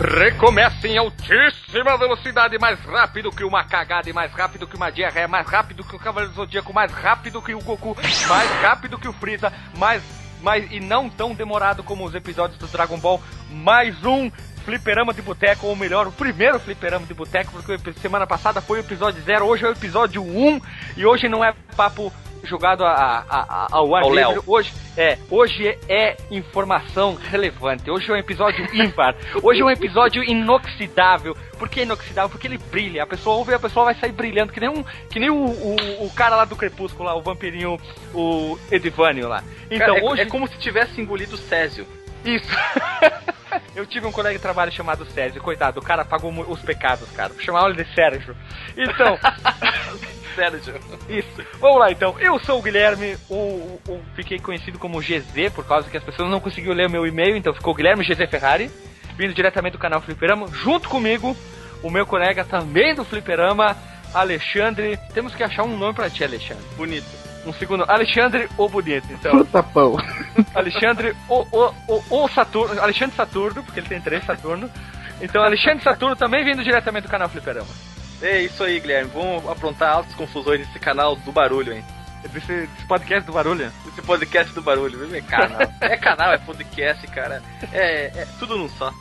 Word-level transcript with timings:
Recomeça 0.00 0.88
em 0.88 0.96
altíssima 0.96 1.98
velocidade, 1.98 2.58
mais 2.58 2.80
rápido 2.80 3.30
que 3.30 3.44
uma 3.44 3.64
cagada, 3.64 4.12
mais 4.12 4.32
rápido 4.32 4.66
que 4.66 4.74
uma 4.74 4.90
diarreia, 4.90 5.28
mais 5.28 5.46
rápido 5.46 5.84
que 5.84 5.94
o 5.94 5.98
Cavaleiro 5.98 6.34
Zodíaco, 6.34 6.72
mais 6.72 6.90
rápido 6.90 7.42
que 7.42 7.54
o 7.54 7.60
Goku, 7.60 7.94
mais 8.26 8.50
rápido 8.62 8.98
que 8.98 9.08
o 9.08 9.12
Freeza, 9.12 9.52
mais, 9.76 10.02
mais 10.40 10.70
e 10.72 10.80
não 10.80 11.10
tão 11.10 11.34
demorado 11.34 11.82
como 11.82 12.04
os 12.04 12.14
episódios 12.14 12.58
do 12.58 12.66
Dragon 12.66 12.98
Ball. 12.98 13.20
Mais 13.50 14.02
um 14.04 14.30
fliperama 14.64 15.12
de 15.12 15.22
boteco, 15.22 15.66
ou 15.66 15.76
melhor, 15.76 16.06
o 16.06 16.12
primeiro 16.12 16.58
fliperama 16.60 17.06
de 17.06 17.14
boteco, 17.14 17.52
porque 17.52 17.92
semana 18.00 18.26
passada 18.26 18.60
foi 18.60 18.78
o 18.78 18.82
episódio 18.82 19.22
0, 19.22 19.46
hoje 19.46 19.64
é 19.64 19.68
o 19.68 19.72
episódio 19.72 20.22
1, 20.22 20.48
um, 20.48 20.60
e 20.96 21.04
hoje 21.04 21.28
não 21.28 21.44
é 21.44 21.54
papo 21.76 22.12
jogado 22.44 22.84
a, 22.84 22.92
a, 22.92 23.24
a, 23.28 23.66
ao 23.70 23.94
ar 23.94 24.04
livre. 24.04 24.42
Hoje 24.46 24.72
é, 24.96 25.18
hoje 25.30 25.78
é 25.88 26.16
informação 26.30 27.14
relevante. 27.14 27.90
Hoje 27.90 28.10
é 28.10 28.14
um 28.14 28.16
episódio 28.16 28.66
ímpar. 28.74 29.14
Hoje 29.42 29.60
é 29.60 29.64
um 29.64 29.70
episódio 29.70 30.22
inoxidável. 30.22 31.36
Por 31.58 31.68
que 31.68 31.82
inoxidável? 31.82 32.30
Porque 32.30 32.46
ele 32.46 32.58
brilha. 32.58 33.02
A 33.02 33.06
pessoa 33.06 33.36
ouve 33.36 33.52
e 33.52 33.54
a 33.54 33.58
pessoa 33.58 33.86
vai 33.86 33.94
sair 33.94 34.12
brilhando, 34.12 34.52
que 34.52 34.60
nem 34.60 34.68
um, 34.68 34.84
que 35.08 35.18
nem 35.18 35.30
o, 35.30 35.36
o, 35.36 36.06
o 36.06 36.10
cara 36.10 36.36
lá 36.36 36.44
do 36.44 36.56
Crepúsculo, 36.56 37.04
lá, 37.04 37.14
o 37.14 37.22
vampirinho, 37.22 37.78
o 38.14 38.58
Edivânio 38.70 39.28
lá. 39.28 39.44
Então, 39.70 39.94
Cara, 39.94 40.00
é, 40.00 40.02
hoje 40.02 40.22
é 40.22 40.26
como 40.26 40.48
se 40.48 40.58
tivesse 40.58 41.00
engolido 41.00 41.36
Césio. 41.36 41.86
Isso. 42.24 42.46
Eu 43.74 43.86
tive 43.86 44.06
um 44.06 44.12
colega 44.12 44.36
de 44.36 44.42
trabalho 44.42 44.70
chamado 44.70 45.04
Sérgio, 45.06 45.40
coitado, 45.42 45.80
o 45.80 45.82
cara 45.82 46.04
pagou 46.04 46.30
os 46.48 46.60
pecados, 46.60 47.08
cara. 47.12 47.32
Vou 47.32 47.40
chamar 47.42 47.68
ele 47.70 47.82
de 47.84 47.94
Sérgio. 47.94 48.36
Então, 48.76 49.18
Sérgio. 50.34 50.74
isso. 51.08 51.46
Vamos 51.58 51.78
lá 51.78 51.90
então. 51.90 52.18
Eu 52.20 52.38
sou 52.40 52.58
o 52.58 52.62
Guilherme, 52.62 53.16
o, 53.28 53.80
o- 53.88 54.02
fiquei 54.14 54.38
conhecido 54.38 54.78
como 54.78 55.00
GZ 55.00 55.50
por 55.54 55.64
causa 55.66 55.88
que 55.90 55.96
as 55.96 56.02
pessoas 56.04 56.28
não 56.30 56.40
conseguiam 56.40 56.74
ler 56.74 56.86
o 56.86 56.90
meu 56.90 57.06
e-mail, 57.06 57.36
então 57.36 57.54
ficou 57.54 57.74
Guilherme 57.74 58.04
GZ 58.04 58.28
Ferrari, 58.30 58.70
vindo 59.16 59.34
diretamente 59.34 59.72
do 59.72 59.78
canal 59.78 60.00
Fliperama, 60.00 60.46
junto 60.48 60.88
comigo, 60.88 61.36
o 61.82 61.90
meu 61.90 62.06
colega 62.06 62.44
também 62.44 62.94
do 62.94 63.04
Fliperama, 63.04 63.76
Alexandre. 64.14 64.98
Temos 65.14 65.34
que 65.34 65.42
achar 65.42 65.64
um 65.64 65.76
nome 65.76 65.94
pra 65.94 66.10
ti, 66.10 66.22
Alexandre. 66.22 66.64
Bonito. 66.76 67.19
Um 67.46 67.52
segundo. 67.54 67.84
Alexandre 67.88 68.48
o 68.58 68.68
Bonito, 68.68 69.06
então. 69.10 69.32
Fruta 69.32 69.62
pão. 69.62 69.96
Alexandre 70.54 71.16
o, 71.28 71.46
o, 71.50 71.74
o, 71.88 72.24
o 72.24 72.28
Saturno. 72.28 72.80
Alexandre 72.80 73.16
Saturno, 73.16 73.62
porque 73.62 73.80
ele 73.80 73.88
tem 73.88 74.00
três 74.00 74.24
Saturno. 74.24 74.70
Então, 75.20 75.42
Alexandre 75.42 75.82
Saturno 75.82 76.16
também 76.16 76.44
vindo 76.44 76.62
diretamente 76.62 77.06
do 77.06 77.10
canal 77.10 77.28
Fliperama. 77.28 77.68
É 78.22 78.42
isso 78.42 78.62
aí, 78.62 78.78
Guilherme. 78.80 79.10
Vamos 79.14 79.48
aprontar 79.48 79.96
altas 79.96 80.14
confusões 80.14 80.60
nesse 80.60 80.78
canal 80.78 81.16
do 81.16 81.32
barulho, 81.32 81.72
hein? 81.72 81.84
Desse, 82.32 82.46
desse 82.46 82.86
podcast 82.86 83.26
do 83.26 83.32
Barulho. 83.32 83.72
Esse 83.88 84.02
podcast 84.02 84.52
do 84.52 84.60
barulho, 84.60 84.98
viu? 84.98 85.16
É 85.16 85.22
canal. 85.22 85.60
É 85.80 85.96
canal, 85.96 86.32
é 86.32 86.38
podcast, 86.38 87.06
cara. 87.08 87.42
É, 87.72 88.06
é 88.14 88.26
tudo 88.38 88.58
num 88.58 88.68
só. 88.68 88.92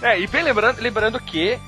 É, 0.00 0.18
e 0.18 0.26
bem 0.26 0.42
lembrando, 0.42 0.80
lembrando 0.80 1.20
que 1.20 1.58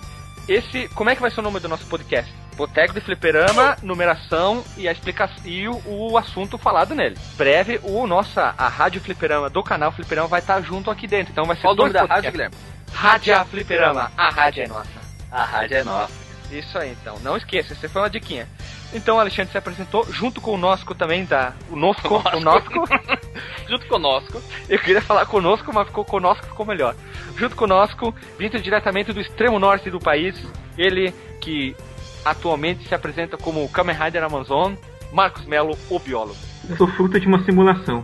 esse. 0.49 0.89
Como 0.95 1.11
é 1.11 1.15
que 1.15 1.21
vai 1.21 1.31
ser 1.31 1.41
o 1.41 1.43
nome 1.43 1.61
do 1.61 1.69
nosso 1.69 1.85
podcast? 1.87 2.33
Boteco 2.57 2.95
de 2.95 3.01
Fliperama, 3.01 3.77
numeração 3.83 4.65
e 4.77 4.89
a 4.89 4.93
explicação 4.93 5.37
e 5.45 5.69
o, 5.69 5.81
o 5.87 6.19
assunto 6.19 6.57
falado 6.57 6.95
nele. 6.95 7.17
Breve, 7.37 7.81
o 7.83 8.07
nossa 8.07 8.55
a 8.57 8.69
Rádio 8.69 9.01
Fliperama 9.01 9.51
do 9.51 9.63
canal 9.63 9.93
Fliperama 9.93 10.29
vai 10.29 10.41
estar 10.41 10.61
junto 10.63 10.91
aqui 10.91 11.07
dentro. 11.07 11.33
Então 11.33 11.45
vai 11.45 11.57
ser 11.57 11.63
Qual 11.63 11.75
o 11.75 11.77
nome 11.77 11.93
da 11.93 12.05
rádio. 12.05 12.31
Guilherme? 12.31 12.57
Rádio 12.93 13.45
Fliperama. 13.47 14.13
A 14.17 14.31
rádio 14.31 14.65
é 14.65 14.69
nossa. 14.69 15.01
A 15.31 15.45
rádio 15.45 15.77
é 15.77 15.85
nossa. 15.85 16.25
Isso 16.51 16.79
aí, 16.79 16.93
então. 16.93 17.19
Não 17.21 17.37
esqueça, 17.37 17.73
essa 17.73 17.89
foi 17.89 18.03
uma 18.03 18.11
diquinha. 18.11 18.47
Então, 18.93 19.17
o 19.17 19.21
Alexandre 19.21 19.51
se 19.51 19.59
apresentou 19.59 20.07
junto 20.13 20.41
com 20.41 20.53
o 20.53 20.59
Nosco 20.59 20.95
também, 20.95 21.25
da. 21.25 21.53
O 21.69 21.77
Nosco, 21.77 22.23
o 22.37 22.41
Nosco. 22.41 22.85
Junto 23.67 23.87
conosco. 23.87 24.43
Eu 24.69 24.79
queria 24.79 25.01
falar 25.01 25.25
conosco, 25.25 25.73
mas 25.73 25.87
ficou 25.87 26.05
conosco, 26.05 26.45
ficou 26.47 26.67
melhor. 26.67 26.95
Junto 27.37 27.57
conosco, 27.57 28.15
vindo 28.39 28.61
diretamente 28.61 29.11
do 29.11 29.21
extremo 29.21 29.59
norte 29.59 29.91
do 29.91 29.99
país, 29.99 30.37
ele 30.77 31.13
que 31.41 31.75
atualmente 32.25 32.89
se 32.89 32.95
apresenta 32.95 33.37
como 33.37 33.65
o 33.65 33.69
Kamen 33.69 33.97
Rider 33.97 34.25
Amazon, 34.25 34.75
Marcos 35.13 35.45
Melo, 35.45 35.77
o 35.91 35.99
biólogo. 35.99 36.37
Eu 36.69 36.77
sou 36.77 36.89
fruto 36.89 37.21
de 37.21 37.27
uma 37.27 37.43
simulação. 37.45 38.03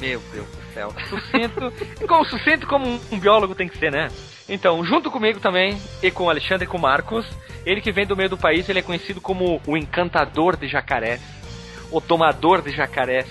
Meu 0.00 0.20
Deus 0.32 0.46
do 0.46 0.74
céu. 0.74 0.92
Sucinto. 1.08 1.72
como 2.06 2.24
sucinto 2.24 2.66
como 2.66 3.00
um, 3.10 3.18
biólogo 3.18 3.54
tem 3.54 3.68
que 3.68 3.78
ser, 3.78 3.90
né? 3.90 4.08
Então, 4.48 4.84
junto 4.84 5.10
comigo 5.10 5.40
também, 5.40 5.76
e 6.02 6.10
com 6.10 6.24
o 6.24 6.30
Alexandre 6.30 6.64
e 6.64 6.68
com 6.68 6.78
o 6.78 6.80
Marcos, 6.80 7.26
ele 7.64 7.80
que 7.80 7.90
vem 7.90 8.06
do 8.06 8.16
meio 8.16 8.28
do 8.28 8.36
país, 8.36 8.68
ele 8.68 8.78
é 8.78 8.82
conhecido 8.82 9.20
como 9.20 9.60
o 9.66 9.76
encantador 9.76 10.56
de 10.56 10.68
jacarés, 10.68 11.20
o 11.90 12.00
tomador 12.00 12.62
de 12.62 12.70
jacarés. 12.70 13.26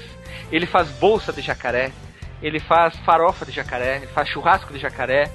Ele 0.51 0.65
faz 0.65 0.89
bolsa 0.89 1.31
de 1.31 1.41
jacaré, 1.41 1.91
ele 2.41 2.59
faz 2.59 2.95
farofa 2.97 3.45
de 3.45 3.51
jacaré, 3.51 3.97
ele 3.97 4.07
faz 4.07 4.27
churrasco 4.29 4.73
de 4.73 4.79
jacaré. 4.79 5.31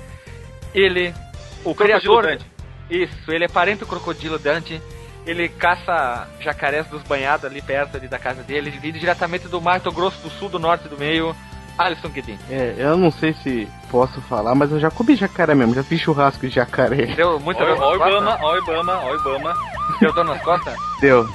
Ele, 0.74 1.14
o 1.64 1.74
criador. 1.74 2.38
Isso, 2.90 3.30
ele 3.30 3.44
é 3.44 3.48
parente 3.48 3.80
do 3.80 3.86
crocodilo 3.86 4.38
Dante. 4.38 4.80
Ele 5.26 5.48
caça 5.48 6.26
jacarés 6.40 6.86
dos 6.86 7.02
banhados 7.02 7.44
ali 7.44 7.60
perto 7.62 7.96
ali 7.96 8.08
da 8.08 8.18
casa 8.18 8.42
dele. 8.42 8.68
Ele 8.70 8.78
vive 8.78 8.98
diretamente 8.98 9.46
do 9.48 9.60
Mato 9.60 9.92
Grosso 9.92 10.20
do 10.22 10.30
Sul, 10.30 10.48
do 10.48 10.58
Norte 10.58 10.88
do 10.88 10.98
Meio. 10.98 11.34
Alisson 11.78 12.08
Guedin. 12.08 12.38
É, 12.50 12.74
eu 12.76 12.96
não 12.96 13.10
sei 13.10 13.32
se 13.32 13.66
posso 13.90 14.20
falar, 14.22 14.54
mas 14.54 14.70
eu 14.70 14.78
já 14.78 14.90
comi 14.90 15.16
jacaré 15.16 15.54
mesmo, 15.54 15.74
já 15.74 15.82
fiz 15.82 15.98
churrasco 16.00 16.46
de 16.46 16.54
jacaré. 16.54 17.06
Deu 17.14 17.40
muita 17.40 17.64
dor 17.64 17.78
nas 17.78 17.94
Ibama, 17.94 18.38
ó 18.42 18.52
o 18.52 18.58
Ibama, 18.58 18.98
ó 18.98 19.12
o 19.12 19.14
Ibama. 19.16 19.54
Deu 19.98 20.12
dor 20.12 20.24
nas 20.24 20.42
costas? 20.42 20.74
Deu. 21.00 21.26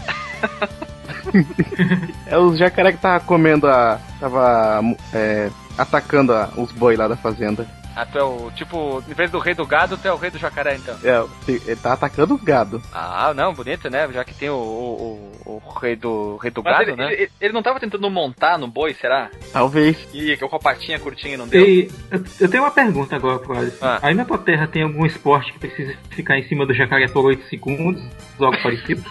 é 2.28 2.38
os 2.38 2.58
jacaré 2.58 2.92
que 2.92 2.98
tava 3.00 3.20
comendo 3.22 3.68
a. 3.68 4.00
tava 4.20 4.82
é, 5.14 5.50
atacando 5.78 6.34
a- 6.34 6.50
os 6.58 6.72
boi 6.72 6.96
lá 6.96 7.08
da 7.08 7.16
fazenda. 7.16 7.68
Ah, 7.96 8.06
tu 8.06 8.18
é 8.18 8.24
o, 8.24 8.52
tipo, 8.52 9.02
em 9.08 9.14
vez 9.14 9.32
do 9.32 9.40
rei 9.40 9.54
do 9.54 9.66
gado, 9.66 9.98
tu 9.98 10.06
é 10.06 10.12
o 10.12 10.18
rei 10.18 10.30
do 10.30 10.38
jacaré, 10.38 10.76
então. 10.76 10.96
É, 11.02 11.24
ele 11.48 11.76
tá 11.78 11.94
atacando 11.94 12.36
os 12.36 12.42
gado. 12.44 12.82
Ah, 12.94 13.34
não, 13.34 13.54
bonito, 13.54 13.90
né? 13.90 14.06
Já 14.12 14.26
que 14.26 14.34
tem 14.34 14.50
o, 14.50 14.56
o, 14.56 15.32
o, 15.46 15.62
o 15.66 15.70
rei 15.80 15.96
do, 15.96 16.36
rei 16.38 16.52
do 16.52 16.62
Mas 16.62 16.80
gado, 16.80 16.90
ele, 16.92 16.96
né? 16.98 17.14
ele, 17.14 17.32
ele 17.40 17.54
não 17.54 17.64
tava 17.64 17.80
tentando 17.80 18.10
montar 18.12 18.58
no 18.58 18.68
boi, 18.68 18.94
será? 18.94 19.30
Talvez. 19.54 19.96
E 20.14 20.36
com 20.36 20.54
a 20.56 20.60
patinha 20.60 21.00
curtinha 21.00 21.38
não 21.38 21.48
deu? 21.48 21.66
E 21.66 21.90
eu, 22.12 22.24
eu 22.42 22.50
tenho 22.50 22.64
uma 22.64 22.72
pergunta 22.72 23.16
agora 23.16 23.40
pro 23.40 23.58
Alisson. 23.58 23.86
Ah. 23.86 24.00
Aí 24.02 24.14
na 24.14 24.26
tua 24.26 24.40
terra 24.40 24.68
tem 24.68 24.84
algum 24.84 25.06
esporte 25.06 25.54
que 25.54 25.60
precisa 25.60 25.96
ficar 26.10 26.38
em 26.38 26.44
cima 26.50 26.66
do 26.66 26.74
jacaré 26.74 27.08
por 27.08 27.24
8 27.24 27.48
segundos? 27.48 28.04
Algo 28.40 28.62
parecido? 28.62 29.06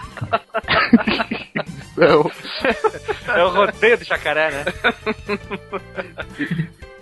Não. 1.96 2.30
É 3.34 3.44
o 3.44 3.48
rodeio 3.50 3.96
do 3.96 4.04
jacaré, 4.04 4.50
né? 4.50 4.64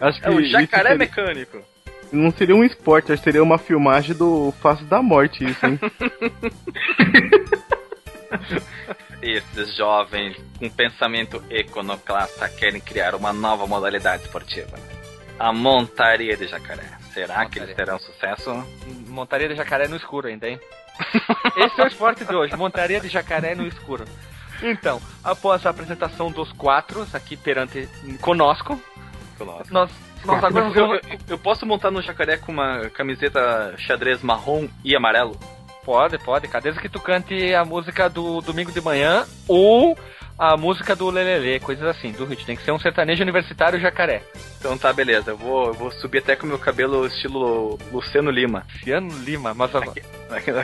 Acho 0.00 0.20
que 0.20 0.26
É 0.26 0.30
o 0.30 0.44
jacaré 0.44 0.90
seria- 0.90 0.98
mecânico. 0.98 1.58
Não 2.12 2.30
seria 2.30 2.54
um 2.54 2.62
esporte, 2.64 3.12
acho 3.12 3.20
que 3.22 3.24
seria 3.24 3.42
uma 3.42 3.58
filmagem 3.58 4.14
do 4.14 4.52
Face 4.60 4.84
da 4.84 5.02
Morte, 5.02 5.44
isso, 5.44 5.66
hein? 5.66 5.78
Esses 9.22 9.76
jovens 9.76 10.36
com 10.58 10.68
pensamento 10.68 11.42
iconoclasta 11.50 12.48
querem 12.48 12.80
criar 12.80 13.14
uma 13.14 13.32
nova 13.32 13.66
modalidade 13.66 14.24
esportiva. 14.24 14.76
A 15.38 15.52
montaria 15.52 16.36
de 16.36 16.48
jacaré. 16.48 16.82
Será 17.12 17.44
que 17.46 17.60
Montaria. 17.60 17.62
eles 17.62 17.76
terão 17.76 17.98
sucesso? 17.98 18.66
Montaria 19.06 19.48
de 19.48 19.54
jacaré 19.54 19.86
no 19.86 19.96
escuro 19.96 20.28
ainda, 20.28 20.48
hein? 20.48 20.58
Esse 21.56 21.80
é 21.80 21.84
o 21.84 21.86
esporte 21.86 22.24
de 22.24 22.34
hoje, 22.34 22.56
montaria 22.56 23.00
de 23.00 23.08
jacaré 23.08 23.54
no 23.54 23.66
escuro. 23.66 24.04
Então, 24.62 25.00
após 25.24 25.66
a 25.66 25.70
apresentação 25.70 26.30
dos 26.30 26.52
quatro 26.52 27.06
aqui 27.12 27.36
perante 27.36 27.88
conosco, 28.20 28.80
Nossa. 29.38 29.72
nós, 29.72 29.90
nós 30.24 30.42
agora 30.44 30.70
Eu, 30.74 31.00
eu- 31.28 31.38
posso 31.38 31.64
montar 31.66 31.90
no 31.90 32.02
jacaré 32.02 32.36
com 32.36 32.52
uma 32.52 32.88
camiseta 32.90 33.74
xadrez 33.78 34.22
marrom 34.22 34.68
e 34.84 34.94
amarelo? 34.96 35.38
Pode, 35.84 36.16
pode. 36.18 36.46
Cadê 36.48 36.72
que 36.74 36.88
tu 36.88 37.00
cante 37.00 37.54
a 37.54 37.64
música 37.64 38.08
do 38.08 38.40
domingo 38.40 38.70
de 38.70 38.80
manhã 38.80 39.24
ou 39.48 39.98
a 40.38 40.56
música 40.56 40.94
do 40.94 41.10
Lelele, 41.10 41.58
coisas 41.60 41.84
assim, 41.86 42.12
do 42.12 42.24
hit. 42.24 42.46
Tem 42.46 42.54
que 42.56 42.62
ser 42.62 42.70
um 42.72 42.78
sertanejo 42.78 43.22
universitário 43.22 43.80
jacaré. 43.80 44.22
Então 44.58 44.78
tá, 44.78 44.92
beleza. 44.92 45.32
Eu 45.32 45.36
vou, 45.36 45.66
eu 45.66 45.74
vou 45.74 45.90
subir 45.90 46.18
até 46.18 46.36
com 46.36 46.44
o 46.46 46.48
meu 46.48 46.58
cabelo 46.58 47.04
estilo 47.06 47.78
Luciano 47.90 48.30
Lima. 48.30 48.64
Luciano 48.74 49.08
Lima, 49.24 49.54
mas 49.54 49.70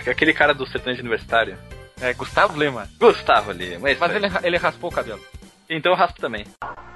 Aquele 0.09 0.33
cara 0.33 0.55
do 0.55 0.67
sertanejo 0.67 1.01
universitário. 1.01 1.59
é 2.01 2.13
Gustavo 2.15 2.57
Lima. 2.59 2.89
Gustavo 3.01 3.51
Lima. 3.51 3.91
é 3.91 3.97
Mas 3.99 4.15
ele, 4.15 4.27
ele 4.45 4.57
raspou 4.57 4.89
o 4.89 4.95
cabelo. 4.95 5.21
Então 5.69 5.93
eu 5.93 5.99
raspo 5.99 6.21
também. 6.21 6.47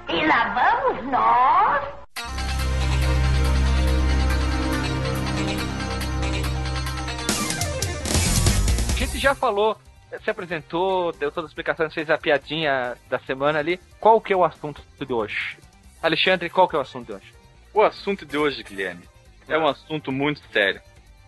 E 0.07 0.25
lá 0.25 0.81
vamos 0.81 1.11
nós. 1.11 2.02
Já 9.23 9.33
falou, 9.33 9.77
se 10.23 10.29
apresentou, 10.29 11.11
deu 11.13 11.31
toda 11.31 11.47
a 11.47 11.49
explicação, 11.49 11.89
fez 11.89 12.09
a 12.09 12.17
piadinha 12.17 12.95
da 13.09 13.17
semana 13.19 13.59
ali. 13.59 13.79
Qual 13.99 14.19
que 14.19 14.33
é 14.33 14.35
o 14.35 14.43
assunto 14.43 14.81
de 14.99 15.11
hoje? 15.13 15.57
Alexandre, 16.01 16.49
qual 16.49 16.67
que 16.67 16.75
é 16.75 16.79
o 16.79 16.81
assunto 16.81 17.07
de 17.07 17.13
hoje? 17.13 17.33
O 17.73 17.81
assunto 17.81 18.25
de 18.25 18.37
hoje, 18.37 18.61
Guilherme, 18.63 19.03
é 19.47 19.57
um 19.57 19.65
assunto 19.67 20.11
muito 20.11 20.41
sério. 20.51 20.81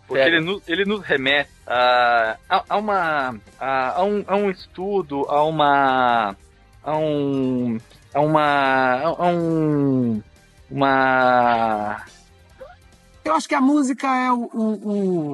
Porque 0.07 0.21
Sério? 0.21 0.37
ele 0.37 0.45
nos, 0.45 0.69
ele 0.69 0.85
nos 0.85 1.01
remete 1.01 1.49
a, 1.65 2.37
a, 2.47 2.63
a 2.69 2.77
uma. 2.77 3.39
A, 3.59 3.89
a 3.99 4.03
um, 4.03 4.23
a 4.27 4.35
um 4.35 4.51
estudo, 4.51 5.25
a 5.27 5.43
uma. 5.43 6.35
A 6.83 6.95
um. 6.97 7.79
A 8.13 8.19
uma. 8.21 9.01
A 9.01 9.27
um. 9.29 10.21
Uma. 10.69 12.05
Eu 13.23 13.33
acho 13.33 13.49
que 13.49 13.55
a 13.55 13.61
música 13.61 14.05
é 14.15 14.31
o. 14.31 14.47
o- 14.53 14.89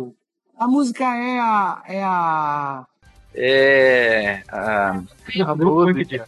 o- 0.08 0.16
a 0.62 0.68
música 0.68 1.04
é 1.04 1.40
a. 1.40 1.84
É 1.88 2.04
a. 2.04 2.86
É. 3.34 4.44
a- 4.50 5.02
de- 5.28 6.22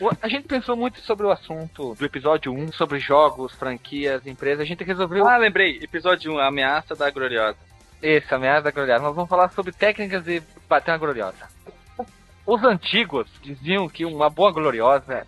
O- 0.00 0.10
A 0.20 0.28
gente 0.28 0.48
pensou 0.48 0.76
muito 0.76 1.00
sobre 1.00 1.24
o 1.24 1.30
assunto 1.30 1.94
do 1.94 2.04
episódio 2.04 2.52
1, 2.52 2.72
sobre 2.72 2.98
jogos, 2.98 3.52
franquias, 3.54 4.26
empresas. 4.26 4.60
A 4.60 4.64
gente 4.64 4.82
resolveu. 4.82 5.26
Ah, 5.28 5.36
lembrei. 5.36 5.78
Episódio 5.80 6.32
1, 6.34 6.38
a 6.38 6.48
ameaça 6.48 6.94
da 6.96 7.08
gloriosa. 7.10 7.56
Esse, 8.02 8.34
ameaça 8.34 8.62
da 8.62 8.70
gloriosa. 8.72 9.04
Nós 9.04 9.14
vamos 9.14 9.30
falar 9.30 9.48
sobre 9.52 9.70
técnicas 9.72 10.24
de 10.24 10.42
bater 10.68 10.90
uma 10.90 10.98
gloriosa. 10.98 11.48
Os 12.44 12.62
antigos 12.64 13.28
diziam 13.40 13.88
que 13.88 14.04
uma 14.04 14.28
boa 14.28 14.50
gloriosa. 14.50 15.24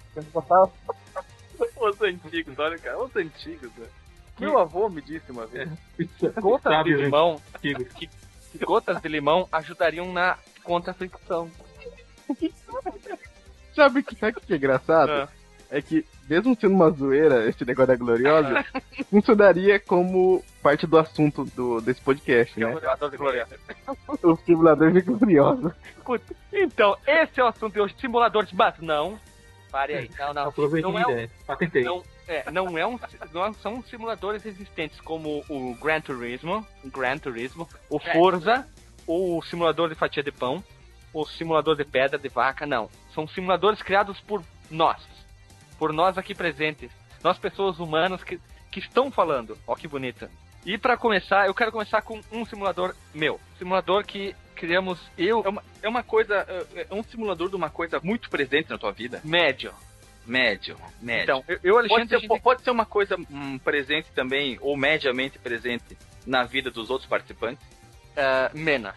Os 1.81 2.03
antigos, 2.03 2.59
olha, 2.59 2.77
cara. 2.79 2.99
Os 2.99 3.15
antigos, 3.15 3.71
né? 3.79 3.87
Meu 4.39 4.59
avô 4.59 4.89
me 4.89 5.01
disse 5.01 5.31
uma 5.31 5.47
vez. 5.47 5.69
Gotas 6.41 6.73
Sabe, 6.73 6.95
de 6.97 7.03
limão. 7.03 7.41
Que 7.61 8.65
gotas 8.65 9.01
de 9.01 9.09
limão 9.09 9.49
ajudariam 9.51 10.13
na 10.13 10.39
contra-fricção. 10.63 11.51
Sabe 13.75 13.99
o 13.99 14.05
que, 14.05 14.15
sabe 14.15 14.39
o 14.39 14.41
que 14.41 14.53
é 14.53 14.57
engraçado? 14.57 15.11
Ah. 15.11 15.29
É 15.71 15.83
que, 15.83 16.07
mesmo 16.29 16.57
sendo 16.61 16.75
uma 16.75 16.89
zoeira, 16.91 17.49
esse 17.49 17.65
negócio 17.65 17.89
da 17.89 17.97
Gloriosa, 17.97 18.65
funcionaria 19.11 19.81
como 19.81 20.41
parte 20.63 20.87
do 20.87 20.97
assunto 20.97 21.45
do, 21.47 21.81
desse 21.81 22.01
podcast, 22.01 22.59
né? 22.61 22.67
O 24.23 24.37
simulador 24.37 24.93
de 24.93 25.01
Gloriosa. 25.01 25.77
Então, 26.53 26.97
esse 27.05 27.41
é 27.41 27.45
o 27.45 27.49
assunto 27.49 27.73
de 27.73 27.81
hoje. 27.81 27.97
Simuladores, 28.01 28.53
mas 28.53 28.79
não. 28.79 29.19
Pare 29.69 29.95
aí. 29.95 30.11
Não, 30.17 30.33
não. 30.33 30.49
Aproveitei 30.49 30.93
Não 30.93 30.97
a 30.97 31.01
é, 31.01 31.03
ideia. 31.03 31.31
Patentei. 31.45 31.83
não, 31.83 32.05
é, 32.27 32.51
não 32.51 32.77
é 32.79 32.87
um. 32.87 32.99
Não 33.33 33.53
são 33.55 33.83
simuladores 33.83 34.45
existentes 34.47 35.01
como 35.01 35.45
o 35.49 35.75
Gran 35.75 36.01
Turismo, 36.01 36.67
o 36.83 36.91
Gran 36.91 37.19
Turismo, 37.19 37.69
o 37.89 37.99
Forza, 37.99 38.67
ou 39.07 39.39
o 39.39 39.43
simulador 39.43 39.89
de 39.89 39.95
fatia 39.95 40.23
de 40.23 40.33
pão, 40.33 40.63
o 41.13 41.27
simulador 41.27 41.77
de 41.77 41.85
pedra 41.85 42.19
de 42.19 42.29
vaca, 42.29 42.67
não. 42.67 42.89
São 43.15 43.29
simuladores 43.29 43.83
criados 43.83 44.21
por 44.21 44.43
nós. 44.71 45.03
Por 45.79 45.93
nós 45.93 46.17
aqui 46.19 46.35
presentes. 46.35 46.91
Nós, 47.23 47.39
pessoas 47.39 47.79
humanas 47.79 48.23
que, 48.23 48.41
que 48.71 48.81
estão 48.81 49.11
falando. 49.11 49.57
Ó, 49.67 49.75
que 49.75 49.89
bonita. 49.89 50.31
E 50.65 50.79
pra 50.79 50.97
começar, 50.97 51.47
eu 51.47 51.55
quero 51.55 51.73
começar 51.73 52.03
com 52.03 52.21
um 52.33 52.45
simulador 52.45 52.95
meu. 53.15 53.39
Simulador 53.59 54.05
que 54.05 54.35
criamos 54.55 54.99
eu, 55.19 55.43
É 55.45 55.49
uma, 55.49 55.65
é 55.83 55.89
uma 55.89 56.03
coisa. 56.03 56.47
É 56.75 56.87
é 56.91 56.95
um 56.95 57.03
simulador 57.03 57.49
de 57.49 57.57
uma 57.57 57.71
coisa 57.71 58.01
muito 58.03 58.31
presente 58.31 58.71
na 58.71 58.79
tua 58.79 58.93
vida. 58.93 59.21
médio. 59.25 59.73
Médio. 60.27 60.77
Médio. 61.01 61.23
Então, 61.23 61.45
eu, 61.47 61.59
eu 61.63 61.75
pode, 61.75 61.93
Alexandre, 61.93 62.17
a 62.17 62.21
ser, 62.21 62.27
gente- 62.29 62.43
pode 62.43 62.63
ser 62.63 62.71
uma 62.71 62.87
coisa 62.87 63.17
hum, 63.31 63.59
presente 63.59 64.11
também, 64.15 64.59
ou 64.61 64.77
mediamente 64.77 65.39
presente, 65.39 65.97
na 66.27 66.45
vida 66.45 66.71
dos 66.71 66.91
outros 66.91 67.09
participantes. 67.09 67.65
ah, 68.17 68.51
menos. 68.55 68.95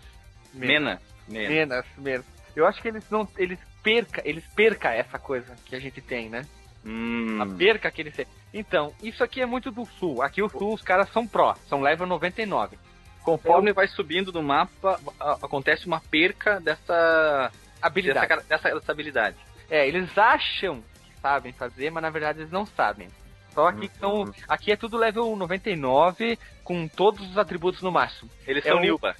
Mena. 0.53 1.01
Menos, 1.27 1.85
menos. 1.97 2.25
Eu 2.55 2.65
acho 2.65 2.81
que 2.81 2.87
eles 2.87 3.07
não. 3.09 3.27
Eles 3.37 3.59
perca, 3.83 4.21
eles 4.25 4.43
perca 4.55 4.93
essa 4.93 5.19
coisa 5.19 5.55
que 5.65 5.75
a 5.75 5.79
gente 5.79 6.01
tem, 6.01 6.29
né? 6.29 6.45
Hum. 6.85 7.41
A 7.41 7.45
perca 7.45 7.91
que 7.91 8.01
eles 8.01 8.15
têm. 8.15 8.25
Então, 8.53 8.93
isso 9.03 9.23
aqui 9.23 9.41
é 9.41 9.45
muito 9.45 9.69
do 9.69 9.85
sul. 9.85 10.21
Aqui 10.21 10.41
o 10.41 10.49
sul, 10.49 10.73
os 10.73 10.81
caras 10.81 11.11
são 11.11 11.27
pró, 11.27 11.53
são 11.67 11.81
level 11.81 12.07
99. 12.07 12.77
Conforme 13.23 13.73
vai 13.73 13.87
subindo 13.89 14.31
no 14.31 14.41
mapa, 14.41 14.99
acontece 15.19 15.85
uma 15.85 15.99
perca 15.99 16.61
dessa 16.61 17.51
Habilidade. 17.81 18.27
dessa, 18.27 18.43
dessa, 18.47 18.73
dessa 18.73 18.91
habilidade. 18.91 19.35
É, 19.69 19.85
eles 19.85 20.17
acham 20.17 20.81
sabem 21.27 21.51
fazer, 21.51 21.91
mas 21.91 22.01
na 22.01 22.09
verdade 22.09 22.39
eles 22.39 22.51
não 22.51 22.65
sabem. 22.65 23.09
Só 23.53 23.67
aqui 23.67 23.87
que 23.89 23.97
são. 23.97 24.31
Aqui 24.47 24.71
é 24.71 24.75
tudo 24.77 24.97
level 24.97 25.35
99, 25.35 26.37
com 26.63 26.87
todos 26.87 27.27
os 27.29 27.37
atributos 27.37 27.81
no 27.81 27.91
máximo. 27.91 28.29
Eles 28.47 28.65
É 28.65 28.69
são 28.69 28.77
um- 28.77 28.81
Nilba. 28.81 29.15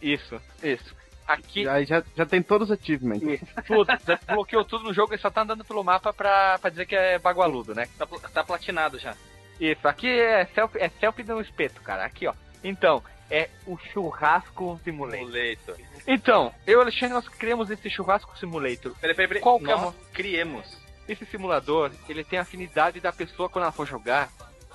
Isso, 0.00 0.40
isso. 0.62 0.94
Aqui, 1.26 1.64
Já, 1.64 1.82
já, 1.84 2.02
já 2.16 2.26
tem 2.26 2.42
todos 2.42 2.70
os 2.70 2.78
achievements. 2.78 3.40
tudo, 3.66 3.86
já 4.06 4.18
bloqueou 4.34 4.64
tudo 4.64 4.84
no 4.84 4.92
jogo 4.94 5.14
e 5.14 5.18
só 5.18 5.30
tá 5.30 5.42
andando 5.42 5.64
pelo 5.64 5.82
mapa 5.84 6.12
pra, 6.12 6.58
pra 6.58 6.70
dizer 6.70 6.86
que 6.86 6.94
é 6.96 7.18
bagualudo, 7.18 7.74
né? 7.74 7.88
Tá, 7.98 8.06
tá 8.06 8.44
platinado 8.44 8.98
já. 8.98 9.14
Isso, 9.60 9.86
aqui 9.86 10.08
é 10.08 10.44
selfie, 10.46 10.78
é 10.78 10.88
selfie 10.88 11.22
no 11.24 11.40
espeto, 11.40 11.80
cara. 11.82 12.04
Aqui, 12.04 12.26
ó. 12.26 12.34
Então, 12.64 13.02
é 13.30 13.48
o 13.66 13.78
churrasco 13.78 14.80
simulator. 14.82 15.18
Simulator. 15.30 15.76
Então, 16.06 16.52
eu 16.66 16.74
e 16.74 16.76
o 16.76 16.80
Alexandre, 16.80 17.14
nós 17.14 17.28
criamos 17.28 17.70
esse 17.70 17.88
churrasco 17.88 18.36
simulator. 18.38 18.92
Peraí, 19.00 19.14
peraí, 19.14 19.28
peraí. 19.28 19.42
Qual 19.42 19.58
que 19.60 19.70
é 19.70 19.76
Nós 19.76 19.94
criemos. 20.12 20.79
Esse 21.10 21.26
simulador, 21.26 21.90
ele 22.08 22.22
tem 22.22 22.38
a 22.38 22.42
afinidade 22.42 23.00
da 23.00 23.12
pessoa, 23.12 23.48
quando 23.48 23.64
ela 23.64 23.72
for 23.72 23.86
jogar, 23.86 24.28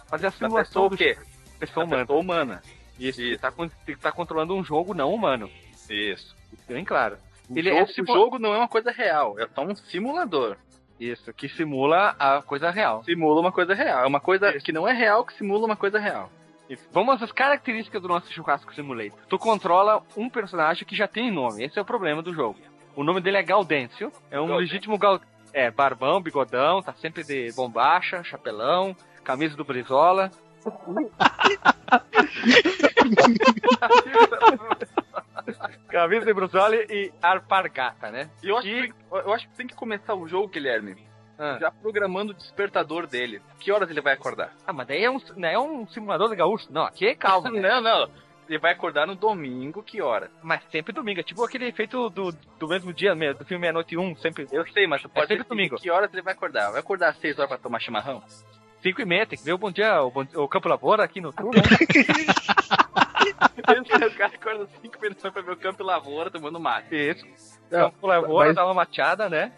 fazer 0.09 0.27
a 0.27 0.29
Da 0.29 0.35
simulação 0.35 0.89
pessoa 0.89 0.93
o 0.93 0.97
quê? 0.97 1.17
pessoa 1.59 1.85
Da 1.85 1.87
humana. 1.87 2.05
pessoa 2.05 2.19
humana. 2.19 2.61
Isso, 2.99 3.21
Isso. 3.21 3.39
tá, 3.41 3.53
tá 4.01 4.11
controlando 4.11 4.53
um 4.55 4.63
jogo 4.63 4.93
não 4.93 5.13
humano. 5.13 5.49
Isso. 5.89 6.35
Isso 6.51 6.63
bem 6.67 6.83
claro. 6.83 7.17
O, 7.49 7.57
Ele 7.57 7.69
jogo, 7.69 7.79
é 7.79 7.83
o 7.83 7.87
simu- 7.87 8.13
jogo 8.13 8.39
não 8.39 8.53
é 8.53 8.57
uma 8.57 8.67
coisa 8.67 8.91
real, 8.91 9.39
é 9.39 9.47
só 9.47 9.63
um 9.63 9.75
simulador. 9.75 10.57
Isso, 10.99 11.33
que 11.33 11.47
simula 11.49 12.15
a 12.19 12.41
coisa 12.41 12.69
real. 12.71 13.03
Simula 13.03 13.39
uma 13.41 13.51
coisa 13.51 13.73
real. 13.73 14.03
É 14.03 14.07
uma 14.07 14.19
coisa 14.21 14.53
que 14.59 14.71
não 14.71 14.87
é 14.87 14.93
real 14.93 15.25
que 15.25 15.33
simula 15.33 15.65
uma 15.65 15.75
coisa 15.75 15.99
real. 15.99 16.31
Isso. 16.69 16.87
Vamos 16.91 17.21
às 17.21 17.31
características 17.31 18.01
do 18.01 18.07
nosso 18.07 18.31
churrasco 18.33 18.73
simulator. 18.73 19.19
Tu 19.29 19.37
controla 19.37 20.01
um 20.17 20.29
personagem 20.29 20.85
que 20.85 20.95
já 20.95 21.07
tem 21.07 21.29
nome. 21.31 21.63
Esse 21.63 21.77
é 21.77 21.81
o 21.81 21.85
problema 21.85 22.21
do 22.21 22.33
jogo. 22.33 22.57
O 22.95 23.03
nome 23.03 23.19
dele 23.21 23.37
é 23.37 23.43
Gaudêncio. 23.43 24.11
É 24.31 24.39
um 24.39 24.47
Gaudêncio. 24.47 24.57
legítimo 24.73 24.97
gal... 24.97 25.19
É, 25.57 25.71
barbão, 25.71 26.21
bigodão, 26.21 26.81
tá 26.81 26.91
sempre 26.95 27.23
de 27.23 27.49
bombacha, 27.53 28.21
chapelão, 28.25 28.93
camisa 29.23 29.55
do 29.55 29.63
Brizola. 29.63 30.29
camisa 35.89 36.25
de 36.25 36.33
Brizola 36.33 36.75
e 36.75 37.11
arpargata, 37.21 38.11
né? 38.11 38.29
E 38.43 38.49
eu 38.49 38.57
acho, 38.57 38.67
E- 38.67 38.89
que, 38.89 38.93
eu 39.11 39.33
acho 39.33 39.47
que 39.49 39.55
tem 39.55 39.67
que 39.67 39.75
começar 39.75 40.13
o 40.15 40.27
jogo, 40.27 40.47
Guilherme, 40.47 40.95
Ah, 41.37 41.57
já 41.59 41.71
programando 41.71 42.31
o 42.31 42.35
despertador 42.35 43.07
dele. 43.07 43.41
Que 43.59 43.71
horas 43.71 43.89
ele 43.89 44.01
vai 44.01 44.13
acordar? 44.13 44.53
Ah, 44.65 44.73
mas 44.73 44.87
daí 44.87 45.03
é 45.03 45.11
um, 45.11 45.19
não 45.35 45.49
é 45.49 45.59
um 45.59 45.87
simulador 45.87 46.29
de 46.29 46.35
gaúcho. 46.35 46.67
Não, 46.71 46.83
aqui 46.83 47.07
é 47.07 47.15
calma. 47.15 47.49
Não, 47.55 47.81
não. 47.81 48.09
Ele 48.47 48.59
vai 48.59 48.71
acordar 48.73 49.07
no 49.07 49.15
domingo, 49.15 49.81
que 49.81 50.01
hora? 50.01 50.29
mas 50.43 50.61
sempre 50.71 50.93
domingo. 50.93 51.19
É 51.19 51.23
tipo 51.23 51.43
aquele 51.43 51.71
feito 51.71 52.09
do, 52.09 52.31
do 52.59 52.67
mesmo 52.67 52.93
dia, 52.93 53.15
mesmo, 53.15 53.39
do 53.39 53.45
filme 53.45 53.61
Meia-Noite 53.61 53.97
1, 53.97 54.15
sempre 54.17 54.47
Eu 54.51 54.65
sei, 54.67 54.85
mas 54.85 55.01
pode 55.03 55.27
sempre 55.27 55.43
ser 55.43 55.49
domingo. 55.49 55.77
Que 55.77 55.89
horas 55.89 56.11
ele 56.13 56.21
vai 56.21 56.33
acordar? 56.33 56.69
Vai 56.71 56.79
acordar 56.79 57.09
às 57.09 57.17
6 57.17 57.37
horas 57.39 57.49
pra 57.49 57.57
tomar 57.57 57.79
chimarrão? 57.79 58.21
5 58.83 59.01
e 59.01 59.05
meia, 59.05 59.25
tem 59.25 59.37
que 59.39 59.43
ver 59.43 59.53
o 59.53 59.57
Bom 59.57 59.71
Dia, 59.71 59.99
o, 60.03 60.11
bom, 60.11 60.25
o 60.35 60.47
Campo 60.47 60.69
Lavoura 60.69 61.03
aqui 61.03 61.19
no 61.19 61.33
turno. 61.33 61.51
o 63.57 64.17
cara 64.17 64.35
acorda 64.35 64.63
às 64.63 64.69
5 64.81 65.01
minutos 65.01 65.23
pra 65.31 65.41
ver 65.41 65.51
o 65.51 65.57
campo 65.57 65.81
e 65.81 65.85
lavoura 65.85 66.29
tomando 66.29 66.59
mate. 66.59 66.95
Isso. 66.95 67.25
Não, 67.71 67.89
Campo 67.91 68.07
Lavoura, 68.07 68.47
mas- 68.47 68.55
dá 68.55 68.65
uma 68.65 68.73
mateada, 68.73 69.27
né? 69.29 69.51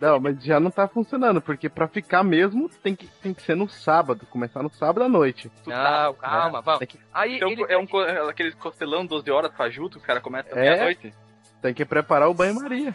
Não, 0.00 0.20
mas 0.20 0.42
já 0.42 0.58
não 0.60 0.70
tá 0.70 0.86
funcionando, 0.88 1.40
porque 1.40 1.68
pra 1.68 1.88
ficar 1.88 2.22
mesmo 2.22 2.68
tem 2.82 2.94
que, 2.94 3.06
tem 3.22 3.32
que 3.34 3.42
ser 3.42 3.54
no 3.54 3.68
sábado, 3.68 4.26
começar 4.30 4.62
no 4.62 4.70
sábado 4.70 5.04
à 5.04 5.08
noite. 5.08 5.50
Não, 5.66 5.74
Ah, 5.74 6.14
calma, 6.20 6.60
vamos. 6.60 6.78
Tem 6.80 6.88
que, 6.88 6.98
Aí 7.12 7.36
Então 7.36 7.48
ele, 7.50 7.64
é 7.68 7.76
um, 7.78 7.86
é 8.02 8.28
aquele 8.30 8.52
costelão 8.52 9.04
12 9.06 9.30
horas 9.30 9.54
fajuto, 9.56 9.98
os 9.98 10.04
caras 10.04 10.22
começam 10.22 10.56
É. 10.56 10.60
meia-noite. 10.70 11.12
tem 11.62 11.74
que 11.74 11.84
preparar 11.84 12.28
o 12.28 12.34
banho-maria. 12.34 12.94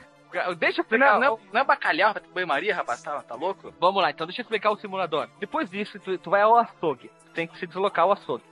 Deixa 0.57 0.81
eu 0.81 0.85
Não, 0.89 1.07
explicar. 1.07 1.19
não, 1.19 1.39
não 1.53 1.62
é 1.62 1.63
bacalhau 1.63 2.12
pra 2.13 2.23
banho-maria, 2.33 2.73
rapaz? 2.75 3.03
Tá, 3.03 3.21
tá 3.21 3.35
louco? 3.35 3.71
Vamos 3.79 4.01
lá, 4.01 4.09
então 4.09 4.25
deixa 4.25 4.41
eu 4.41 4.43
explicar 4.43 4.71
o 4.71 4.77
simulador. 4.77 5.27
Depois 5.39 5.69
disso, 5.69 6.00
tu, 6.00 6.17
tu 6.17 6.29
vai 6.31 6.41
ao 6.41 6.57
açougue. 6.57 7.12
Tu 7.25 7.31
tem 7.33 7.45
que 7.47 7.55
se 7.59 7.67
deslocar 7.67 8.05
ao 8.05 8.13
açougue. 8.13 8.43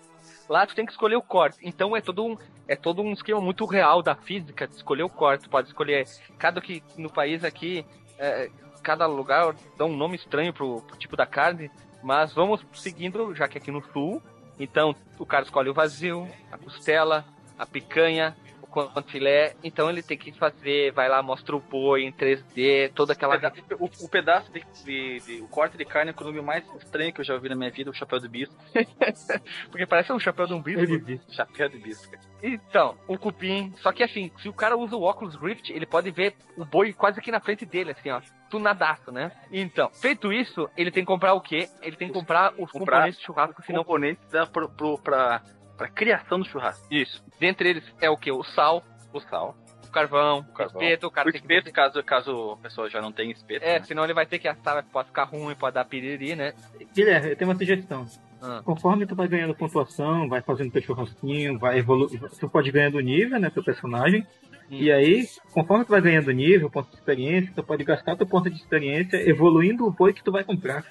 Lá 0.52 0.68
tu 0.68 0.76
tem 0.76 0.86
que 0.86 0.92
escolher 0.92 1.16
o 1.16 1.22
corte. 1.22 1.58
Então 1.64 1.96
é 1.96 2.02
todo 2.02 2.26
um, 2.26 2.38
é 2.68 2.76
todo 2.76 3.02
um 3.02 3.14
esquema 3.14 3.40
muito 3.40 3.64
real 3.64 4.04
da 4.04 4.16
física 4.16 4.68
de 4.68 4.76
escolher 4.76 5.04
o 5.04 5.10
corte. 5.10 5.48
Pode 5.48 5.70
escolher. 5.70 6.06
Cada 6.38 6.60
que 6.60 6.84
no 6.98 7.10
país 7.10 7.46
aqui, 7.46 7.86
é, 8.20 8.50
cada 8.84 9.08
lugar 9.08 9.56
dá 9.78 9.86
um 9.86 9.96
nome 9.96 10.18
estranho 10.18 10.52
pro, 10.52 10.82
pro 10.82 10.98
tipo 10.98 11.16
da 11.16 11.26
carne. 11.26 11.72
Mas 12.04 12.34
vamos 12.34 12.60
seguindo, 12.74 13.34
já 13.34 13.48
que 13.48 13.58
aqui 13.58 13.72
no 13.72 13.82
sul. 13.94 14.22
Então 14.60 14.94
o 15.18 15.26
cara 15.26 15.46
escolhe 15.46 15.70
o 15.70 15.74
vazio, 15.74 16.28
a 16.52 16.58
costela, 16.58 17.24
a 17.58 17.66
picanha, 17.66 18.36
quanto 18.72 19.12
filé. 19.12 19.54
Então 19.64 19.90
ele 19.90 20.02
tem 20.02 20.18
que 20.18 20.32
fazer, 20.32 20.92
vai 20.94 21.08
lá, 21.10 21.22
mostra 21.22 21.56
o 21.56 21.60
boi 21.60 22.04
em 22.04 22.12
3D, 22.12 22.92
toda 22.96 23.14
aquela. 23.14 23.36
O, 23.80 23.86
o 24.06 24.10
pedaço 24.10 24.52
de, 24.52 24.64
de- 24.84 25.20
de- 25.20 25.42
O 25.42 25.48
corte 25.48 25.78
de 25.78 25.86
carne 25.86 26.12
é 26.12 26.16
o 26.20 26.24
nome 26.24 26.42
mais 26.42 26.64
estranho 26.76 27.14
que 27.14 27.22
eu 27.22 27.26
já 27.26 27.34
ouvi 27.34 27.50
na 27.50 27.56
minha 27.56 27.70
vida, 27.70 27.90
o 27.90 27.94
chapéu 27.94 28.20
de 28.20 28.28
bisco. 28.28 28.56
Porque 29.70 29.86
parece 29.86 30.12
um 30.14 30.20
chapéu 30.20 30.48
de 30.48 30.54
um 30.54 30.62
bispo. 30.62 30.82
Ele. 30.82 31.22
Chapéu 31.30 31.70
de 31.70 31.78
bisco. 31.78 32.16
Então, 32.42 32.98
o 33.08 33.18
cupim. 33.18 33.74
Só 33.78 33.92
que 33.92 34.02
assim, 34.04 34.32
se 34.42 34.50
o 34.50 34.54
cara 34.54 34.76
usa 34.78 34.96
o 34.96 35.04
óculos 35.04 35.36
Rift, 35.36 35.70
ele 35.72 35.86
pode 35.86 36.10
ver 36.12 36.36
o 36.58 36.66
boi 36.66 36.92
quase 36.94 37.20
aqui 37.20 37.32
na 37.32 37.40
frente 37.40 37.66
dele, 37.66 37.92
assim, 37.92 38.10
ó. 38.10 38.22
Tunadaço, 38.50 39.12
né? 39.12 39.32
Então, 39.52 39.90
feito 39.94 40.34
isso, 40.34 40.70
ele 40.76 40.92
tem 40.92 41.04
que 41.04 41.08
comprar 41.08 41.34
o 41.34 41.42
quê? 41.42 41.70
Ele 41.82 41.96
tem 41.96 42.08
que 42.08 42.14
comprar 42.14 42.54
os 42.58 42.70
Comprar 42.72 42.98
componentes 42.98 43.20
de 43.20 43.26
churrasco, 43.26 43.62
senão. 43.64 43.84
componentes 43.84 44.28
da, 44.30 44.46
pro, 44.46 44.68
pro, 44.70 44.98
pra, 44.98 45.42
pra 45.78 45.88
criação 45.88 46.40
do 46.40 46.46
churrasco. 46.46 46.86
Isso. 46.92 47.24
Dentre 47.42 47.70
eles 47.70 47.84
é 48.00 48.08
o 48.08 48.16
quê? 48.16 48.32
O 48.32 48.44
sal, 48.44 48.84
O 49.12 49.20
sal. 49.20 49.58
o 49.84 49.92
carvão, 49.92 50.46
o 50.48 50.54
carvão. 50.54 50.80
espeto, 50.80 51.08
o 51.08 51.12
cara 51.12 51.28
O 51.28 51.32
tem 51.32 51.42
que 51.42 51.48
espeto, 51.48 51.74
caso, 51.74 52.04
caso 52.04 52.52
a 52.52 52.58
pessoa 52.58 52.88
já 52.88 53.02
não 53.02 53.12
tenha 53.12 53.32
espeto. 53.32 53.66
É, 53.66 53.80
né? 53.80 53.84
senão 53.84 54.04
ele 54.04 54.14
vai 54.14 54.28
ter 54.28 54.38
que 54.38 54.48
assar, 54.48 54.86
pode 54.86 55.08
ficar 55.08 55.24
ruim, 55.24 55.56
pode 55.56 55.74
dar 55.74 55.84
piriri, 55.84 56.36
né? 56.36 56.54
Guilherme, 56.94 57.32
eu 57.32 57.36
tenho 57.36 57.50
uma 57.50 57.58
sugestão. 57.58 58.06
Ah. 58.40 58.62
Conforme 58.64 59.08
tu 59.08 59.16
vai 59.16 59.28
ganhando 59.28 59.56
pontuação, 59.56 60.30
vai 60.30 60.42
fazendo 60.44 60.72
teu 60.72 60.84
churrasquinho, 60.84 61.58
vai 61.58 61.80
evoluindo. 61.80 62.30
Tu 62.30 62.48
pode 62.48 62.72
ganhando 62.72 63.00
nível, 63.00 63.40
né, 63.40 63.50
teu 63.50 63.64
personagem. 63.64 64.26
E 64.70 64.92
aí, 64.92 65.26
conforme 65.52 65.84
tu 65.84 65.90
vai 65.90 66.00
ganhando 66.00 66.32
nível, 66.32 66.70
ponto 66.70 66.92
de 66.92 66.96
experiência, 66.96 67.52
tu 67.56 67.64
pode 67.64 67.84
gastar 67.84 68.16
teu 68.16 68.28
ponto 68.28 68.52
de 68.52 68.56
experiência 68.56 69.18
evoluindo 69.28 69.86
o 69.86 69.92
boi 69.92 70.14
que 70.14 70.24
tu 70.24 70.32
vai 70.32 70.44
comprar. 70.44 70.86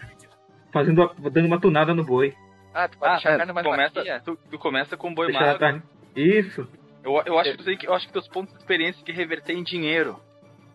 Fazendo, 0.72 1.10
dando 1.32 1.46
uma 1.46 1.60
tunada 1.60 1.94
no 1.94 2.04
boi. 2.04 2.34
Ah, 2.74 2.88
tu 2.88 2.98
pode 2.98 3.26
Ah, 3.26 3.32
é, 3.32 3.36
carne 3.38 3.52
mais 3.52 3.66
começa, 3.66 4.20
tu, 4.24 4.36
tu 4.50 4.58
começa 4.58 4.96
com 4.96 5.14
boi 5.14 5.28
Deixar 5.28 5.56
a 5.56 5.58
magro. 5.58 5.82
Isso. 6.14 6.66
Eu, 7.02 7.22
eu, 7.24 7.38
acho 7.38 7.56
que 7.56 7.64
tem 7.64 7.76
que, 7.76 7.86
eu 7.86 7.94
acho 7.94 8.06
que 8.06 8.12
teus 8.12 8.28
pontos 8.28 8.52
de 8.52 8.60
experiência 8.60 9.02
tem 9.04 9.14
que 9.14 9.20
reverter 9.20 9.54
em 9.54 9.62
dinheiro. 9.62 10.20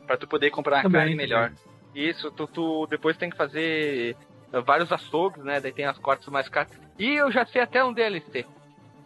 Pra 0.07 0.17
tu 0.17 0.27
poder 0.27 0.51
comprar 0.51 0.83
uma 0.83 0.91
carne 0.91 1.15
melhor. 1.15 1.51
Isso, 1.93 2.29
tu, 2.31 2.47
tu 2.47 2.87
depois 2.87 3.17
tem 3.17 3.29
que 3.29 3.37
fazer 3.37 4.15
uh, 4.53 4.61
vários 4.61 4.91
açougues, 4.91 5.43
né? 5.43 5.59
Daí 5.59 5.71
tem 5.71 5.85
as 5.85 5.97
cortes 5.97 6.27
mais 6.27 6.49
caras. 6.49 6.71
E 6.99 7.15
eu 7.15 7.31
já 7.31 7.45
sei 7.45 7.61
até 7.61 7.83
um 7.83 7.93
DLC. 7.93 8.45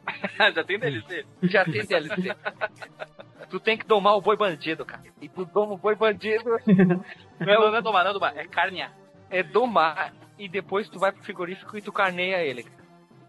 Já 0.56 0.64
tem 0.64 0.80
DLC. 0.80 1.26
Já 1.44 1.66
tem 1.66 1.86
DLC. 1.86 2.36
tu 3.48 3.60
tem 3.60 3.78
que 3.78 3.86
domar 3.86 4.16
o 4.16 4.22
boi 4.22 4.36
bandido, 4.36 4.84
cara. 4.84 5.04
E 5.22 5.30
tu 5.30 5.46
doma 5.46 5.74
o 5.74 5.78
boi 5.78 5.94
bandido, 5.94 6.58
Não, 7.40 7.72
não 7.72 7.76
é 7.76 7.82
domar, 7.82 8.04
não 8.04 8.10
é 8.10 8.14
domar. 8.14 8.38
É 8.38 8.48
carnear. 8.48 8.92
é 9.30 9.44
domar. 9.44 10.14
E 10.38 10.50
depois 10.50 10.90
tu 10.90 10.98
vai 10.98 11.12
pro 11.12 11.24
frigorífico 11.24 11.78
e 11.78 11.82
tu 11.82 11.92
carneia 11.92 12.42
ele. 12.44 12.66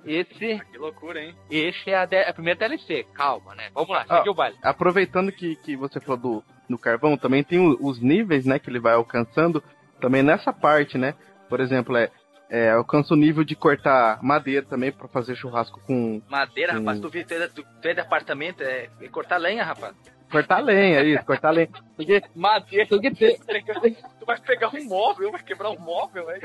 Esse, 0.04 0.59
Que 0.73 0.78
loucura, 0.78 1.21
hein? 1.23 1.35
esse 1.50 1.90
é 1.90 1.97
a, 1.97 2.07
de- 2.07 2.23
a 2.25 2.33
primeira 2.33 2.59
DLC. 2.59 3.04
Calma, 3.14 3.54
né? 3.54 3.69
Vamos 3.75 3.90
lá, 3.90 4.04
Ah. 4.09 4.16
segue 4.19 4.30
o 4.30 4.35
baile. 4.35 4.57
Aproveitando 4.62 5.30
que, 5.30 5.57
que 5.57 5.76
você 5.76 6.00
falou 6.00 6.16
do, 6.16 6.45
do 6.69 6.78
carvão, 6.78 7.16
também 7.16 7.45
tem 7.45 7.59
o- 7.59 7.76
os 7.80 8.00
níveis, 8.00 8.45
né, 8.47 8.59
que 8.59 8.71
ele 8.71 8.80
vai 8.80 8.95
alcançando, 8.95 9.62
também 10.00 10.23
nessa 10.23 10.52
parte, 10.52 10.97
né? 10.97 11.14
Por 11.49 11.61
exemplo, 11.61 11.97
é, 11.97 12.11
é 12.49 12.71
alcança 12.71 13.12
o 13.12 13.16
nível 13.16 13.45
de 13.45 13.54
cortar 13.54 14.23
madeira 14.23 14.64
também 14.64 14.90
pra 14.90 15.07
fazer 15.09 15.37
churrasco 15.37 15.80
com 15.87 16.23
Madeira, 16.28 16.73
Hum. 16.75 16.78
rapaz. 16.78 17.00
Tu, 17.00 17.09
vê, 17.11 17.25
tu, 17.25 17.35
é, 17.35 17.49
tu, 17.49 17.62
tu 17.83 17.88
é 17.88 17.92
de 17.95 18.00
apartamento, 18.00 18.62
é, 18.62 18.88
é 19.00 19.09
cortar 19.09 19.37
lenha, 19.37 19.62
rapaz. 19.64 19.95
cortar 20.30 20.61
lenha, 20.61 21.02
isso, 21.02 21.25
cortar 21.26 21.50
lenha. 21.50 21.69
Porque 21.97 22.23
Madeira. 22.35 22.87
tem 22.87 23.00
que 23.00 23.11
ter, 23.11 23.38
Tu 24.21 24.26
vai 24.26 24.40
pegar 24.40 24.69
um 24.75 24.85
móvel, 24.85 25.33
vai 25.33 25.42
quebrar 25.42 25.71
um 25.71 25.78
móvel, 25.78 26.28
aí. 26.28 26.40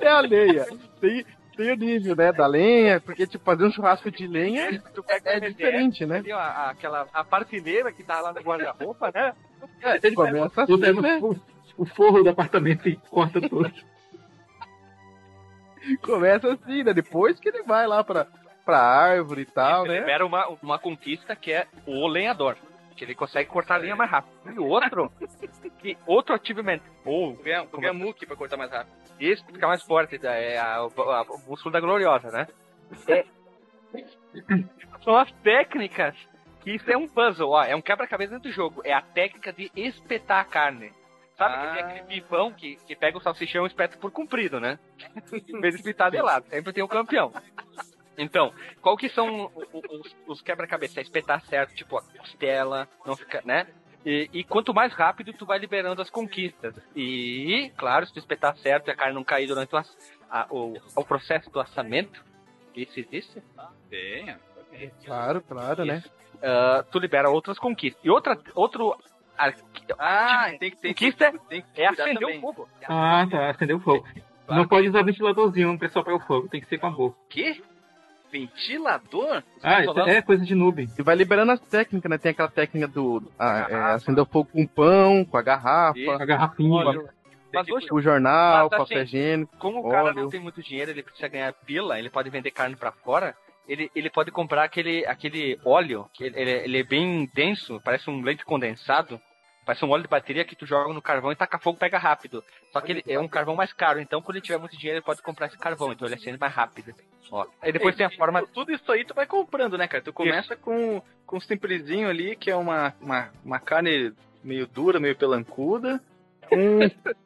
é 0.00 0.08
a 0.08 0.20
lenha. 0.20 0.66
Tem, 1.00 1.24
tem 1.56 1.72
o 1.72 1.76
nível, 1.76 2.16
né, 2.16 2.32
da 2.32 2.46
lenha, 2.46 3.00
porque 3.00 3.26
tipo 3.26 3.44
fazer 3.44 3.64
um 3.64 3.70
churrasco 3.70 4.10
de 4.10 4.26
lenha 4.26 4.80
pega 5.06 5.46
é 5.46 5.48
o 5.48 5.52
diferente, 5.52 6.06
né? 6.06 6.22
a- 6.32 6.70
aquela 6.70 7.06
a 7.12 7.24
partilheira 7.24 7.92
que 7.92 8.02
tá 8.02 8.20
lá 8.20 8.32
no 8.32 8.40
guarda-roupa, 8.40 9.10
né? 9.14 9.34
Começa 10.14 10.66
Tu 10.66 10.74
assim, 10.74 10.80
pega 10.80 11.00
né? 11.00 11.18
o, 11.22 11.36
o 11.76 11.86
forro 11.86 12.22
do 12.22 12.30
apartamento 12.30 12.88
e 12.88 12.96
corta 12.96 13.40
tudo. 13.40 13.70
Começa 16.02 16.52
assim, 16.52 16.82
né? 16.82 16.92
Depois 16.92 17.38
que 17.40 17.48
ele 17.48 17.62
vai 17.62 17.86
lá 17.86 18.04
pra, 18.04 18.26
pra 18.64 18.78
árvore 18.80 19.42
e 19.42 19.46
tal, 19.46 19.84
Ele 19.84 19.94
né? 19.94 20.00
libera 20.00 20.26
uma, 20.26 20.46
uma 20.62 20.78
conquista 20.78 21.34
que 21.34 21.52
é 21.52 21.66
o 21.86 22.06
lenhador. 22.06 22.56
Que 23.00 23.04
ele 23.06 23.14
consegue 23.14 23.48
cortar 23.48 23.76
a 23.76 23.78
linha 23.78 23.96
mais 23.96 24.10
rápido. 24.10 24.34
E 24.52 24.58
outro, 24.58 25.10
que 25.78 25.96
outro 26.06 26.34
achievement, 26.34 26.80
ou 27.02 27.34
Tu 27.34 27.42
ganha, 27.42 27.64
tu 27.66 27.80
ganha 27.80 27.94
muque 27.94 28.26
pra 28.26 28.36
cortar 28.36 28.58
mais 28.58 28.70
rápido. 28.70 28.92
esse 29.18 29.42
que 29.42 29.54
fica 29.54 29.66
mais 29.66 29.82
forte, 29.82 30.20
é 30.22 30.58
a, 30.58 30.76
a- 30.76 30.86
o 30.86 31.38
músculo 31.48 31.72
da 31.72 31.80
gloriosa, 31.80 32.30
né? 32.30 32.46
É- 33.08 33.24
São 35.02 35.16
as 35.16 35.32
técnicas 35.42 36.14
que 36.60 36.72
isso 36.72 36.90
é 36.90 36.96
um 36.98 37.08
puzzle, 37.08 37.48
ó, 37.52 37.64
é 37.64 37.74
um 37.74 37.80
quebra-cabeça 37.80 38.32
dentro 38.34 38.50
do 38.50 38.54
jogo. 38.54 38.82
É 38.84 38.92
a 38.92 39.00
técnica 39.00 39.50
de 39.50 39.72
espetar 39.74 40.40
a 40.40 40.44
carne. 40.44 40.92
Sabe 41.38 41.54
que 41.54 41.72
tem 41.74 41.82
Ah. 41.82 41.86
aquele 41.86 42.04
pipão 42.20 42.52
que, 42.52 42.76
que 42.86 42.94
pega 42.94 43.16
o 43.16 43.20
salsichão 43.22 43.64
e 43.64 43.68
espeta 43.68 43.96
por 43.96 44.10
comprido, 44.10 44.60
né? 44.60 44.78
Em 45.48 45.58
vez 45.58 45.72
de 45.72 45.80
espetar 45.80 46.10
de 46.10 46.20
lado. 46.20 46.44
Sempre 46.50 46.74
tem 46.74 46.84
o 46.84 46.88
campeão. 46.88 47.32
Então, 48.22 48.52
qual 48.82 48.96
que 48.96 49.08
são 49.08 49.50
os, 49.72 50.16
os 50.26 50.42
quebra-cabeça? 50.42 51.00
É 51.00 51.02
espetar 51.02 51.40
certo, 51.46 51.74
tipo 51.74 51.96
a 51.96 52.02
costela, 52.02 52.86
não 53.06 53.16
fica, 53.16 53.40
né? 53.44 53.66
E, 54.04 54.28
e 54.32 54.44
quanto 54.44 54.72
mais 54.74 54.92
rápido 54.92 55.32
tu 55.32 55.44
vai 55.46 55.58
liberando 55.58 56.00
as 56.02 56.08
conquistas. 56.10 56.74
E, 56.94 57.70
claro, 57.76 58.06
se 58.06 58.12
tu 58.12 58.18
espetar 58.18 58.56
certo 58.58 58.88
e 58.88 58.90
a 58.90 58.96
carne 58.96 59.14
não 59.14 59.24
cair 59.24 59.46
durante 59.46 59.74
o, 59.74 59.78
a- 60.30 60.46
o, 60.50 60.74
o 60.96 61.04
processo 61.04 61.50
do 61.50 61.60
assamento, 61.60 62.22
isso 62.74 62.98
existe, 63.00 63.42
Tem. 63.90 64.36
Claro, 65.04 65.42
claro, 65.42 65.84
né? 65.84 66.02
ah, 66.42 66.84
tu 66.90 66.98
libera 66.98 67.28
outras 67.28 67.58
conquistas. 67.58 68.02
E 68.04 68.08
outra, 68.10 68.38
outro 68.54 68.96
Ah, 69.98 70.50
tem 70.58 70.70
que 70.70 70.76
tem, 70.76 70.92
conquista 70.94 71.32
tem 71.48 71.62
que 71.62 71.82
é 71.82 71.88
acender 71.88 72.20
também. 72.20 72.38
o 72.38 72.40
fogo. 72.40 72.68
Ah, 72.88 73.26
tá. 73.30 73.50
Acendeu 73.50 73.76
o 73.78 73.80
fogo. 73.80 74.06
Não 74.48 74.66
pode 74.66 74.88
usar 74.88 75.04
ventiladorzinho 75.04 75.78
pra 75.78 75.88
soprar 75.88 76.16
o 76.16 76.20
fogo, 76.20 76.48
tem 76.48 76.60
que 76.60 76.66
ser 76.68 76.78
com 76.78 76.86
a 76.86 76.90
boca. 76.90 77.16
Quê? 77.28 77.62
Ventilador? 78.30 79.42
Ah, 79.62 79.82
isso 79.84 80.00
é 80.00 80.22
coisa 80.22 80.44
de 80.44 80.54
noob. 80.54 80.88
E 80.98 81.02
vai 81.02 81.14
liberando 81.16 81.52
as 81.52 81.60
técnicas, 81.60 82.10
né? 82.10 82.18
Tem 82.18 82.30
aquela 82.30 82.48
técnica 82.48 82.86
do 82.88 83.22
ah, 83.38 83.66
é, 83.68 83.74
acender 83.94 84.22
o 84.22 84.26
fogo 84.26 84.48
com 84.52 84.66
pão, 84.66 85.24
com 85.24 85.36
a 85.36 85.42
garrafa, 85.42 85.98
E- 85.98 86.04
Com 86.06 86.10
a 86.12 86.24
garrafinha. 86.26 86.74
Óleo. 86.86 87.08
Mas 87.52 87.68
hoje, 87.68 87.88
o 87.90 88.00
jornal, 88.00 88.68
Mas, 88.70 88.80
assim, 88.80 88.90
papel 88.94 89.02
higiênico. 89.02 89.56
como 89.58 89.80
o 89.80 89.90
cara 89.90 90.04
óleo. 90.04 90.22
não 90.22 90.28
tem 90.30 90.38
muito 90.40 90.62
dinheiro, 90.62 90.92
ele 90.92 91.02
precisa 91.02 91.26
ganhar 91.26 91.52
pila, 91.52 91.98
ele 91.98 92.08
pode 92.08 92.30
vender 92.30 92.52
carne 92.52 92.76
pra 92.76 92.92
fora. 92.92 93.34
Ele, 93.68 93.90
ele 93.94 94.08
pode 94.08 94.30
comprar 94.30 94.64
aquele, 94.64 95.04
aquele 95.06 95.58
óleo, 95.64 96.06
que 96.14 96.24
ele, 96.24 96.40
ele- 96.40 96.50
ele 96.64 96.78
é 96.78 96.82
bem 96.84 97.28
denso, 97.34 97.80
parece 97.84 98.08
um 98.08 98.22
leite 98.22 98.44
condensado. 98.44 99.20
Parece 99.70 99.84
um 99.84 99.90
óleo 99.90 100.02
de 100.02 100.08
bateria 100.08 100.44
que 100.44 100.56
tu 100.56 100.66
joga 100.66 100.92
no 100.92 101.00
carvão 101.00 101.30
e 101.30 101.36
taca 101.36 101.56
fogo 101.56 101.78
pega 101.78 101.96
rápido. 101.96 102.42
Só 102.72 102.80
que 102.80 102.90
ele 102.90 103.04
é 103.06 103.20
um 103.20 103.28
carvão 103.28 103.54
mais 103.54 103.72
caro, 103.72 104.00
então 104.00 104.20
quando 104.20 104.34
ele 104.36 104.44
tiver 104.44 104.58
muito 104.58 104.76
dinheiro, 104.76 104.96
ele 104.98 105.04
pode 105.04 105.22
comprar 105.22 105.46
esse 105.46 105.56
carvão, 105.56 105.92
então 105.92 106.08
ele 106.08 106.16
acende 106.16 106.36
mais 106.40 106.52
rápido. 106.52 106.92
Ó. 107.30 107.46
Aí 107.62 107.70
depois 107.70 107.94
tem 107.94 108.04
a 108.04 108.10
forma. 108.10 108.44
Tudo 108.48 108.72
isso 108.72 108.90
aí 108.90 109.04
tu 109.04 109.14
vai 109.14 109.26
comprando, 109.26 109.78
né, 109.78 109.86
cara? 109.86 110.02
Tu 110.02 110.12
começa 110.12 110.56
com, 110.56 111.00
com 111.24 111.36
um 111.36 111.40
simplesinho 111.40 112.08
ali, 112.08 112.34
que 112.34 112.50
é 112.50 112.56
uma, 112.56 112.92
uma, 113.00 113.30
uma 113.44 113.60
carne 113.60 114.12
meio 114.42 114.66
dura, 114.66 114.98
meio 114.98 115.14
pelancuda, 115.14 116.02
com, 116.48 116.80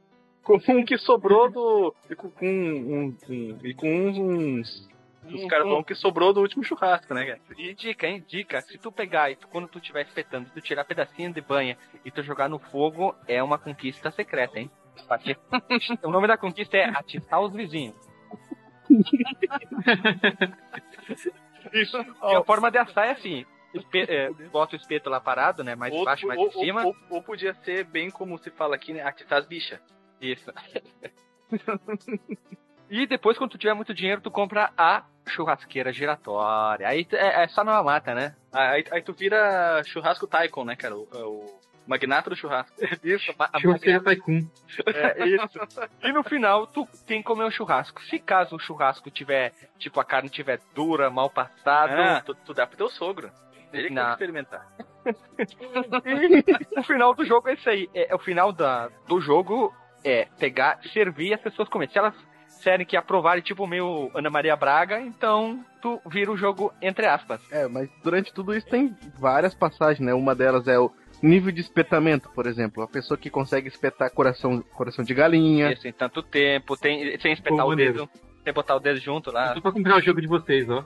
com 0.44 0.60
um 0.72 0.84
que 0.84 0.98
sobrou 0.98 1.50
do. 1.50 1.94
e 2.10 2.14
com, 2.14 2.28
com 2.28 2.46
um, 2.46 3.16
um- 3.26 3.58
e 3.64 3.72
com 3.72 3.88
uns, 3.88 4.18
uns, 4.18 4.88
uns 5.26 5.44
carvão 5.46 5.82
que 5.82 5.94
sobrou 5.94 6.32
do 6.32 6.40
último 6.40 6.62
churrasco, 6.64 7.12
né, 7.14 7.24
cara? 7.26 7.40
E 7.56 7.74
dica, 7.74 8.06
hein? 8.06 8.24
Dica. 8.26 8.60
Se 8.62 8.78
tu 8.78 8.90
pegar 8.92 9.30
e 9.30 9.36
tu, 9.36 9.48
quando 9.48 9.68
tu 9.68 9.78
estiver 9.78 10.06
espetando, 10.06 10.50
tu 10.50 10.60
tirar 10.60 10.84
pedacinho 10.84 11.32
de 11.32 11.40
banha 11.40 11.76
e 12.04 12.10
tu 12.10 12.22
jogar 12.22 12.48
no 12.48 12.58
fogo, 12.58 13.14
é 13.26 13.42
uma 13.42 13.58
conquista 13.58 14.10
secreta, 14.10 14.58
hein? 14.58 14.70
O 16.04 16.10
nome 16.10 16.28
da 16.28 16.36
conquista 16.36 16.76
é 16.76 16.84
atiçar 16.88 17.40
os 17.40 17.52
vizinhos. 17.52 17.96
Isso. 21.72 21.96
E 21.98 22.34
a 22.34 22.44
forma 22.44 22.70
de 22.70 22.78
assar 22.78 23.08
é 23.08 23.12
assim. 23.12 23.44
Espe 23.72 24.02
é, 24.08 24.30
bota 24.52 24.76
o 24.76 24.78
espeto 24.78 25.10
lá 25.10 25.20
parado, 25.20 25.64
né? 25.64 25.74
Mais 25.74 25.92
Ou, 25.92 26.04
baixo, 26.04 26.26
mais 26.28 26.38
ou, 26.38 26.46
em 26.46 26.52
cima. 26.52 26.84
ou- 26.86 26.94
ou 27.10 27.22
podia 27.22 27.54
ser 27.64 27.84
bem 27.84 28.08
como 28.10 28.38
se 28.38 28.50
fala 28.50 28.76
aqui, 28.76 28.92
né? 28.92 29.02
Atiçar 29.02 29.38
as 29.38 29.46
bichas. 29.46 29.80
Isso. 30.20 30.52
e 33.02 33.06
depois, 33.06 33.36
quando 33.36 33.50
tu 33.50 33.58
tiver 33.58 33.74
muito 33.74 33.94
dinheiro, 33.94 34.20
tu 34.20 34.30
compra 34.30 34.70
a 34.76 35.04
churrasqueira 35.26 35.92
giratória. 35.92 36.86
Aí 36.86 37.06
é, 37.12 37.44
é 37.44 37.48
só 37.48 37.64
numa 37.64 37.82
mata, 37.82 38.14
né? 38.14 38.34
Aí, 38.52 38.84
aí 38.90 39.02
tu 39.02 39.12
vira 39.12 39.82
churrasco 39.84 40.26
Taikon, 40.26 40.64
né, 40.64 40.76
cara? 40.76 40.94
O, 40.96 41.02
o 41.02 41.60
magnata 41.86 42.30
do 42.30 42.36
churrasco. 42.36 42.74
Isso, 43.02 43.32
a, 43.38 43.60
Churrasqueira 43.60 44.00
Tycoon. 44.00 44.46
É 44.86 45.26
isso. 45.26 45.58
E 46.02 46.12
no 46.12 46.22
final, 46.22 46.66
tu 46.66 46.88
tem 47.06 47.20
que 47.20 47.26
comer 47.26 47.44
o 47.44 47.50
churrasco. 47.50 48.02
Se 48.04 48.18
caso 48.18 48.56
o 48.56 48.58
churrasco 48.58 49.10
tiver, 49.10 49.52
tipo, 49.78 50.00
a 50.00 50.04
carne 50.04 50.28
tiver 50.28 50.60
dura, 50.74 51.10
mal 51.10 51.30
passada, 51.30 52.16
Ah, 52.16 52.20
tu, 52.20 52.34
tu 52.34 52.54
dá 52.54 52.66
pro 52.66 52.76
teu 52.76 52.88
sogro. 52.88 53.30
Ele 53.72 53.88
que 53.88 53.94
tem 53.94 54.04
que 54.04 54.10
experimentar. 54.10 54.66
o 56.78 56.82
final 56.84 57.12
do 57.14 57.24
jogo 57.24 57.48
é 57.48 57.54
isso 57.54 57.68
aí. 57.68 57.90
É, 57.92 58.12
é 58.12 58.14
o 58.14 58.18
final 58.18 58.52
da, 58.52 58.88
do 59.06 59.20
jogo 59.20 59.74
é 60.04 60.26
pegar, 60.38 60.80
servir 60.92 61.30
e 61.30 61.34
as 61.34 61.40
pessoas 61.40 61.68
comerem. 61.68 61.92
Se 61.92 61.98
elas 61.98 62.14
disserem 62.56 62.87
que 62.87 62.96
aprovarem, 62.96 63.42
tipo, 63.42 63.66
meio 63.66 64.11
Ana 64.14 64.30
Maria 64.30 64.56
Braga, 64.56 65.00
então 65.00 65.64
tu 65.82 66.00
vira 66.06 66.30
o 66.30 66.37
jogo 66.37 66.73
entre 66.80 67.06
aspas. 67.06 67.40
É, 67.50 67.66
mas 67.68 67.88
durante 68.02 68.32
tudo 68.32 68.54
isso 68.54 68.66
tem 68.66 68.96
várias 69.18 69.54
passagens, 69.54 70.00
né? 70.04 70.14
Uma 70.14 70.34
delas 70.34 70.66
é 70.66 70.78
o 70.78 70.90
nível 71.23 71.52
de 71.52 71.61
espetamento, 71.61 72.30
por 72.30 72.46
exemplo. 72.46 72.82
A 72.82 72.88
pessoa 72.88 73.18
que 73.18 73.30
consegue 73.30 73.68
espetar 73.68 74.11
coração, 74.11 74.62
coração 74.75 75.04
de 75.04 75.14
galinha. 75.14 75.73
Isso 75.73 75.87
em 75.87 75.92
tanto 75.92 76.23
tempo, 76.23 76.76
tem, 76.76 77.18
sem 77.20 77.32
espetar 77.32 77.64
Pô, 77.64 77.73
o 77.73 77.76
dedo, 77.76 78.08
sem 78.42 78.52
botar 78.52 78.76
o 78.76 78.80
dedo 78.80 78.99
junto 79.00 79.30
lá. 79.30 79.54
Só 79.54 79.61
pra 79.61 79.73
comprar 79.73 79.96
o 79.96 80.02
jogo 80.02 80.20
de 80.20 80.26
vocês, 80.26 80.68
ó. 80.68 80.84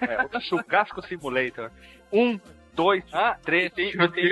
É, 0.00 0.36
o 0.36 0.40
Churrasco 0.40 1.02
Simulator. 1.06 1.70
Um, 2.12 2.40
dois, 2.74 3.04
Ah, 3.12 3.36
três, 3.42 3.72
tem, 3.72 3.92
tem, 3.92 4.26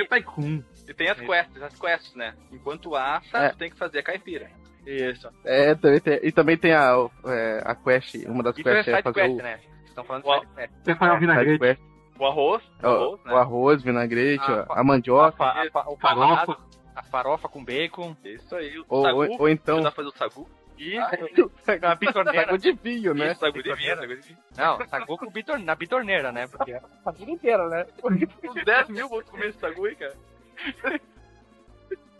e 0.88 0.94
tem 0.94 1.08
as 1.08 1.20
quests, 1.20 1.62
as 1.62 1.78
quests, 1.78 2.14
né? 2.14 2.34
Enquanto 2.50 2.94
assa, 2.94 3.38
É. 3.38 3.48
tu 3.50 3.58
tem 3.58 3.70
que 3.70 3.76
fazer 3.76 4.00
a 4.00 4.02
caipira. 4.02 4.50
Isso. 4.86 5.28
É, 5.44 5.74
também 5.74 6.00
tem, 6.00 6.20
e 6.22 6.32
também 6.32 6.56
tem 6.56 6.72
a, 6.72 7.08
é, 7.26 7.62
a 7.64 7.74
quest, 7.74 8.14
uma 8.26 8.42
das 8.42 8.58
Isso 8.58 8.68
é 8.68 8.72
quests 8.72 8.88
é 8.88 8.96
side 8.96 9.02
fazer 9.02 9.20
quest, 9.20 9.34
o, 9.34 9.42
né? 9.42 9.60
Estão 9.84 10.04
falando 10.04 10.24
Uau. 10.24 10.40
de 10.40 10.46
side 10.46 10.56
quest. 10.56 11.00
O 11.00 11.04
side 11.04 11.20
vinagrete. 11.20 11.82
O 12.18 12.26
arroz, 12.26 12.62
o 12.82 12.86
o, 12.86 12.88
arroz, 12.88 13.24
né? 13.24 13.32
o 13.32 13.36
arroz, 13.36 13.82
vinagrete, 13.82 14.44
Ah, 14.46 14.66
a, 14.68 14.80
a 14.80 14.84
mandioca, 14.84 15.44
A, 15.44 15.62
a, 15.72 15.90
o 15.90 15.96
Farofa. 15.96 16.56
A 16.94 17.02
farofa 17.02 17.48
com 17.48 17.64
bacon. 17.64 18.14
Isso 18.22 18.54
aí. 18.54 18.78
O 18.80 18.84
ou, 18.86 19.02
sagu, 19.02 19.22
ou, 19.22 19.40
ou 19.40 19.48
então 19.48 19.80
dá 19.80 19.90
fazer 19.90 20.08
o 20.08 20.12
sagu. 20.12 20.46
E 20.78 20.98
uma 20.98 21.94
bitorneira. 21.94 22.46
saco 22.46 22.58
de 22.58 22.72
vinho, 22.72 23.14
né? 23.14 23.34
Sagu 23.34 23.62
de 23.62 23.74
vinho, 23.74 23.96
sagu 23.96 24.16
de 24.16 24.20
vinho. 24.20 24.38
Não, 24.56 24.86
sagu 24.88 25.16
com 25.16 25.30
bitor, 25.30 25.58
na 25.58 25.74
bitorneira, 25.74 26.32
né? 26.32 26.46
Porque 26.48 26.72
A 27.06 27.10
vida 27.12 27.30
inteira, 27.30 27.68
né? 27.68 27.86
Uns 28.02 28.64
10 28.64 28.88
mil 28.88 29.08
vão 29.08 29.22
comer 29.22 29.48
esse 29.48 29.58
sagu 29.58 29.86
aí, 29.86 29.94
cara. 29.94 30.14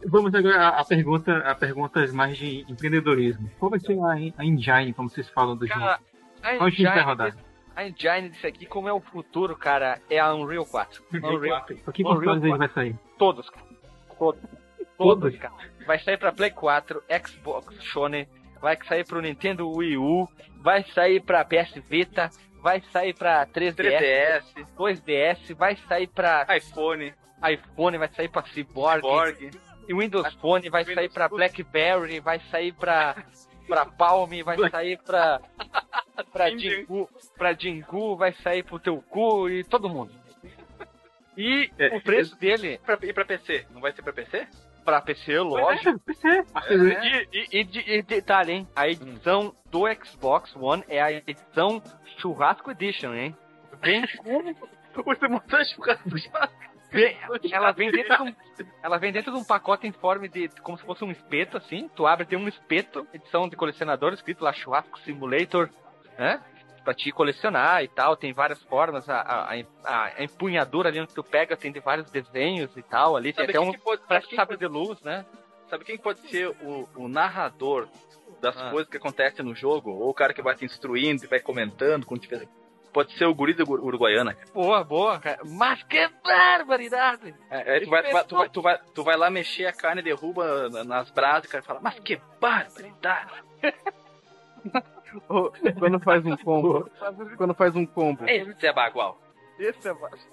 Vamos 0.07 0.35
agora 0.35 0.57
a, 0.69 0.81
a 0.81 0.85
pergunta, 0.85 1.39
a 1.39 1.55
perguntas 1.55 2.13
mais 2.13 2.37
de 2.37 2.65
empreendedorismo. 2.69 3.51
Qual 3.59 3.71
vai 3.71 3.81
ser 3.81 3.99
a, 4.01 4.13
a 4.39 4.45
engine, 4.45 4.93
como 4.93 5.09
vocês 5.09 5.29
falam 5.31 5.57
do 5.57 5.67
Cara, 5.67 5.81
jogo? 5.81 6.05
a 6.43 6.57
Qual 6.59 6.71
time 6.71 6.85
vai 6.85 6.93
engine, 6.97 7.05
rodar? 7.07 7.37
a 7.77 7.87
engine 7.89 8.29
disso 8.31 8.47
aqui, 8.47 8.67
como 8.67 8.89
é 8.89 8.93
o 8.93 9.01
futuro, 9.01 9.57
cara, 9.57 10.01
é 10.11 10.19
a 10.19 10.35
Unreal 10.35 10.67
4. 10.67 11.03
Unreal, 11.15 11.65
Pra 11.65 11.93
que 11.93 12.03
Unreal 12.05 12.19
consoles 12.21 12.45
ele 12.45 12.59
vai 12.59 12.69
sair? 12.69 12.97
todos, 13.19 13.49
cara. 13.51 13.67
Todos. 14.19 14.41
Todos? 14.99 15.37
Cara. 15.37 15.55
Vai 15.87 15.99
sair 15.99 16.17
pra 16.17 16.33
Play 16.33 16.51
4, 16.51 17.03
Xbox 17.27 17.75
Sony, 17.93 18.29
vai 18.61 18.77
sair 18.85 19.05
pro 19.07 19.21
Nintendo 19.21 19.69
Wii 19.71 19.97
U, 19.97 20.29
vai 20.61 20.85
sair 20.95 21.21
pra 21.21 21.45
PS 21.45 21.75
Vita, 21.89 22.31
vai 22.63 22.81
sair 22.93 23.15
pra 23.15 23.45
3DS, 23.47 23.75
3DS, 23.75 24.43
2DS, 24.79 25.55
vai 25.57 25.75
sair 25.89 26.07
pra 26.09 26.47
iPhone, 26.57 27.13
iPhone, 27.51 27.99
vai 27.99 28.09
sair 28.09 28.29
pra 28.29 28.43
Cyborg, 28.45 29.01
Borg. 29.03 29.51
E 29.89 29.95
Windows 29.95 30.33
Phone, 30.35 30.69
vai 30.71 30.85
sair 30.85 31.09
pra 31.11 31.29
BlackBerry, 31.29 32.21
vai 32.21 32.41
sair 32.51 32.73
pra, 32.73 33.17
pra 33.67 33.85
Palm, 33.87 34.31
vai 34.45 34.57
sair 34.71 34.99
pra, 35.05 35.41
pra 36.33 36.51
Jingu, 36.51 37.09
pra 37.37 37.53
Jingu, 37.53 38.17
vai 38.17 38.33
sair 38.35 38.63
pro 38.63 38.79
teu 38.79 39.03
cu 39.03 39.49
e 39.49 39.65
todo 39.65 39.89
mundo. 39.89 40.13
E 41.37 41.71
É, 41.79 41.97
o 41.97 42.01
preço 42.03 42.37
dele 42.39 42.79
Pra, 42.85 42.99
e 43.03 43.13
pra 43.13 43.25
PC? 43.25 43.67
Não 43.71 43.81
vai 43.81 43.93
ser 43.93 44.03
pra 44.03 44.13
PC? 44.13 44.47
pra 44.85 45.01
PC, 45.01 45.39
lógico. 45.39 45.91
É, 45.97 45.99
PC. 46.05 46.45
E, 46.75 47.29
e, 47.33 47.61
e, 47.61 47.65
de- 47.65 47.91
e 47.91 48.03
detalhe, 48.03 48.53
hein? 48.53 48.69
A 48.75 48.89
edição 48.89 49.55
do 49.71 49.85
Xbox 50.05 50.55
One 50.57 50.83
é 50.89 51.01
a 51.01 51.13
edição 51.13 51.81
Churrasco 52.19 52.71
Edition, 52.73 53.15
hein? 53.15 53.37
Vem 53.81 54.05
com 54.19 54.43
Você 55.05 55.27
montou 55.29 55.65
churrasco. 55.65 56.11
Vem- 56.93 57.17
ela 57.53 57.73
vem 57.73 57.91
dentro 57.91 58.17
de 58.17 58.23
um, 58.23 58.35
ela 58.83 58.99
vem 58.99 59.13
dentro 59.13 59.33
de 59.33 59.39
um 59.39 59.45
pacote 59.45 59.87
em 59.87 59.93
forma 59.93 60.29
de 60.29 60.49
como 60.63 60.79
se 60.79 60.85
fosse 60.85 61.03
um 61.05 61.11
espeto 61.11 61.57
assim. 61.57 61.89
Tu 61.95 62.07
abre 62.07 62.27
tem 62.27 62.39
um 62.39 62.47
espeto, 62.49 63.07
edição 63.13 63.49
de 63.49 63.57
colecionador 63.57 64.13
escrito 64.13 64.45
lá 64.45 64.53
Churrasco 64.53 64.99
Simulator, 65.01 65.69
né? 66.19 66.41
Pra 66.85 66.93
te 66.95 67.13
colecionar 67.13 67.83
e 67.85 67.89
tal, 67.89 68.17
tem 68.17 68.33
várias 68.33 68.61
formas, 68.65 69.09
a, 69.09 69.21
a, 69.21 69.55
a, 69.85 70.05
a 70.19 70.25
empunhadura 70.25 70.89
ali 70.89 71.01
onde 71.01 71.15
tu 71.15 71.23
pega 71.23 71.57
tem 71.57 71.71
de 71.71 71.79
vários 71.79 72.11
desenhos 72.11 72.77
e 72.77 72.83
tal, 72.83 73.17
ali 73.17 73.33
tem 73.33 73.47
Sabe 73.47 73.57
até 73.57 73.61
um 73.61 73.73
que 73.73 73.79
pode, 73.79 74.03
sabe 74.09 74.27
pode, 74.37 74.57
de 74.59 74.67
luz, 74.67 75.01
né? 75.03 75.25
sabe 75.71 75.85
quem 75.85 75.97
pode 75.97 76.19
ser 76.29 76.49
o, 76.49 76.89
o 76.97 77.09
narrador 77.09 77.89
das 78.41 78.61
Ah. 78.61 78.71
coisas 78.71 78.91
que 78.91 78.97
acontecem 78.97 79.45
no 79.45 79.55
jogo? 79.55 79.91
Ou 79.93 80.11
o 80.11 80.15
cara 80.15 80.35
que 80.35 80.43
vai 80.43 80.55
te 80.57 80.65
instruindo 80.65 81.25
e 81.25 81.29
vai 81.29 81.39
comentando 81.39 82.05
quando 82.05 82.21
tiver... 82.23 82.49
Pode 82.93 83.17
ser 83.17 83.25
o 83.25 83.35
guri 83.35 83.55
da 83.55 83.65
Ur- 83.65 83.81
Uruguaiana. 83.83 84.35
cara. 84.35 84.51
Boa, 84.53 84.85
boa, 84.85 85.19
cara. 85.19 85.39
Mas 85.45 85.83
que 85.85 86.09
barbaridade! 86.23 87.35
É, 87.51 87.77
é, 87.79 87.81
tu, 87.81 87.89
vai, 87.91 88.03
tu, 88.03 88.13
vai, 88.13 88.25
tu, 88.25 88.37
vai, 88.37 88.49
tu, 88.51 88.63
vai, 88.63 88.79
tu 88.95 89.05
vai 89.05 89.17
lá 89.17 89.31
mexer 89.31 89.67
a 89.67 89.73
carne, 89.73 90.03
derruba 90.03 90.69
na- 90.69 90.85
nas 90.85 91.11
brasas, 91.11 91.47
o 91.49 91.53
cara 91.53 91.63
fala, 91.65 91.81
mas 91.81 91.99
que 92.01 92.21
barbaridade! 92.41 93.31
Quando 95.79 96.01
faz 96.01 96.25
um 96.25 96.37
combo. 96.37 96.91
quando 97.37 97.55
faz 97.55 97.75
um 97.77 97.85
combo. 97.87 98.29
Esse 98.29 98.67
é 98.67 98.73
bagual. 98.73 99.21
Esse 99.59 99.89
é 99.89 99.95
baixo. 99.95 100.27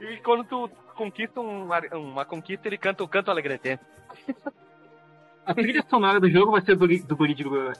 E 0.00 0.16
quando 0.18 0.44
tu 0.44 0.68
conquista 0.94 1.40
uma, 1.40 1.78
uma 1.96 2.24
conquista, 2.24 2.68
ele 2.68 2.78
canta 2.78 3.02
o 3.02 3.08
canto 3.08 3.30
alegrete. 3.30 3.78
A 5.44 5.54
trilha 5.54 5.84
sonora 5.88 6.20
do 6.20 6.30
jogo 6.30 6.52
vai 6.52 6.60
ser 6.60 6.76
do, 6.76 6.86
do 6.86 7.16
guri 7.16 7.34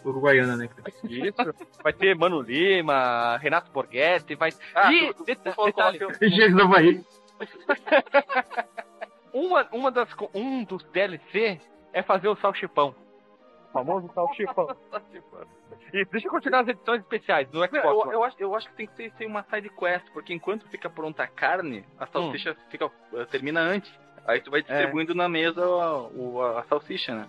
Uruguaiana, 0.04 0.56
né? 0.56 0.68
Isso. 1.04 1.36
Vai 1.82 1.92
ter 1.92 2.16
Mano 2.16 2.40
Lima, 2.40 3.36
Renato 3.36 3.70
Borghetti, 3.70 4.34
vai. 4.34 4.50
Ah, 4.74 4.92
e 4.92 5.14
tu- 5.14 5.24
detalhe, 5.24 5.98
Engenheiros 6.20 6.56
do 6.56 6.62
Havaí. 6.62 7.04
uma, 9.32 9.66
uma 9.72 9.90
das, 9.90 10.08
um 10.34 10.64
dos 10.64 10.82
DLC 10.84 11.60
é 11.92 12.02
fazer 12.02 12.28
o 12.28 12.36
salchipão. 12.36 12.94
O 13.68 13.72
famoso 13.72 14.10
salchipão. 14.14 14.76
E 15.94 16.06
deixa 16.06 16.26
eu 16.26 16.30
continuar 16.30 16.60
as 16.60 16.68
edições 16.68 17.02
especiais 17.02 17.46
do 17.50 17.58
Xbox. 17.66 17.72
Não, 17.84 18.04
eu, 18.06 18.12
eu 18.12 18.24
acho, 18.24 18.36
eu 18.38 18.54
acho 18.54 18.66
que 18.70 18.76
tem 18.76 18.86
que 18.86 18.94
ser, 18.96 19.12
ser 19.18 19.26
uma 19.26 19.42
side 19.50 19.68
quest, 19.68 20.06
porque 20.14 20.32
enquanto 20.32 20.66
fica 20.68 20.88
pronta 20.88 21.22
a 21.22 21.26
carne, 21.26 21.84
a 21.98 22.06
salsicha 22.06 22.56
fica, 22.70 22.90
eh, 23.12 23.24
termina 23.26 23.60
antes. 23.60 23.92
Aí 24.26 24.40
tu 24.40 24.50
vai 24.50 24.62
distribuindo 24.62 25.14
na 25.14 25.28
mesa 25.28 25.62
a, 25.64 25.96
o- 25.98 26.40
a 26.58 26.62
salsicha, 26.64 27.14
né? 27.14 27.26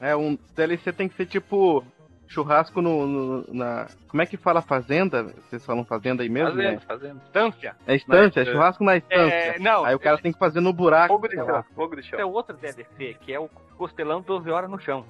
É, 0.00 0.14
um 0.14 0.36
DLC 0.54 0.92
tem 0.92 1.08
que 1.08 1.14
ser 1.16 1.26
tipo 1.26 1.82
churrasco 2.28 2.82
no, 2.82 3.06
no- 3.06 3.54
na. 3.54 3.86
Como 4.08 4.20
é 4.22 4.26
que 4.26 4.36
fala 4.36 4.60
fazenda? 4.60 5.22
Vocês 5.24 5.64
falam 5.64 5.84
fazenda 5.84 6.22
aí 6.22 6.28
mesmo? 6.28 6.50
Fazendo, 6.50 6.74
Né? 6.74 6.80
fazendo. 6.86 7.16
Instância. 7.24 7.76
É 7.86 7.94
estância, 7.94 8.40
é 8.40 8.44
churrasco 8.44 8.84
na 8.84 8.96
estância. 8.96 9.34
É, 9.34 9.58
não, 9.58 9.84
Aí 9.84 9.94
o 9.94 9.98
cara 9.98 10.18
tem 10.18 10.32
que 10.32 10.38
fazer 10.38 10.60
no 10.60 10.72
buraco. 10.72 11.14
Fogo 11.14 11.28
de 11.28 11.36
chão. 11.36 11.64
Fogo 11.74 11.94
de 11.96 12.00
Esse 12.02 12.14
é 12.14 12.18
chão. 12.18 12.30
outro 12.32 12.56
DLC, 12.56 13.16
que 13.20 13.32
é 13.32 13.40
o 13.40 13.48
costelão 13.78 14.20
12 14.20 14.50
horas 14.50 14.68
no 14.70 14.78
chão. 14.78 15.04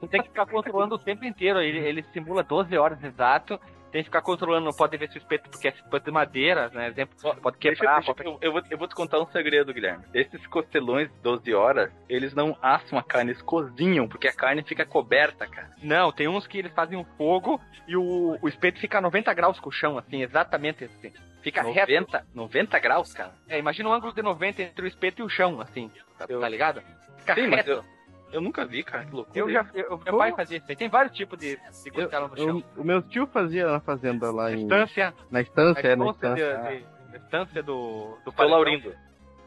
Tu 0.00 0.06
tem 0.06 0.22
que 0.22 0.28
ficar 0.28 0.46
controlando 0.46 0.94
o 0.94 0.98
tempo 0.98 1.24
inteiro. 1.24 1.60
Ele, 1.60 1.78
ele 1.78 2.04
simula 2.12 2.42
12 2.44 2.76
horas 2.78 3.02
exato. 3.02 3.58
Tem 3.90 4.02
que 4.02 4.08
ficar 4.08 4.22
controlando, 4.22 4.64
não 4.66 4.72
pode 4.72 4.96
ver 4.96 5.10
se 5.10 5.16
o 5.16 5.18
espeto, 5.18 5.50
porque 5.50 5.68
é 5.68 5.70
espeto 5.72 6.04
de 6.04 6.10
madeira, 6.10 6.68
né? 6.70 6.88
Exemplo, 6.88 7.16
pode 7.42 7.58
Deixa, 7.58 7.76
quebrar, 7.80 7.96
deixa, 7.96 8.14
pode... 8.14 8.28
eu, 8.28 8.38
eu 8.40 8.52
vou, 8.52 8.62
eu 8.70 8.78
vou 8.78 8.86
te 8.88 8.94
contar 8.94 9.20
um 9.20 9.26
segredo, 9.26 9.74
Guilherme. 9.74 10.04
Esses 10.14 10.46
costelões 10.46 11.08
de 11.10 11.14
12 11.22 11.52
horas, 11.54 11.90
eles 12.08 12.32
não 12.34 12.56
assam 12.62 12.98
a 12.98 13.02
carne, 13.02 13.32
eles 13.32 13.42
cozinham, 13.42 14.06
porque 14.08 14.28
a 14.28 14.32
carne 14.32 14.62
fica 14.62 14.86
coberta, 14.86 15.46
cara. 15.46 15.70
Não, 15.82 16.12
tem 16.12 16.28
uns 16.28 16.46
que 16.46 16.58
eles 16.58 16.72
fazem 16.72 16.96
um 16.98 17.04
fogo 17.16 17.60
e 17.88 17.96
o, 17.96 18.38
o 18.40 18.48
espeto 18.48 18.78
fica 18.78 18.98
a 18.98 19.00
90 19.00 19.34
graus 19.34 19.58
com 19.58 19.68
o 19.68 19.72
chão, 19.72 19.98
assim, 19.98 20.22
exatamente 20.22 20.84
assim. 20.84 21.12
Fica 21.42 21.62
reto. 21.62 21.90
90, 21.90 22.26
90 22.34 22.78
graus, 22.78 23.12
cara. 23.14 23.32
É, 23.48 23.58
imagina 23.58 23.88
um 23.88 23.92
ângulo 23.92 24.12
de 24.12 24.22
90 24.22 24.62
entre 24.62 24.84
o 24.84 24.86
espeto 24.88 25.22
e 25.22 25.24
o 25.24 25.28
chão, 25.28 25.60
assim. 25.60 25.90
Tá, 26.18 26.26
Eu- 26.28 26.38
tá 26.40 26.48
ligado? 26.48 26.82
Fica 27.18 27.34
Sim, 27.34 27.46
mas 27.48 27.56
reto. 27.66 27.70
eu, 27.70 27.84
eu 28.32 28.40
nunca 28.40 28.64
vi, 28.64 28.82
cara. 28.82 29.04
Que 29.04 29.14
loucura. 29.14 29.38
Eu 29.38 29.50
já, 29.50 29.66
eu, 29.74 29.98
meu 30.04 30.18
pai 30.18 30.32
fazia 30.34 30.58
isso 30.58 30.66
aí. 30.68 30.76
Tem 30.76 30.88
vários 30.88 31.14
tipos 31.16 31.38
de, 31.38 31.56
de 31.84 31.90
costela 31.90 32.28
no 32.28 32.36
chão. 32.36 32.48
Eu- 32.76 32.82
o 32.82 32.84
meu 32.84 33.02
tio 33.02 33.26
fazia 33.26 33.66
na 33.66 33.80
fazenda 33.80 34.30
lá 34.30 34.52
em. 34.52 34.62
Estância, 34.62 35.14
Na 35.30 35.40
estância, 35.40 35.80
é, 35.86 35.96
na 35.96 36.06
estância, 36.10 36.44
estância. 36.44 36.70
de, 36.70 36.78
de- 37.12 37.16
estância 37.24 37.62
do, 37.62 38.16
do 38.24 38.32
paredão. 38.32 38.56
Laurindo. 38.56 38.94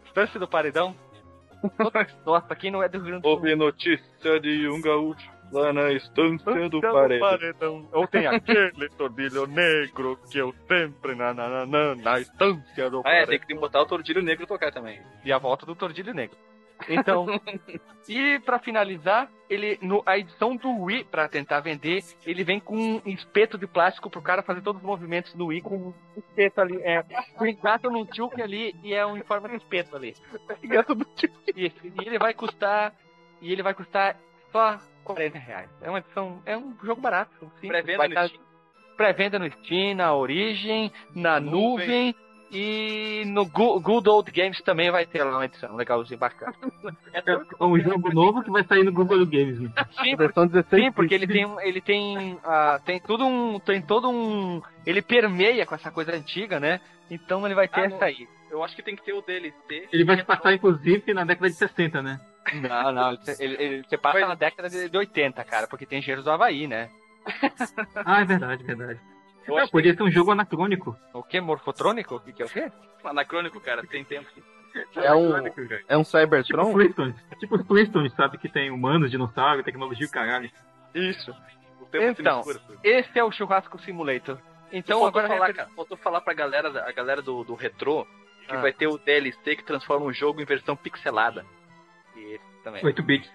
Estância 0.06 0.40
do 0.40 0.48
paredão. 0.48 0.96
Nossa, 2.26 2.48
aqui 2.54 2.70
não 2.70 2.84
é 2.84 2.90
do 2.90 2.98
Rio 2.98 3.06
Grande 3.08 3.22
do 3.22 3.28
Sul. 3.28 3.32
Houve 3.38 3.56
notícia 3.56 4.40
de 4.42 4.68
um 4.68 4.82
gaúcho 4.82 5.32
lá 5.52 5.72
na 5.72 5.92
estância 5.94 6.52
do 6.70 6.78
Estância 6.78 7.20
paredão. 7.20 7.88
Ou 7.94 8.08
tem 8.08 8.28
aquele 8.28 8.90
tordilho 8.98 9.46
negro 9.48 10.20
que 10.30 10.38
eu 10.40 10.54
sempre 10.68 11.16
na, 11.16 11.34
na, 11.34 11.48
na, 11.48 11.66
na, 11.66 11.96
na 11.96 12.20
estância 12.20 12.90
do 12.90 12.98
Ah, 13.06 13.12
é, 13.12 13.26
paredão. 13.26 13.28
tem 13.30 13.40
que 13.40 13.48
tem 13.48 13.56
que 13.56 13.62
botar 13.62 13.82
o 13.82 13.86
tordilho 13.86 14.22
negro 14.22 14.46
tocar 14.46 14.72
também. 14.74 15.02
E 15.24 15.32
a 15.32 15.38
volta 15.38 15.66
do 15.66 15.74
tordilho 15.76 16.14
negro. 16.14 16.36
Então, 16.90 17.26
e 18.08 18.40
pra 18.40 18.60
finalizar, 18.60 19.30
ele 19.50 19.78
no, 19.82 20.04
a 20.06 20.18
edição 20.18 20.56
do 20.56 20.70
Wii, 20.84 21.06
pra 21.06 21.28
tentar 21.28 21.60
vender, 21.60 22.04
ele 22.26 22.44
vem 22.44 22.60
com 22.60 22.76
um 22.76 23.02
espeto 23.06 23.58
de 23.58 23.68
plástico 23.68 24.10
pro 24.10 24.22
cara 24.22 24.44
fazer 24.44 24.62
todos 24.62 24.82
os 24.82 24.88
movimentos 24.88 25.34
do 25.34 25.48
Wii 25.48 25.62
com 25.62 25.76
um 25.76 25.94
espeto 26.18 26.62
ali. 26.62 26.82
É, 26.82 27.04
tu 27.38 27.46
engata 27.46 27.90
num 27.90 28.06
tioque 28.06 28.42
ali 28.42 28.76
e 28.84 28.94
é 28.94 29.06
um 29.06 29.18
em 29.18 29.24
forma 29.24 29.50
de 29.50 29.56
espeto 29.56 29.96
ali. 29.96 30.16
Gato 30.64 30.96
tio. 31.16 31.30
E, 31.56 31.66
e 31.66 32.06
ele 32.06 32.20
vai 32.20 32.34
custar. 32.34 32.94
E 33.42 33.52
ele 33.52 33.64
vai 33.64 33.74
custar 33.74 34.18
só 34.52 34.80
40 35.04 35.38
reais. 35.38 35.70
É 35.82 35.90
uma 35.90 36.00
edição. 36.00 36.42
É 36.46 36.58
um 36.58 36.76
jogo 36.84 37.02
barato. 37.02 37.52
simples. 37.60 37.84
Pré-venda 37.84 38.08
no 38.08 38.28
Steam. 38.28 38.44
Pré-venda 38.96 39.40
no 39.40 39.52
Steam, 39.52 39.96
na 39.96 40.14
Origin, 40.14 40.92
na 41.16 41.40
Nuvem. 41.40 42.14
nuvem. 42.14 42.16
E 42.56 43.24
no 43.26 43.46
Go- 43.48 43.80
Good 43.80 44.08
Old 44.08 44.32
Games 44.32 44.62
também 44.62 44.92
vai 44.92 45.06
ter 45.08 45.24
lá 45.24 45.32
uma 45.38 45.46
edição 45.46 45.76
legalzinha, 45.76 46.18
bacana. 46.20 46.54
É 47.14 47.64
um 47.64 47.80
jogo 47.80 48.14
novo 48.14 48.44
que 48.44 48.52
vai 48.52 48.64
sair 48.64 48.84
no 48.84 48.92
Google 48.94 49.26
Games. 49.26 49.60
né? 49.60 49.72
Sim, 50.04 50.16
Versão 50.16 50.46
16. 50.46 50.84
Sim, 50.86 50.92
porque 50.92 51.16
ele 51.16 51.26
tem 51.28 51.46
um- 51.46 51.60
ele 51.60 51.82
tem 51.82 52.38
ah, 52.44 52.80
tem 52.86 53.00
tudo 53.00 53.26
um 53.26 53.60
tem 53.60 53.82
todo 53.82 54.10
um 54.10 54.62
ele 54.86 55.02
permeia 55.02 55.66
com 55.66 55.74
essa 55.76 55.90
coisa 55.90 56.16
antiga, 56.16 56.60
né? 56.60 56.80
Então 57.10 57.46
ele 57.46 57.56
vai 57.56 57.68
ter 57.68 57.82
Ah, 57.82 57.86
essa 57.86 58.06
aí. 58.06 58.28
Eu 58.52 58.64
acho 58.64 58.76
que 58.76 58.84
tem 58.84 58.96
que 58.96 59.04
ter 59.04 59.14
o 59.14 59.22
DLC. 59.24 59.88
Ele 59.92 60.04
vai 60.06 60.16
se 60.18 60.24
passar, 60.24 60.54
inclusive, 60.54 61.12
na 61.12 61.26
década 61.26 61.50
de 61.50 61.56
60, 61.56 62.04
né? 62.04 62.20
Não, 62.54 62.92
não, 62.92 63.12
ele, 63.14 63.20
ele, 63.40 63.64
ele- 63.64 63.84
você 63.84 63.98
passa 63.98 64.20
Mas- 64.20 64.30
na 64.30 64.36
década 64.36 64.70
de, 64.70 64.90
de 64.90 64.98
80, 64.98 65.44
cara, 65.44 65.66
porque 65.66 65.88
tem 65.88 65.98
engenheiros 66.00 66.24
do 66.26 66.30
Havaí, 66.32 66.68
né? 66.68 66.90
Ah, 68.06 68.22
é 68.22 68.26
verdade, 68.26 68.64
verdade. 68.64 69.00
Eu 69.48 69.58
Ah, 69.58 69.68
podia 69.68 69.94
ser 69.96 70.04
um 70.04 70.12
jogo 70.12 70.32
anacrônico. 70.32 70.94
que... 71.12 71.18
O 71.18 71.24
que? 71.24 71.42
Morfotrônico? 71.42 72.16
O 72.16 72.20
que, 72.20 72.34
que 72.34 72.44
é 72.44 72.46
o 72.46 72.50
quê? 72.50 72.72
Anacrônico, 73.04 73.60
cara, 73.60 73.86
tem 73.86 74.04
tempo. 74.04 74.28
É 74.96 75.14
um, 75.14 75.36
é 75.38 75.98
um 75.98 76.04
Tipo 76.04 76.06
Cybertron? 76.06 76.66
os 76.68 76.72
Flintstones. 76.74 77.16
Tipo 77.40 77.56
os 77.58 77.68
Flintstones, 77.68 78.14
sabe? 78.14 78.38
Que 78.38 78.50
tem 78.50 78.72
humanos, 78.72 79.12
dinossauros, 79.12 79.64
tecnologia 79.64 80.08
e 80.08 80.10
caralho. 80.10 80.50
Isso. 80.96 81.32
O 81.82 81.86
tempo 81.86 82.20
Então, 82.22 82.42
se 82.44 82.48
mistura. 82.50 82.68
tudo. 82.68 82.80
Esse 82.84 83.20
é 83.20 83.24
o 83.24 83.32
Churrasco 83.32 83.80
Simulator. 83.82 84.38
Então 84.72 84.98
Então, 84.98 85.06
agora... 85.06 85.28
falar, 85.28 85.54
cara, 85.54 85.70
faltou 85.76 85.98
falar 85.98 86.22
pra 86.22 86.34
galera, 86.34 86.88
a 86.88 86.92
galera 86.92 87.22
do, 87.22 87.44
do 87.44 87.54
retrô 87.54 88.08
que 88.48 88.56
Ah. 88.56 88.62
vai 88.62 88.74
ter 88.74 88.88
o 88.88 88.98
DLC 88.98 89.56
que 89.56 89.64
transforma 89.64 90.06
o 90.06 90.14
jogo 90.14 90.42
em 90.42 90.46
versão 90.46 90.76
pixelada. 90.76 91.46
Esse 92.16 92.42
também. 92.64 92.84
8 92.84 93.04
bits. 93.04 93.32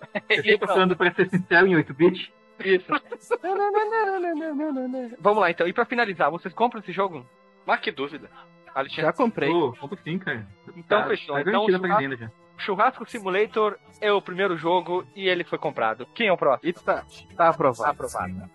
Você 0.28 0.58
tá 0.58 0.66
falando 0.66 0.96
pra 0.96 1.12
ser 1.14 1.28
sincero 1.30 1.66
em 1.66 1.76
8 1.76 1.94
bits? 1.94 2.30
Isso. 2.64 2.86
Vamos 5.20 5.40
lá 5.40 5.50
então. 5.50 5.66
E 5.66 5.72
pra 5.72 5.84
finalizar, 5.84 6.30
vocês 6.30 6.54
compram 6.54 6.80
esse 6.80 6.92
jogo? 6.92 7.26
Mas 7.66 7.80
que 7.80 7.90
dúvida. 7.90 8.28
Alexandre? 8.74 9.02
Já 9.02 9.12
comprei. 9.12 9.50
Pô, 9.50 9.72
como 9.80 9.96
sim, 9.98 10.18
cara? 10.18 10.46
Então 10.76 11.02
Tá- 11.02 11.08
fechou. 11.08 11.34
Tá 11.34 11.40
Então, 11.42 11.66
churrasco- 11.68 12.16
já. 12.16 12.30
Churrasco 12.58 13.10
Simulator 13.10 13.78
é 14.02 14.12
o 14.12 14.20
primeiro 14.20 14.54
jogo 14.56 15.04
e 15.16 15.26
ele 15.26 15.44
foi 15.44 15.58
comprado. 15.58 16.06
Quem 16.14 16.28
é 16.28 16.32
o 16.32 16.36
próximo? 16.36 16.68
E 16.68 16.72
tá, 16.74 17.04
tá 17.34 17.48
aprovado. 17.48 17.90
Aprovado. 17.90 18.50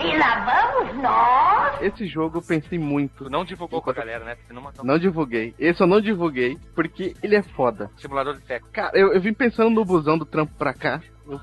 E 0.00 0.18
lá 0.18 0.72
vamos 0.74 0.96
nós. 1.00 1.80
Esse 1.80 2.04
jogo 2.06 2.38
eu 2.38 2.42
pensei 2.42 2.78
muito. 2.80 3.24
Tu 3.24 3.30
não 3.30 3.44
divulgou 3.44 3.80
com 3.80 3.90
a 3.90 3.92
galera, 3.92 4.24
né? 4.24 4.36
Você 4.44 4.52
não 4.52 4.60
mandou 4.60 4.84
Não 4.84 4.98
divulguei. 4.98 5.54
Esse 5.56 5.80
eu 5.80 5.86
não 5.86 6.00
divulguei, 6.00 6.58
porque 6.74 7.14
ele 7.22 7.36
é 7.36 7.42
foda. 7.42 7.88
simulador 7.96 8.34
de 8.34 8.44
sexo. 8.44 8.68
Cara, 8.72 8.98
eu, 8.98 9.12
eu 9.14 9.20
vim 9.20 9.32
pensando 9.32 9.70
no 9.70 9.84
busão 9.84 10.18
do 10.18 10.26
trampo 10.26 10.52
pra 10.58 10.74
cá. 10.74 11.00
Eu, 11.26 11.40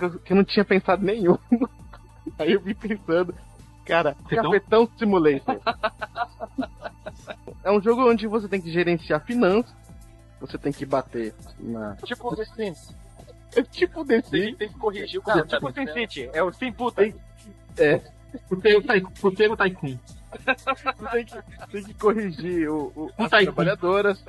eu- 0.00 0.20
eu 0.28 0.36
não 0.36 0.44
tinha 0.44 0.64
pensado 0.64 1.04
nenhum. 1.04 1.36
Aí 2.38 2.52
eu 2.52 2.60
vim 2.60 2.74
pensando, 2.74 3.34
cara? 3.84 4.16
Cafetão 4.28 4.88
Simulator. 4.98 5.60
é 7.64 7.70
um 7.70 7.80
jogo 7.80 8.08
onde 8.08 8.26
você 8.26 8.48
tem 8.48 8.60
que 8.60 8.70
gerenciar 8.70 9.24
finanças. 9.24 9.74
Você 10.40 10.56
tem 10.56 10.72
que 10.72 10.86
bater 10.86 11.34
na. 11.58 11.96
Tipo 11.96 12.32
o 12.32 12.36
The 12.36 12.44
Sims. 12.44 12.94
É 13.56 13.62
tipo 13.62 14.04
desse. 14.04 14.30
Tem, 14.30 14.54
tem 14.54 14.68
que 14.68 14.78
corrigir 14.78 15.18
o 15.20 15.22
Não, 15.26 15.34
comentário. 15.34 15.66
tipo 15.72 15.80
o 15.82 15.86
Sim 15.86 15.92
City. 15.92 16.30
É 16.32 16.42
o 16.42 16.52
Sim 16.52 16.70
Puta. 16.72 17.02
Puteiro 18.48 18.82
Tycoon. 18.82 19.10
Puteiro 19.20 19.56
Tycoon. 19.56 19.98
Você 20.32 20.92
tem 21.12 21.24
que, 21.24 21.42
tem 21.72 21.84
que 21.84 21.94
corrigir 21.94 22.68
o, 22.70 22.92
o- 22.94 23.10
as 23.18 23.30
Tá 23.30 23.38
aí. 23.38 23.44
trabalhadoras. 23.44 24.22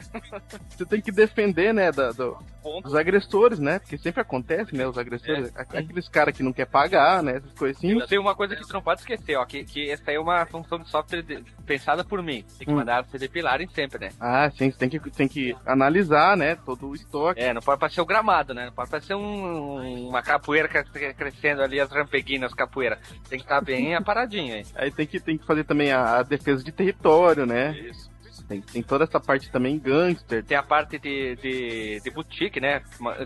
Você 0.70 0.86
tem 0.86 1.02
que 1.02 1.12
defender, 1.12 1.74
né, 1.74 1.92
da- 1.92 2.12
do- 2.12 2.38
dos 2.84 2.96
agressores, 2.96 3.60
né? 3.60 3.80
Porque 3.80 3.98
sempre 3.98 4.22
acontece, 4.22 4.76
né? 4.76 4.88
Os 4.88 4.98
agressores, 4.98 5.52
a- 5.56 5.62
aqueles 5.62 6.08
caras 6.08 6.36
que 6.36 6.44
não 6.44 6.54
quer 6.54 6.66
pagar, 6.66 7.22
né? 7.24 7.38
Essas 7.38 7.54
coisas 7.54 7.78
assim. 7.78 8.00
Tem 8.08 8.20
uma 8.20 8.36
coisa 8.36 8.56
que 8.56 8.66
tu 8.66 8.74
não 8.74 8.82
pode 8.82 9.02
esquecer, 9.02 9.36
ó, 9.36 9.46
que, 9.46 9.64
que 9.64 9.90
essa 9.90 10.04
aí 10.12 10.16
é 10.16 10.20
uma 10.20 10.46
função 10.46 10.80
de 10.80 10.90
software 10.90 11.22
de- 11.22 11.44
pensada 11.66 12.04
por 12.04 12.22
mim. 12.24 12.44
Tem 12.58 12.68
que 12.68 12.74
Hum. 12.74 12.78
mandar 12.78 13.06
se 13.06 13.18
depilarem 13.18 13.68
sempre, 13.70 14.00
né? 14.00 14.12
Ah, 14.20 14.50
sim, 14.52 14.72
você 14.72 14.78
tem 14.78 14.90
que, 14.90 15.00
tem 15.12 15.28
que 15.28 15.56
analisar, 15.66 16.36
né? 16.38 16.56
Todo 16.56 16.88
o 16.90 16.96
estoque. 16.96 17.40
É, 17.42 17.54
não 17.54 17.62
pode 17.62 17.80
parecer 17.80 18.02
o 18.02 18.06
gramado, 18.06 18.54
né? 18.54 18.66
Não 18.68 18.74
pode 18.74 18.90
parecer 18.90 19.16
um, 19.16 20.08
uma 20.10 20.22
capoeira 20.22 20.68
cre- 20.68 21.14
crescendo 21.14 21.62
ali, 21.62 21.80
as 21.80 21.90
rampeguinhas, 21.92 22.54
capoeira. 22.54 23.00
Tem 23.30 23.40
que 23.40 23.46
estar 23.46 23.62
bem 23.62 23.94
aparadinho 23.96 24.54
aí. 24.56 24.66
Aí 24.76 24.92
tem 24.92 25.06
que, 25.08 25.20
tem 25.20 25.38
que 25.38 25.46
fazer 25.46 25.64
também 25.64 25.89
a, 25.92 26.18
a 26.20 26.24
defesa 26.24 26.64
de 26.64 26.72
território, 26.72 27.46
né? 27.46 27.72
Isso. 27.78 28.10
Tem, 28.48 28.62
tem 28.62 28.82
toda 28.82 29.04
essa 29.04 29.20
parte 29.20 29.52
também 29.52 29.78
gangster. 29.78 30.44
Tem 30.44 30.58
a 30.58 30.64
parte 30.64 30.98
de, 30.98 31.36
de, 31.36 32.00
de 32.04 32.10
boutique, 32.10 32.60
né? 32.60 32.82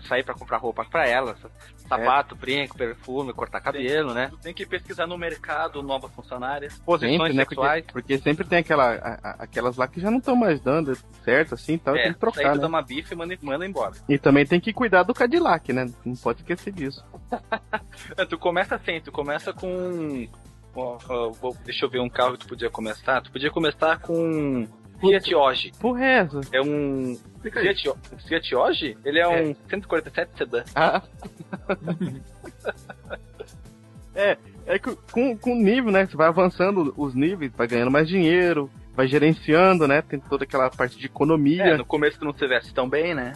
Sair 0.06 0.22
pra 0.22 0.34
comprar 0.34 0.58
roupa 0.58 0.84
pra 0.84 1.08
elas. 1.08 1.38
Sapato, 1.88 2.36
brinco, 2.36 2.76
perfume, 2.76 3.32
cortar 3.32 3.62
cabelo, 3.62 4.12
né? 4.12 4.28
Tu 4.28 4.36
tem 4.36 4.52
que 4.52 4.66
pesquisar 4.66 5.06
no 5.06 5.16
mercado 5.16 5.82
novas 5.82 6.12
funcionárias. 6.12 6.78
Posições 6.80 7.16
Sempre, 7.18 7.32
né? 7.32 7.42
sexuais. 7.44 7.84
Porque, 7.86 7.92
porque 7.92 8.18
sempre 8.18 8.44
tem 8.46 8.58
aquela, 8.58 8.96
a- 8.96 9.18
a- 9.22 9.36
aquelas 9.44 9.78
lá 9.78 9.88
que 9.88 9.98
já 9.98 10.10
não 10.10 10.18
estão 10.18 10.36
mais 10.36 10.60
dando 10.60 10.94
certo, 11.24 11.54
assim, 11.54 11.72
então 11.72 11.94
é, 11.96 12.02
tem 12.02 12.12
que 12.12 12.16
aí 12.16 12.20
trocar, 12.20 12.50
tu 12.52 12.56
né? 12.56 12.60
dá 12.60 12.66
uma 12.68 12.82
bife 12.82 13.14
e 13.14 13.16
manda, 13.16 13.34
manda 13.40 13.64
embora. 13.66 13.94
E 14.06 14.18
também 14.18 14.44
tem 14.44 14.60
que 14.60 14.74
cuidar 14.74 15.04
do 15.04 15.14
Cadillac, 15.14 15.72
né? 15.72 15.90
Não 16.04 16.16
pode 16.16 16.40
esquecer 16.40 16.70
disso. 16.70 17.02
É, 18.18 18.24
tu 18.28 18.36
começa 18.38 18.74
assim, 18.76 19.00
tu 19.00 19.10
começa 19.10 19.54
com. 19.54 20.28
Ó, 20.74 20.98
ó, 21.08 21.30
vou- 21.30 21.56
deixa 21.64 21.84
eu 21.84 21.90
ver 21.90 22.00
um 22.00 22.08
carro 22.08 22.32
que 22.32 22.40
tu 22.40 22.48
podia 22.48 22.70
começar. 22.70 23.20
Tu 23.20 23.30
podia 23.30 23.50
começar 23.50 23.98
com 24.00 24.66
Fiat 25.00 25.34
Oggi. 25.34 25.72
Por 25.78 25.92
resto. 25.92 26.40
É 26.52 26.60
um. 26.60 27.18
Fiat, 27.42 27.92
Fiat 28.26 28.54
Oggi? 28.54 28.96
Ele 29.04 29.18
é 29.18 29.28
um 29.28 29.54
147 29.68 30.30
sedã. 30.36 30.64
Ah. 30.74 31.02
é, 34.14 34.36
é 34.66 34.78
que 34.78 34.94
com, 35.12 35.36
com 35.36 35.52
o 35.52 35.62
nível, 35.62 35.90
né? 35.90 36.06
Você 36.06 36.16
vai 36.16 36.28
avançando 36.28 36.94
os 36.96 37.14
níveis, 37.14 37.52
vai 37.56 37.66
ganhando 37.66 37.90
mais 37.90 38.08
dinheiro, 38.08 38.70
vai 38.94 39.06
gerenciando, 39.06 39.86
né? 39.86 40.02
Tem 40.02 40.18
toda 40.18 40.44
aquela 40.44 40.70
parte 40.70 40.98
de 40.98 41.06
economia. 41.06 41.64
É, 41.64 41.76
no 41.76 41.84
começo 41.84 42.18
tu 42.18 42.24
não 42.24 42.34
se 42.34 42.46
veste 42.46 42.72
tão 42.72 42.88
bem, 42.88 43.14
né? 43.14 43.32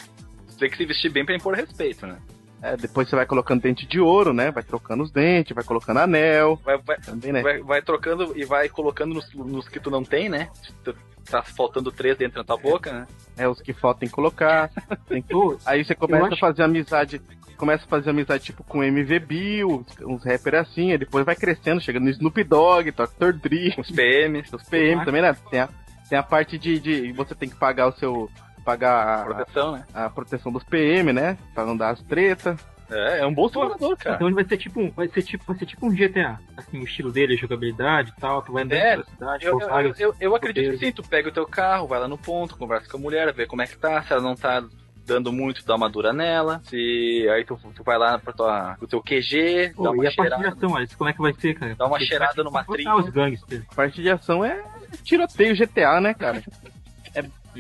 Tu 0.49 0.59
tem 0.59 0.71
que 0.71 0.77
se 0.77 0.87
vestir 0.87 1.11
bem 1.11 1.25
pra 1.25 1.37
impor 1.37 1.55
respeito, 1.55 2.07
né? 2.07 2.19
É, 2.61 2.77
depois 2.77 3.09
você 3.09 3.15
vai 3.17 3.25
colocando 3.27 3.63
dente 3.63 3.87
de 3.87 4.01
ouro, 4.01 4.33
né? 4.33 4.51
Vai 4.51 4.63
trocando 4.63 5.03
os 5.05 5.11
dentes, 5.13 5.55
vai 5.55 5.63
colocando 5.65 5.99
anel. 5.99 6.59
Vai, 6.65 6.77
vai, 6.79 6.97
Também, 6.99 7.33
né? 7.33 7.41
vai, 7.43 7.59
vai 7.63 7.83
trocando 7.83 8.33
e 8.37 8.45
vai 8.45 8.69
colocando 8.69 9.15
nos, 9.15 9.33
nos 9.35 9.69
que 9.69 9.79
tu 9.79 9.91
não 9.91 10.03
tem, 10.05 10.29
né? 10.29 10.49
Tu- 10.85 10.95
Tá 11.31 11.43
faltando 11.43 11.93
três 11.93 12.17
dentro 12.17 12.39
da 12.39 12.45
tua 12.45 12.57
boca, 12.57 12.91
né? 12.91 13.07
É, 13.37 13.47
os 13.47 13.61
que 13.61 13.75
faltam 13.75 14.09
colocar. 14.09 14.71
Tem 15.07 15.21
Pô, 15.21 15.59
Aí 15.67 15.85
você 15.85 15.95
começa 15.95 16.23
Eu 16.23 16.25
a 16.25 16.29
acho- 16.29 16.41
fazer 16.41 16.63
amizade. 16.63 17.21
Começa 17.59 17.85
a 17.85 17.87
fazer 17.87 18.09
amizade 18.09 18.45
tipo 18.45 18.65
com 18.65 18.83
MV 18.83 19.19
Bill, 19.19 19.85
uns 20.07 20.25
rappers 20.25 20.61
assim, 20.67 20.91
aí 20.91 20.97
depois 20.97 21.27
vai 21.27 21.37
crescendo, 21.37 21.83
chegando 21.83 22.05
no 22.05 22.11
Snoop 22.11 22.43
Dogg, 22.45 22.93
Dr. 22.93 23.33
Dre, 23.35 23.75
Os 23.77 23.91
PMs, 23.91 24.55
os 24.57 24.63
PM 24.71 25.05
também, 25.05 25.21
né? 25.21 25.37
Tem 25.51 25.61
a, 25.61 25.69
tem 26.09 26.19
a 26.19 26.23
parte 26.23 26.57
de, 26.57 26.81
de 26.81 27.13
você 27.13 27.35
tem 27.35 27.51
que 27.51 27.57
pagar 27.57 27.89
o 27.89 27.93
seu. 27.99 28.31
Pagar 28.69 29.21
a, 29.21 29.25
proteção, 29.25 29.73
né? 29.73 29.85
a 29.95 30.11
proteção 30.11 30.53
dos 30.53 30.63
PM, 30.65 31.11
né? 31.11 31.39
Pra 31.55 31.65
não 31.65 31.75
dar 31.75 31.89
as 31.89 32.03
tretas. 32.03 32.61
É, 32.91 33.21
é 33.21 33.27
um 33.27 33.33
bom 33.33 33.49
simulador, 33.49 33.97
cara. 33.97 34.17
Então 34.17 34.29
ele 34.29 34.35
vai 34.35 34.45
ser 34.45 34.59
tipo 34.59 34.79
um, 34.81 34.91
vai 34.91 35.09
ser 35.09 35.23
tipo, 35.23 35.45
vai 35.47 35.57
ser 35.57 35.65
tipo 35.65 35.87
um 35.87 35.91
GTA. 35.91 36.39
Assim, 36.55 36.79
o 36.79 36.85
estilo 36.85 37.11
dele, 37.11 37.33
a 37.33 37.37
jogabilidade 37.39 38.13
e 38.17 38.21
tal, 38.21 38.43
tu 38.43 38.53
vai 38.53 38.65
andando 38.65 38.79
É, 38.79 38.91
pela 38.93 39.05
cidade, 39.05 39.47
Eu, 39.47 39.59
eu, 39.61 39.69
vários 39.69 40.01
eu, 40.01 40.15
eu 40.21 40.37
acredito 40.37 40.71
que 40.73 40.79
sim, 40.87 40.93
tu 40.93 41.03
pega 41.03 41.31
o 41.31 41.33
teu 41.33 41.47
carro, 41.47 41.87
vai 41.87 41.99
lá 41.99 42.07
no 42.09 42.19
ponto, 42.19 42.57
conversa 42.59 42.91
com 42.91 42.99
a 42.99 43.01
mulher, 43.01 43.33
vê 43.33 43.47
como 43.47 43.63
é 43.63 43.67
que 43.67 43.77
tá, 43.79 44.03
se 44.03 44.13
ela 44.13 44.23
não 44.23 44.35
tá 44.35 44.63
dando 45.07 45.33
muito, 45.33 45.65
dá 45.65 45.75
uma 45.75 45.89
dura 45.89 46.13
nela. 46.13 46.61
Se 46.65 47.27
aí 47.31 47.43
tu, 47.45 47.59
tu 47.75 47.83
vai 47.83 47.97
lá 47.97 48.19
pra 48.19 48.33
tua, 48.35 48.75
pro 48.79 48.87
teu 48.87 49.03
QG, 49.03 49.73
Pô, 49.75 49.85
dá 49.85 49.91
e 49.91 49.93
uma 49.95 50.03
a 50.09 50.13
parte 50.15 50.15
de 50.15 50.15
cheirada. 50.15 50.49
ação, 50.49 50.77
Alex, 50.77 50.95
como 50.95 51.09
é 51.09 51.13
que 51.15 51.21
vai 51.23 51.33
ser, 51.33 51.55
cara? 51.55 51.75
Dá 51.75 51.85
uma 51.87 51.91
Porque 51.93 52.05
cheirada 52.05 52.45
numa 52.45 52.65
trilha. 52.65 52.95
os 52.95 53.09
gangsters. 53.09 53.65
Parte 53.75 54.03
de 54.03 54.11
ação 54.11 54.45
é 54.45 54.63
tiroteio 55.03 55.57
GTA, 55.57 56.01
né, 56.01 56.13
cara? 56.13 56.43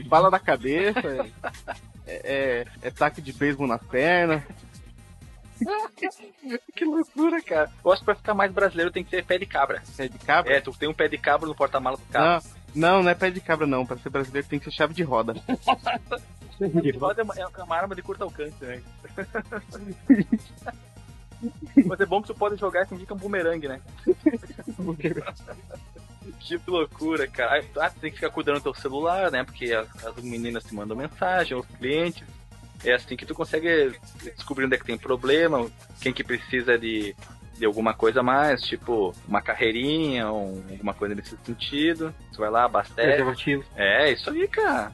É 0.00 0.08
bala 0.08 0.30
da 0.30 0.38
cabeça, 0.38 1.00
é, 2.06 2.62
é, 2.62 2.66
é 2.82 2.90
taque 2.90 3.20
de 3.20 3.32
beisebol 3.32 3.66
nas 3.66 3.82
pernas. 3.82 4.42
Que 6.76 6.84
loucura, 6.84 7.42
cara. 7.42 7.68
Eu 7.84 7.90
acho 7.90 8.00
que 8.00 8.04
pra 8.06 8.14
ficar 8.14 8.32
mais 8.32 8.52
brasileiro 8.52 8.92
tem 8.92 9.02
que 9.02 9.10
ter 9.10 9.24
pé 9.24 9.38
de 9.38 9.44
cabra. 9.46 9.82
Pé 9.96 10.06
de 10.06 10.16
cabra? 10.18 10.54
É, 10.54 10.60
tu 10.60 10.70
tem 10.72 10.88
um 10.88 10.94
pé 10.94 11.08
de 11.08 11.18
cabra 11.18 11.48
no 11.48 11.54
porta-mala 11.54 11.96
do 11.96 12.02
carro. 12.04 12.44
Não, 12.74 12.88
não, 12.98 13.02
não 13.02 13.10
é 13.10 13.14
pé 13.16 13.28
de 13.28 13.40
cabra 13.40 13.66
não. 13.66 13.84
Pra 13.84 13.96
ser 13.98 14.08
brasileiro 14.08 14.46
tem 14.46 14.60
que 14.60 14.66
ser 14.66 14.70
chave 14.70 14.94
de 14.94 15.02
roda. 15.02 15.34
Roda 16.96 17.22
é 17.22 17.24
uma- 17.24 17.34
é 17.36 17.62
uma 17.64 17.76
arma 17.76 17.94
de 17.96 18.02
curto 18.02 18.22
alcance, 18.22 18.64
né? 18.64 18.80
Mas 21.86 22.00
é 22.00 22.06
bom 22.06 22.20
que 22.22 22.28
tu 22.28 22.34
pode 22.36 22.56
jogar 22.56 22.82
e 22.82 22.86
fingir 22.86 23.04
que 23.06 23.12
é 23.12 23.16
um 23.16 23.18
bumerangue, 23.18 23.66
né? 23.68 23.80
Que 26.40 26.60
loucura, 26.66 27.26
cara. 27.26 27.64
Ah, 27.78 27.90
tu 27.90 28.00
tem 28.00 28.10
que 28.10 28.16
ficar 28.16 28.30
cuidando 28.30 28.56
do 28.56 28.62
teu 28.62 28.74
celular, 28.74 29.30
né? 29.30 29.44
Porque 29.44 29.72
as, 29.72 29.88
as 30.04 30.16
meninas 30.22 30.64
te 30.64 30.74
mandam 30.74 30.96
mensagem, 30.96 31.56
os 31.56 31.66
clientes. 31.66 32.22
É 32.84 32.94
assim 32.94 33.16
que 33.16 33.26
tu 33.26 33.34
consegue 33.34 33.92
descobrir 34.36 34.64
onde 34.66 34.76
é 34.76 34.78
que 34.78 34.84
tem 34.84 34.96
problema, 34.96 35.68
quem 36.00 36.12
que 36.12 36.22
precisa 36.22 36.78
de, 36.78 37.14
de 37.56 37.64
alguma 37.64 37.92
coisa 37.92 38.22
mais, 38.22 38.62
tipo 38.62 39.12
uma 39.26 39.42
carreirinha 39.42 40.30
ou 40.30 40.62
alguma 40.70 40.94
coisa 40.94 41.14
nesse 41.14 41.36
sentido. 41.44 42.14
Tu 42.32 42.38
vai 42.38 42.50
lá, 42.50 42.64
abastece. 42.64 43.08
Preservativo. 43.08 43.64
É, 43.74 44.12
isso 44.12 44.30
aí, 44.30 44.46
cara. 44.46 44.92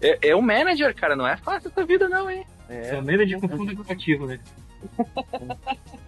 É, 0.00 0.28
é 0.28 0.36
um 0.36 0.42
manager, 0.42 0.94
cara, 0.94 1.16
não 1.16 1.26
é 1.26 1.36
fácil 1.36 1.70
essa 1.70 1.84
vida 1.84 2.08
não, 2.08 2.30
hein? 2.30 2.46
É 2.68 2.92
a 2.92 2.96
maneira 2.96 3.26
de 3.26 3.38
confundo 3.38 3.72
educativo, 3.72 4.26
né? 4.26 4.38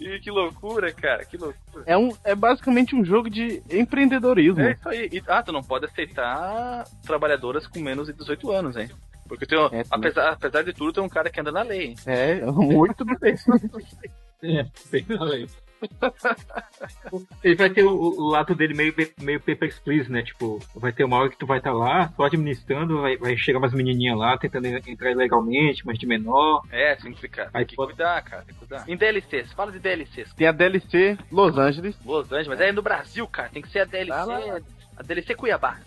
E 0.00 0.18
que 0.20 0.30
loucura, 0.30 0.92
cara, 0.92 1.24
que 1.24 1.36
loucura. 1.36 1.84
É, 1.86 1.96
um, 1.96 2.10
é 2.24 2.34
basicamente 2.34 2.94
um 2.94 3.04
jogo 3.04 3.28
de 3.30 3.62
empreendedorismo. 3.70 4.60
É 4.60 4.72
isso 4.72 4.88
aí. 4.88 5.08
E, 5.12 5.22
ah, 5.26 5.42
tu 5.42 5.52
não 5.52 5.62
pode 5.62 5.86
aceitar 5.86 6.84
trabalhadoras 7.04 7.66
com 7.66 7.80
menos 7.80 8.06
de 8.06 8.12
18 8.12 8.50
anos, 8.52 8.76
hein? 8.76 8.90
Porque 9.26 9.46
tem, 9.46 9.58
um- 9.58 9.66
É, 9.72 9.82
apesar, 9.90 10.30
apesar 10.32 10.62
de 10.62 10.72
tudo, 10.74 10.92
tem 10.92 11.02
um 11.02 11.08
cara 11.08 11.30
que 11.30 11.40
anda 11.40 11.50
na 11.50 11.62
lei, 11.62 11.82
hein? 11.88 11.94
É, 12.06 12.40
muito 12.44 13.04
bem. 13.04 13.34
É, 14.42 14.66
bem 14.90 15.06
na 15.08 15.24
lei. 15.24 15.48
Ele 17.42 17.54
vai 17.54 17.70
ter 17.70 17.84
o, 17.84 17.92
o 17.92 18.28
lado 18.28 18.54
dele 18.54 18.74
meio, 18.74 18.94
meio 19.20 19.40
Papers, 19.40 19.78
Please, 19.78 20.10
né? 20.10 20.22
Tipo, 20.22 20.60
vai 20.74 20.92
ter 20.92 21.04
uma 21.04 21.18
hora 21.18 21.28
que 21.28 21.36
tu 21.36 21.46
vai 21.46 21.58
estar 21.58 21.70
tá 21.70 21.76
lá, 21.76 22.12
só 22.16 22.24
administrando, 22.24 23.00
vai, 23.00 23.16
vai 23.16 23.36
chegar 23.36 23.58
umas 23.58 23.72
menininhas 23.72 24.18
lá 24.18 24.36
tentando 24.38 24.66
entrar 24.66 25.10
ilegalmente, 25.10 25.84
mas 25.86 25.98
de 25.98 26.06
menor. 26.06 26.62
É, 26.70 26.94
tem 26.96 27.12
que 27.12 27.20
ficar. 27.20 27.50
Tem 27.50 27.66
que 27.66 27.76
cuidar, 27.76 28.22
cara, 28.22 28.42
tem 28.42 28.54
que 28.54 28.60
cuidar. 28.60 28.88
Em 28.88 28.96
DLCs, 28.96 29.52
fala 29.52 29.72
de 29.72 29.78
DLCs. 29.78 30.34
Tem 30.34 30.46
a 30.46 30.52
DLC 30.52 31.18
Los 31.30 31.56
Angeles. 31.58 31.96
Los 32.04 32.26
Angeles, 32.26 32.48
mas 32.48 32.60
é 32.60 32.72
no 32.72 32.82
Brasil, 32.82 33.26
cara. 33.26 33.48
Tem 33.48 33.62
que 33.62 33.68
ser 33.68 33.80
a 33.80 33.84
DLC. 33.84 34.12
Ah, 34.12 34.60
a 34.96 35.02
DLC 35.02 35.34
Cuiabá. 35.34 35.78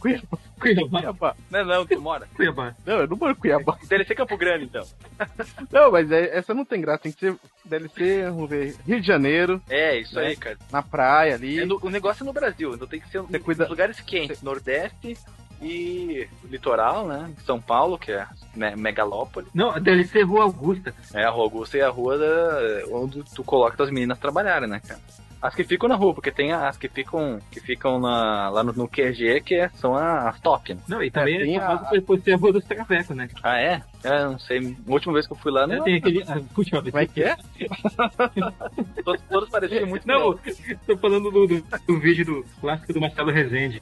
Cuiabá. 0.59 0.99
Cuiabá. 0.99 1.35
Não 1.51 1.59
é 1.59 1.63
não, 1.63 1.85
tu 1.85 2.01
mora? 2.01 2.27
Cuiabá. 2.35 2.75
Não, 2.85 2.97
eu 2.99 3.07
não 3.07 3.17
moro 3.17 3.31
em 3.31 3.35
Cuiabá. 3.35 3.77
DLC 3.87 4.15
Campo 4.15 4.37
Grande, 4.37 4.65
então. 4.65 4.85
Não, 5.71 5.91
mas 5.91 6.11
é, 6.11 6.37
essa 6.37 6.53
não 6.53 6.63
tem 6.65 6.81
graça. 6.81 7.03
Tem 7.03 7.11
que 7.11 7.19
ser 7.19 7.35
DLC, 7.65 8.23
vamos 8.25 8.49
ver, 8.49 8.75
Rio 8.85 9.01
de 9.01 9.07
Janeiro. 9.07 9.61
É, 9.69 9.99
isso 9.99 10.15
né? 10.15 10.27
aí, 10.27 10.35
cara. 10.35 10.57
Na 10.71 10.81
praia 10.81 11.35
ali. 11.35 11.59
É 11.59 11.65
no, 11.65 11.79
o 11.81 11.89
negócio 11.89 12.23
é 12.23 12.25
no 12.25 12.33
Brasil, 12.33 12.73
então 12.73 12.87
tem 12.87 12.99
que 12.99 13.09
ser 13.09 13.21
Você 13.21 13.39
cuida- 13.39 13.63
nos 13.63 13.69
lugares 13.69 13.99
quentes. 13.99 14.41
Nordeste 14.41 15.17
e 15.61 16.27
litoral, 16.45 17.07
né? 17.07 17.31
São 17.45 17.59
Paulo, 17.59 17.97
que 17.97 18.11
é 18.11 18.25
me 18.55 18.75
megalópole. 18.75 19.47
Não, 19.53 19.71
a 19.71 19.79
DLC 19.79 20.21
Rua 20.21 20.43
Augusta. 20.43 20.93
É, 21.13 21.23
a 21.23 21.29
Rua 21.29 21.43
Augusta 21.45 21.77
é 21.77 21.81
a 21.81 21.89
rua 21.89 22.17
da, 22.17 22.59
onde 22.91 23.23
tu 23.35 23.43
coloca 23.43 23.83
as 23.83 23.89
meninas 23.89 24.19
trabalharem, 24.19 24.69
né, 24.69 24.79
cara? 24.85 24.99
As 25.41 25.53
que 25.53 25.63
ficam 25.63 25.87
na 25.87 25.95
rua, 25.95 26.13
porque 26.15 26.31
tem 26.31 26.51
as 26.51 26.77
que 26.77 26.89
ficam, 26.89 27.39
que 27.51 27.59
ficam 27.59 27.99
na, 27.99 28.49
lá 28.49 28.63
no, 28.63 28.73
no 28.73 28.87
QG, 28.87 29.41
que 29.41 29.55
é- 29.55 29.69
são 29.69 29.95
as 29.95 30.39
top, 30.41 30.73
né? 30.73 30.81
Não, 30.87 31.03
e 31.03 31.11
também 31.11 31.37
tem 31.39 31.55
é, 31.55 31.59
a- 31.59 31.77
famoso 31.77 32.01
por 32.01 32.19
ser 32.21 32.33
a 32.33 32.37
Rua 32.37 32.53
dos 32.53 32.65
Travecos, 32.65 33.15
né? 33.15 33.29
Ah, 33.43 33.59
é? 33.61 33.83
É, 34.03 34.21
eu 34.23 34.31
não 34.31 34.39
sei. 34.39 34.75
A 34.87 34.91
última 34.91 35.13
vez 35.13 35.27
que 35.27 35.33
eu 35.33 35.37
fui 35.37 35.51
lá, 35.51 35.67
não, 35.67 35.83
Tem 35.83 35.95
aquele. 35.97 36.23
Ah, 36.23 36.41
puxa, 36.55 36.81
Como 36.81 36.97
é 36.97 37.05
que 37.05 37.23
é? 37.23 37.37
todos, 39.03 39.21
todos 39.29 39.49
pareciam 39.49 39.87
muito 39.87 40.07
Não, 40.07 40.33
bem. 40.35 40.55
tô 40.85 40.97
falando 40.97 41.29
do, 41.31 41.47
do, 41.47 41.61
do 41.61 41.99
vídeo 41.99 42.25
do 42.25 42.43
clássico 42.59 42.93
do 42.93 43.01
Marcelo 43.01 43.31
Rezende. 43.31 43.81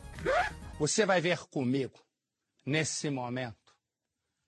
Você 0.80 1.06
vai 1.06 1.22
ver 1.22 1.40
comigo, 1.50 1.94
nesse 2.66 3.10
momento, 3.10 3.56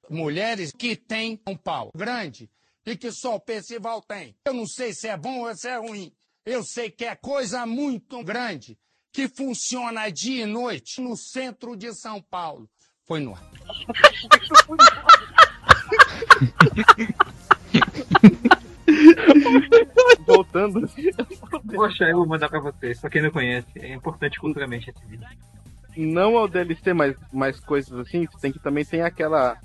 mulheres 0.10 0.72
que 0.72 0.96
têm 0.96 1.40
um 1.48 1.56
pau 1.56 1.92
grande 1.96 2.50
e 2.86 2.96
que 2.96 3.12
só 3.12 3.36
o 3.36 3.40
Percival 3.40 4.02
tem. 4.02 4.36
Eu 4.46 4.54
não 4.54 4.66
sei 4.66 4.94
se 4.94 5.08
é 5.08 5.18
bom 5.18 5.46
ou 5.48 5.56
se 5.56 5.68
é 5.68 5.78
ruim. 5.78 6.12
Eu 6.48 6.64
sei 6.64 6.90
que 6.90 7.04
é 7.04 7.14
coisa 7.14 7.66
muito 7.66 8.24
grande 8.24 8.80
que 9.12 9.28
funciona 9.28 10.10
dia 10.10 10.44
e 10.44 10.46
noite 10.46 11.02
no 11.02 11.18
centro 11.18 11.76
de 11.76 11.94
São 11.94 12.22
Paulo. 12.22 12.70
Foi 13.06 13.20
no 13.20 13.36
ar. 13.36 13.52
Voltando. 20.26 20.90
Poxa, 21.76 22.06
eu 22.06 22.16
vou 22.16 22.26
mandar 22.26 22.48
pra 22.48 22.62
vocês, 22.62 22.98
pra 23.02 23.10
quem 23.10 23.24
não 23.24 23.32
conhece. 23.32 23.68
É 23.76 23.94
importante 23.94 24.40
culturalmente 24.40 24.90
esse 24.90 25.06
vídeo. 25.06 25.28
Não 25.98 26.38
ao 26.38 26.48
DLC, 26.48 26.94
mas 26.94 27.18
mais 27.34 27.60
coisas 27.60 28.00
assim, 28.00 28.26
você 28.26 28.40
tem 28.40 28.54
que 28.54 28.60
também 28.60 28.86
tem 28.86 29.02
aquela 29.02 29.60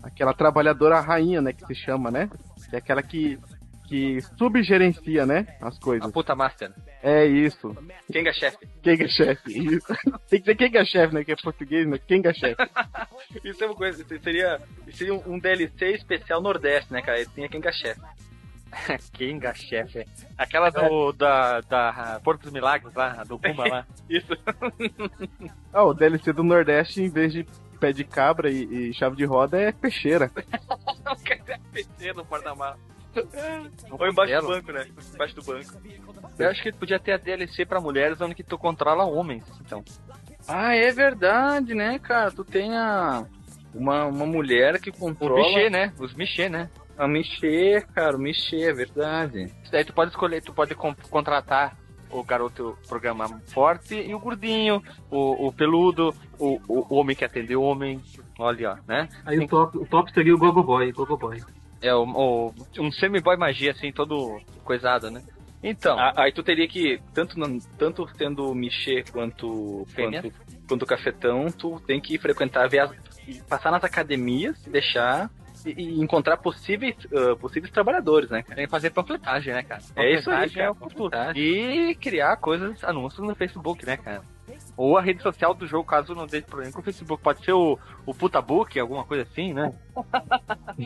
aquela 0.00 0.32
trabalhadora 0.32 1.00
rainha, 1.00 1.42
né, 1.42 1.52
que 1.52 1.66
se 1.66 1.74
chama, 1.74 2.12
né? 2.12 2.30
Que 2.70 2.76
é 2.76 2.78
aquela 2.78 3.02
que 3.02 3.40
que 3.88 4.20
subgerencia, 4.36 5.24
né, 5.24 5.46
as 5.62 5.76
A 5.76 5.80
coisas. 5.80 6.12
puta 6.12 6.34
master. 6.34 6.70
É 7.02 7.24
isso. 7.24 7.74
Kenga 8.12 8.32
chefe. 8.32 8.58
Quem 8.82 9.02
é 9.02 9.08
chefe? 9.08 9.74
Isso. 9.74 9.86
Tem 10.28 10.40
que 10.40 10.44
ser 10.44 10.54
quem 10.56 10.76
é 10.76 10.84
chefe, 10.84 11.14
né, 11.14 11.24
que 11.24 11.32
é 11.32 11.36
português, 11.36 11.88
né? 11.88 11.98
Quem 12.06 12.20
é 12.24 12.34
chefe? 12.34 12.62
Isso 13.42 13.64
é 13.64 13.66
uma 13.66 13.74
coisa, 13.74 14.02
isso 14.02 14.22
seria, 14.22 14.60
isso 14.86 14.98
seria 14.98 15.14
um 15.14 15.38
DLC 15.38 15.92
especial 15.94 16.42
Nordeste, 16.42 16.92
né, 16.92 17.00
cara? 17.00 17.18
Ele 17.18 17.30
tinha 17.34 17.48
Kenga 17.48 17.72
chefe. 17.72 18.00
Kenga 19.14 19.54
chefe. 19.54 20.04
Aquela 20.36 20.68
do, 20.68 21.12
da, 21.12 21.60
da 21.62 22.20
Porto 22.22 22.42
dos 22.42 22.52
Milagres 22.52 22.92
lá, 22.94 23.24
do 23.24 23.38
Pumba 23.38 23.66
lá. 23.66 23.86
Isso. 24.08 24.36
Ah, 25.72 25.84
o 25.84 25.94
DLC 25.94 26.32
do 26.34 26.44
Nordeste, 26.44 27.00
em 27.02 27.08
vez 27.08 27.32
de 27.32 27.46
pé 27.80 27.92
de 27.92 28.04
cabra 28.04 28.50
e, 28.50 28.90
e 28.90 28.92
chave 28.92 29.16
de 29.16 29.24
roda, 29.24 29.58
é 29.58 29.72
peixeira. 29.72 30.30
PC 31.72 32.12
no 32.12 32.24
porta-malas. 32.26 32.78
Ou 33.90 34.06
embaixo 34.08 34.40
do 34.40 34.48
banco, 34.48 34.72
né? 34.72 34.86
Embaixo 35.14 35.34
do 35.34 35.42
banco. 35.42 35.72
Eu 36.38 36.48
acho 36.48 36.62
que 36.62 36.72
podia 36.72 36.98
ter 36.98 37.12
a 37.12 37.16
DLC 37.16 37.64
pra 37.66 37.80
mulheres 37.80 38.20
onde 38.20 38.34
que 38.34 38.42
tu 38.44 38.56
controla 38.58 39.04
homens, 39.04 39.44
então. 39.60 39.84
Ah, 40.46 40.74
é 40.74 40.90
verdade, 40.92 41.74
né, 41.74 41.98
cara? 41.98 42.30
Tu 42.30 42.44
tem 42.44 42.76
a... 42.76 43.26
Uma, 43.74 44.06
uma 44.06 44.26
mulher 44.26 44.80
que 44.80 44.90
O 44.90 44.94
controla... 44.94 45.42
Michê, 45.42 45.68
né? 45.68 45.92
Os 45.98 46.14
Michê, 46.14 46.48
né? 46.48 46.70
A 46.96 47.06
Michê, 47.06 47.84
cara, 47.94 48.16
o 48.16 48.20
Michê, 48.20 48.62
é 48.62 48.72
verdade. 48.72 49.52
Daí 49.70 49.84
tu 49.84 49.92
pode 49.92 50.10
escolher, 50.10 50.42
tu 50.42 50.52
pode 50.52 50.74
con- 50.74 50.96
contratar 51.10 51.76
o 52.10 52.24
garoto 52.24 52.76
programa 52.88 53.40
forte 53.48 53.94
e 53.94 54.14
o 54.14 54.18
gordinho, 54.18 54.82
o, 55.10 55.46
o 55.48 55.52
peludo, 55.52 56.14
o, 56.38 56.58
o, 56.66 56.94
homem 56.94 57.14
que 57.14 57.24
atende 57.24 57.54
o 57.54 57.62
homem. 57.62 58.00
Olha, 58.38 58.72
ó, 58.72 58.76
né? 58.86 59.08
Aí 59.24 59.38
o 59.38 59.46
top, 59.46 59.78
o 59.78 59.86
top 59.86 60.12
seria 60.12 60.34
o 60.34 60.38
Gogo 60.38 60.62
Boy, 60.62 60.90
Gogo 60.92 61.16
Boy. 61.16 61.42
É 61.80 61.94
o, 61.94 62.02
o- 62.04 62.54
um 62.80 62.90
semi-boy 62.90 63.36
magia, 63.36 63.70
assim, 63.72 63.92
todo 63.92 64.40
coisado, 64.64 65.10
né? 65.10 65.22
Então, 65.62 65.98
A- 65.98 66.22
Aí 66.22 66.32
tu 66.32 66.42
teria 66.42 66.68
que, 66.68 67.00
tanto, 67.12 67.34
tanto 67.76 68.08
sendo 68.16 68.50
o 68.50 68.54
Michê 68.54 69.04
quanto, 69.12 69.84
Fêmea. 69.88 70.22
quanto, 70.22 70.34
quanto 70.68 70.82
o 70.82 70.86
Cafetão, 70.86 71.46
tu 71.50 71.80
tem 71.80 72.00
que 72.00 72.16
frequentar, 72.18 72.68
ver 72.68 72.80
as, 72.80 72.92
passar 73.48 73.70
nas 73.70 73.82
academias, 73.84 74.60
deixar 74.66 75.28
e, 75.66 76.00
encontrar 76.00 76.36
possíveis, 76.36 76.94
ah, 77.12 77.34
possíveis 77.36 77.72
trabalhadores, 77.72 78.30
né, 78.30 78.42
cara? 78.42 78.54
tem 78.56 78.66
que 78.66 78.70
fazer 78.70 78.90
panfletagem, 78.90 79.52
né, 79.52 79.62
cara? 79.64 79.82
É 79.96 80.14
isso 80.14 80.30
aí, 80.30 80.36
Panfletagem 80.48 80.54
cara, 80.56 80.66
é 80.66 80.70
o 80.70 80.74
futuro. 80.74 81.10
panfletagem. 81.10 81.42
E 81.90 81.94
criar 81.96 82.36
coisas, 82.36 82.84
anúncios 82.84 83.26
no 83.26 83.34
Facebook, 83.34 83.84
né, 83.84 83.96
cara? 83.96 84.22
Ou 84.76 84.96
a 84.96 85.00
rede 85.02 85.22
social 85.22 85.54
do 85.54 85.66
jogo, 85.66 85.84
caso 85.88 86.14
não 86.14 86.26
dê 86.26 86.40
problema 86.42 86.72
com 86.72 86.80
o 86.80 86.82
Facebook. 86.84 87.22
Pode 87.22 87.44
ser 87.44 87.52
o, 87.52 87.78
o 88.06 88.14
Putabook, 88.14 88.78
alguma 88.78 89.04
coisa 89.04 89.24
assim, 89.24 89.52
né? 89.52 89.72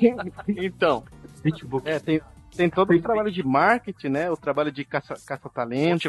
então, 0.48 1.04
Facebook. 1.42 1.88
É, 1.88 1.98
tem, 1.98 2.20
tem 2.56 2.70
todo 2.70 2.92
o 2.92 3.00
trabalho 3.02 3.30
de 3.30 3.42
marketing, 3.42 4.08
né? 4.08 4.30
O 4.30 4.36
trabalho 4.36 4.70
de 4.72 4.84
caça- 4.84 5.14
caça-talentos. 5.26 6.02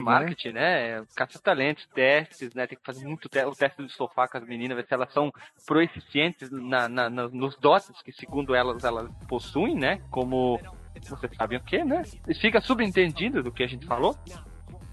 né? 0.51 0.99
né? 0.99 1.05
Caça 1.15 1.39
talentos, 1.39 1.85
testes, 1.93 2.53
né? 2.53 2.67
Tem 2.67 2.77
que 2.77 2.83
fazer 2.85 3.05
muito 3.05 3.29
te 3.29 3.43
o 3.45 3.51
teste 3.55 3.81
do 3.81 3.89
sofá 3.89 4.27
com 4.27 4.37
as 4.37 4.45
meninas, 4.45 4.75
ver 4.77 4.85
se 4.85 4.93
elas 4.93 5.11
são 5.13 5.31
proeficientes 5.65 6.49
na, 6.51 6.87
na- 6.87 7.09
na- 7.09 7.29
nos 7.29 7.55
dotes 7.57 8.01
que, 8.01 8.11
segundo 8.11 8.53
elas, 8.55 8.83
elas 8.83 9.09
possuem, 9.27 9.75
né? 9.75 10.01
Como 10.09 10.59
vocês 11.09 11.31
sabem 11.35 11.57
o 11.57 11.61
que, 11.63 11.83
né? 11.83 12.03
Fica 12.39 12.61
subentendido 12.61 13.41
do 13.43 13.51
que 13.51 13.63
a 13.63 13.67
gente 13.67 13.85
falou. 13.85 14.15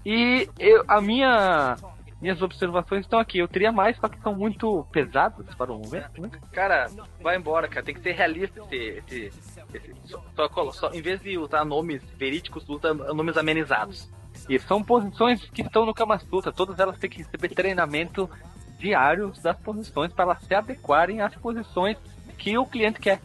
E 0.05 0.49
eu, 0.57 0.83
a 0.87 0.99
minha. 0.99 1.75
Minhas 2.21 2.41
observações 2.41 3.01
estão 3.01 3.19
aqui. 3.19 3.39
Eu 3.39 3.47
teria 3.47 3.71
mais, 3.71 3.97
só 3.97 4.07
que 4.07 4.19
são 4.21 4.35
muito 4.35 4.85
pesadas 4.91 5.45
para 5.55 5.71
o 5.73 5.79
momento, 5.79 6.21
né? 6.21 6.29
Cara, 6.51 6.87
vai 7.19 7.35
embora, 7.35 7.67
cara. 7.67 7.83
Tem 7.85 7.95
que 7.95 8.01
ser 8.01 8.11
realista 8.11 8.59
esse. 8.71 8.75
esse, 8.75 9.31
esse 9.73 9.93
só, 10.05 10.21
só, 10.35 10.71
só- 10.71 10.91
em 10.93 11.01
vez 11.01 11.19
de 11.21 11.37
usar 11.37 11.65
nomes 11.65 12.03
verídicos, 12.17 12.67
usa 12.69 12.93
nomes 12.93 13.35
amenizados. 13.37 14.07
E 14.47 14.59
são 14.59 14.83
posições 14.83 15.43
que 15.49 15.61
estão 15.63 15.85
no 15.85 15.93
Kama 15.93 16.19
Sutra. 16.19 16.51
Todas 16.51 16.77
elas 16.79 16.97
têm 16.99 17.09
que 17.09 17.17
receber 17.17 17.49
treinamento 17.49 18.29
diário 18.77 19.31
das 19.43 19.57
posições 19.57 20.13
para 20.13 20.25
elas 20.25 20.43
se 20.43 20.53
adequarem 20.53 21.21
às 21.21 21.35
posições 21.35 21.97
que 22.37 22.57
o 22.57 22.65
cliente 22.65 22.99
quer. 22.99 23.19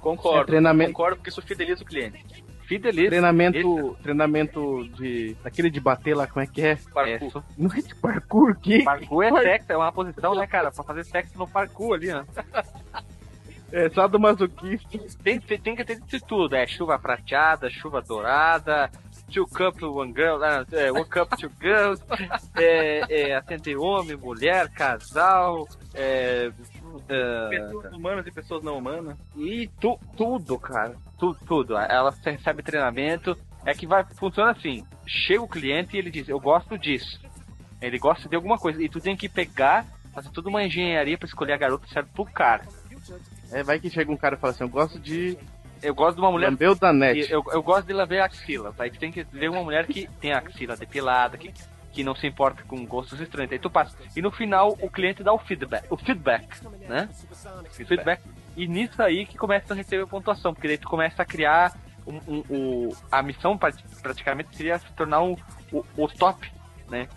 Concordo. 0.00 0.40
É, 0.40 0.44
treinamento- 0.46 0.92
Concordo 0.92 1.16
porque 1.16 1.28
isso 1.30 1.42
fideliza 1.42 1.82
o 1.82 1.86
cliente. 1.86 2.24
Fideliza. 2.70 3.08
Treinamento, 3.08 3.96
treinamento 4.00 4.88
de. 4.90 5.36
daquele 5.42 5.68
de 5.68 5.80
bater 5.80 6.14
lá, 6.14 6.28
como 6.28 6.40
é 6.40 6.46
que 6.46 6.62
é? 6.62 6.76
Parkour. 6.94 7.26
Isso. 7.26 7.44
Não 7.58 7.72
é 7.72 7.80
de 7.80 7.94
parkour, 7.96 8.56
que? 8.60 8.84
Parkour 8.84 9.24
é 9.24 9.42
sexo, 9.42 9.72
é 9.72 9.76
uma 9.76 9.90
posição, 9.90 10.36
né, 10.36 10.46
cara? 10.46 10.70
Pra 10.70 10.84
fazer 10.84 11.04
sexo 11.04 11.36
no 11.36 11.48
parkour 11.48 11.94
ali, 11.94 12.12
ó. 12.12 12.22
É 13.72 13.88
só 13.90 14.08
do 14.08 14.18
masoquista. 14.18 14.88
Tem, 15.22 15.38
tem, 15.38 15.56
tem 15.56 15.76
que 15.76 15.84
ter 15.84 16.00
de 16.00 16.18
tudo, 16.18 16.56
é 16.56 16.66
chuva 16.66 16.98
prateada, 16.98 17.70
chuva 17.70 18.02
dourada, 18.02 18.90
two 19.32 19.46
cup 19.46 19.80
one 19.80 20.12
girl, 20.12 20.42
ah, 20.42 20.66
é, 20.72 20.90
one 20.90 21.04
cup 21.04 21.30
two 21.38 21.52
girls, 21.60 22.02
é, 22.58 23.30
é, 23.30 23.36
atender 23.36 23.76
homem, 23.76 24.16
mulher, 24.16 24.68
casal, 24.70 25.68
é, 25.94 26.50
é, 27.08 27.48
Pessoas 27.48 27.92
humanas 27.92 28.26
e 28.26 28.30
pessoas 28.30 28.62
não 28.62 28.78
humanas. 28.78 29.16
e 29.36 29.68
tu, 29.80 29.98
tudo, 30.16 30.58
cara. 30.58 30.94
Tudo, 31.18 31.38
tudo. 31.46 31.76
Ela 31.76 32.14
recebe 32.24 32.62
treinamento. 32.62 33.36
É 33.64 33.74
que 33.74 33.86
vai 33.86 34.04
funciona 34.04 34.52
assim. 34.52 34.84
Chega 35.06 35.42
o 35.42 35.48
cliente 35.48 35.94
e 35.96 35.98
ele 35.98 36.10
diz, 36.10 36.28
eu 36.28 36.40
gosto 36.40 36.78
disso. 36.78 37.20
Ele 37.80 37.98
gosta 37.98 38.28
de 38.28 38.36
alguma 38.36 38.58
coisa. 38.58 38.82
E 38.82 38.88
tu 38.88 39.00
tem 39.00 39.16
que 39.16 39.28
pegar, 39.28 39.84
fazer 40.14 40.30
toda 40.30 40.48
uma 40.48 40.62
engenharia 40.64 41.16
pra 41.18 41.26
escolher 41.26 41.52
a 41.52 41.58
garota 41.58 41.86
certa 41.88 42.10
pro 42.14 42.24
cara. 42.24 42.64
É, 43.52 43.62
vai 43.62 43.78
que 43.80 43.90
chega 43.90 44.10
um 44.12 44.16
cara 44.16 44.36
e 44.36 44.38
fala 44.38 44.52
assim: 44.52 44.64
eu 44.64 44.68
gosto 44.68 44.98
de 44.98 45.36
Eu 45.82 45.94
gosto 45.94 46.16
de 46.16 46.22
uma 46.22 46.30
mulher. 46.30 46.50
lamber 46.50 46.70
o 46.70 46.74
da 46.74 46.90
e 46.90 46.96
net. 46.96 47.30
Eu, 47.32 47.42
eu 47.52 47.62
gosto 47.62 47.86
de 47.86 47.92
lamber 47.92 48.22
a 48.22 48.26
axila. 48.26 48.74
Aí 48.78 48.90
tu 48.90 48.98
tem 48.98 49.10
que 49.10 49.24
ver 49.24 49.50
uma 49.50 49.62
mulher 49.62 49.86
que 49.86 50.08
tem 50.20 50.32
a 50.32 50.38
axila 50.38 50.76
depilada, 50.76 51.36
que, 51.36 51.52
que 51.92 52.04
não 52.04 52.14
se 52.14 52.26
importa 52.26 52.62
com 52.64 52.84
gostos 52.86 53.20
estranhos. 53.20 53.50
Aí 53.52 53.58
tu 53.58 53.68
passa. 53.70 53.96
E 54.16 54.22
no 54.22 54.30
final 54.30 54.76
o 54.80 54.90
cliente 54.90 55.22
dá 55.22 55.32
o 55.32 55.38
feedback. 55.38 55.86
O 55.90 55.96
feedback, 55.96 56.46
né? 56.88 57.08
feedback. 57.70 58.22
E 58.56 58.66
nisso 58.66 59.02
aí 59.02 59.26
que 59.26 59.36
começa 59.36 59.72
a 59.72 59.76
receber 59.76 60.06
pontuação, 60.06 60.52
porque 60.54 60.68
daí 60.68 60.78
tu 60.78 60.88
começa 60.88 61.22
a 61.22 61.24
criar 61.24 61.72
um- 62.06 62.20
um- 62.28 62.44
o- 62.88 62.96
a 63.10 63.22
missão 63.22 63.56
pra- 63.58 63.72
praticamente 64.02 64.56
seria 64.56 64.78
se 64.78 64.90
tornar 64.92 65.20
um- 65.22 65.36
o, 65.72 65.84
o 65.96 66.08
top, 66.08 66.50
né? 66.88 67.08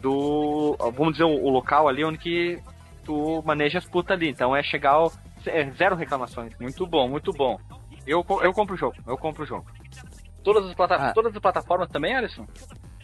Do. 0.00 0.76
Vamos 0.94 1.12
dizer, 1.12 1.24
o, 1.24 1.44
o 1.44 1.48
local 1.50 1.88
ali 1.88 2.04
onde 2.04 2.18
que 2.18 2.58
tu 3.04 3.42
maneja 3.44 3.78
as 3.78 3.84
putas 3.86 4.16
ali. 4.16 4.28
Então 4.28 4.54
é 4.54 4.62
chegar 4.62 4.90
ao. 4.92 5.12
é 5.46 5.70
zero 5.72 5.94
reclamações. 5.96 6.52
Muito 6.58 6.86
bom, 6.86 7.08
muito 7.08 7.32
bom. 7.32 7.58
Eu, 8.06 8.24
eu 8.42 8.52
compro 8.52 8.74
o 8.74 8.78
jogo, 8.78 8.96
eu 9.06 9.16
compro 9.16 9.44
o 9.44 9.46
jogo. 9.46 9.66
Todas 10.42 10.66
as, 10.66 10.74
plata 10.74 10.96
Ah. 10.96 11.12
todas 11.12 11.32
as 11.34 11.40
plataformas 11.40 11.88
também, 11.88 12.16
Alisson? 12.16 12.46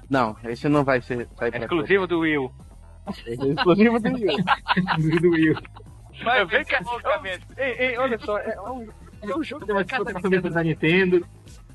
Não, 0.08 0.36
esse 0.44 0.68
não 0.68 0.84
vai 0.84 1.00
ser 1.02 1.28
sair 1.36 1.54
É 1.54 1.58
exclusivo 1.58 2.06
do 2.06 2.20
Wii 2.20 2.38
U. 2.38 2.48
todos. 3.04 3.26
É 3.26 3.32
exclusivo 3.32 4.00
do 4.00 4.08
Wii 4.14 4.26
U. 4.28 5.20
do 5.20 5.30
Will. 5.30 5.56
Mas 6.24 6.48
vem 6.48 6.64
cá, 6.64 6.80
Ei, 7.56 7.72
ei, 7.78 7.98
olha 7.98 8.18
só, 8.18 8.38
é 8.38 8.60
um, 8.60 8.88
é 9.22 9.36
um 9.36 9.42
jogo 9.44 9.64
Tem 9.66 9.74
uma 9.74 9.84
plataforma 9.84 10.50
da 10.50 10.62
Nintendo. 10.64 11.26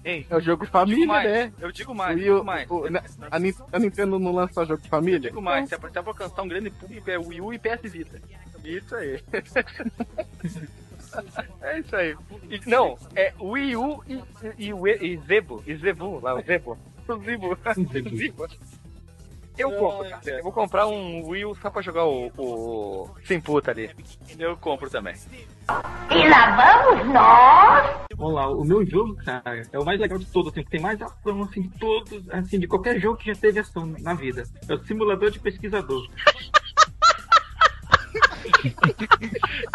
Ei, 0.03 0.25
É 0.29 0.35
o 0.35 0.39
jogo 0.41 0.65
família, 0.65 1.07
mais, 1.07 1.29
né? 1.31 1.53
eu 1.61 1.71
digo 1.71 1.95
mais, 1.95 2.11
eu 2.11 2.17
Wii 2.17 2.25
digo 2.33 2.43
mais. 2.45 2.69
o- 2.69 2.89
na- 2.89 3.03
a, 3.31 3.37
a 3.77 3.79
Nintendo 3.79 4.19
não 4.19 4.33
lança 4.33 4.65
jogo 4.65 4.85
família? 4.89 5.15
Eu 5.15 5.21
digo 5.31 5.41
mais, 5.41 5.69
se 5.69 5.75
é 5.75 5.77
pra 5.77 5.89
se 5.89 5.97
é 5.97 6.01
pra 6.01 6.11
alcançar 6.11 6.41
um 6.41 6.47
grande 6.49 6.69
público, 6.71 7.09
é 7.09 7.17
Wii 7.17 7.39
U 7.41 7.53
e 7.53 7.57
PS 7.59 7.89
Vita. 7.89 8.19
Isso 8.65 8.95
aí. 8.95 9.23
é 11.61 11.79
isso 11.79 11.95
aí. 11.95 12.17
E- 12.49 12.59
não, 12.69 12.97
é 13.15 13.33
Wii 13.39 13.75
U 13.77 14.03
e, 14.07 14.13
e, 14.57 14.67
e, 14.69 14.73
E- 14.73 15.05
e 15.13 15.17
Zebo. 15.25 15.63
E 15.65 15.75
Zebu, 15.75 16.19
lá, 16.21 16.35
o 16.35 16.41
Zebo. 16.41 16.77
O 17.07 17.17
Zebo. 17.19 17.57
Zebo. 17.91 18.47
Eu 19.57 19.71
compro, 19.71 20.09
cara. 20.09 20.21
Eu 20.25 20.43
vou 20.43 20.51
comprar 20.51 20.87
um 20.87 21.27
Wii 21.27 21.45
U 21.45 21.55
só 21.55 21.69
pra 21.69 21.81
jogar 21.81 22.05
o, 22.05 22.31
o 22.37 23.09
Sem 23.23 23.39
Puta 23.39 23.71
ali. 23.71 23.91
Eu 24.39 24.57
compro 24.57 24.89
também. 24.89 25.13
E 26.09 26.27
lá 26.27 26.55
vamos 26.55 27.13
nós. 27.13 27.97
Vamos 28.15 28.33
lá, 28.33 28.49
o 28.49 28.63
meu 28.63 28.85
jogo, 28.85 29.15
cara, 29.23 29.63
é 29.71 29.79
o 29.79 29.85
mais 29.85 29.99
legal 29.99 30.17
de 30.17 30.25
todos, 30.25 30.51
assim, 30.51 30.63
que 30.63 30.69
tem 30.71 30.81
mais 30.81 31.01
ação, 31.01 31.43
assim, 31.43 31.61
de 31.61 31.77
todos, 31.77 32.29
assim, 32.29 32.59
de 32.59 32.67
qualquer 32.67 32.99
jogo 32.99 33.17
que 33.17 33.31
já 33.31 33.39
teve 33.39 33.59
ação 33.59 33.85
na 33.85 34.13
vida. 34.13 34.43
É 34.67 34.73
o 34.73 34.83
simulador 34.85 35.29
de 35.29 35.39
pesquisador. 35.39 36.07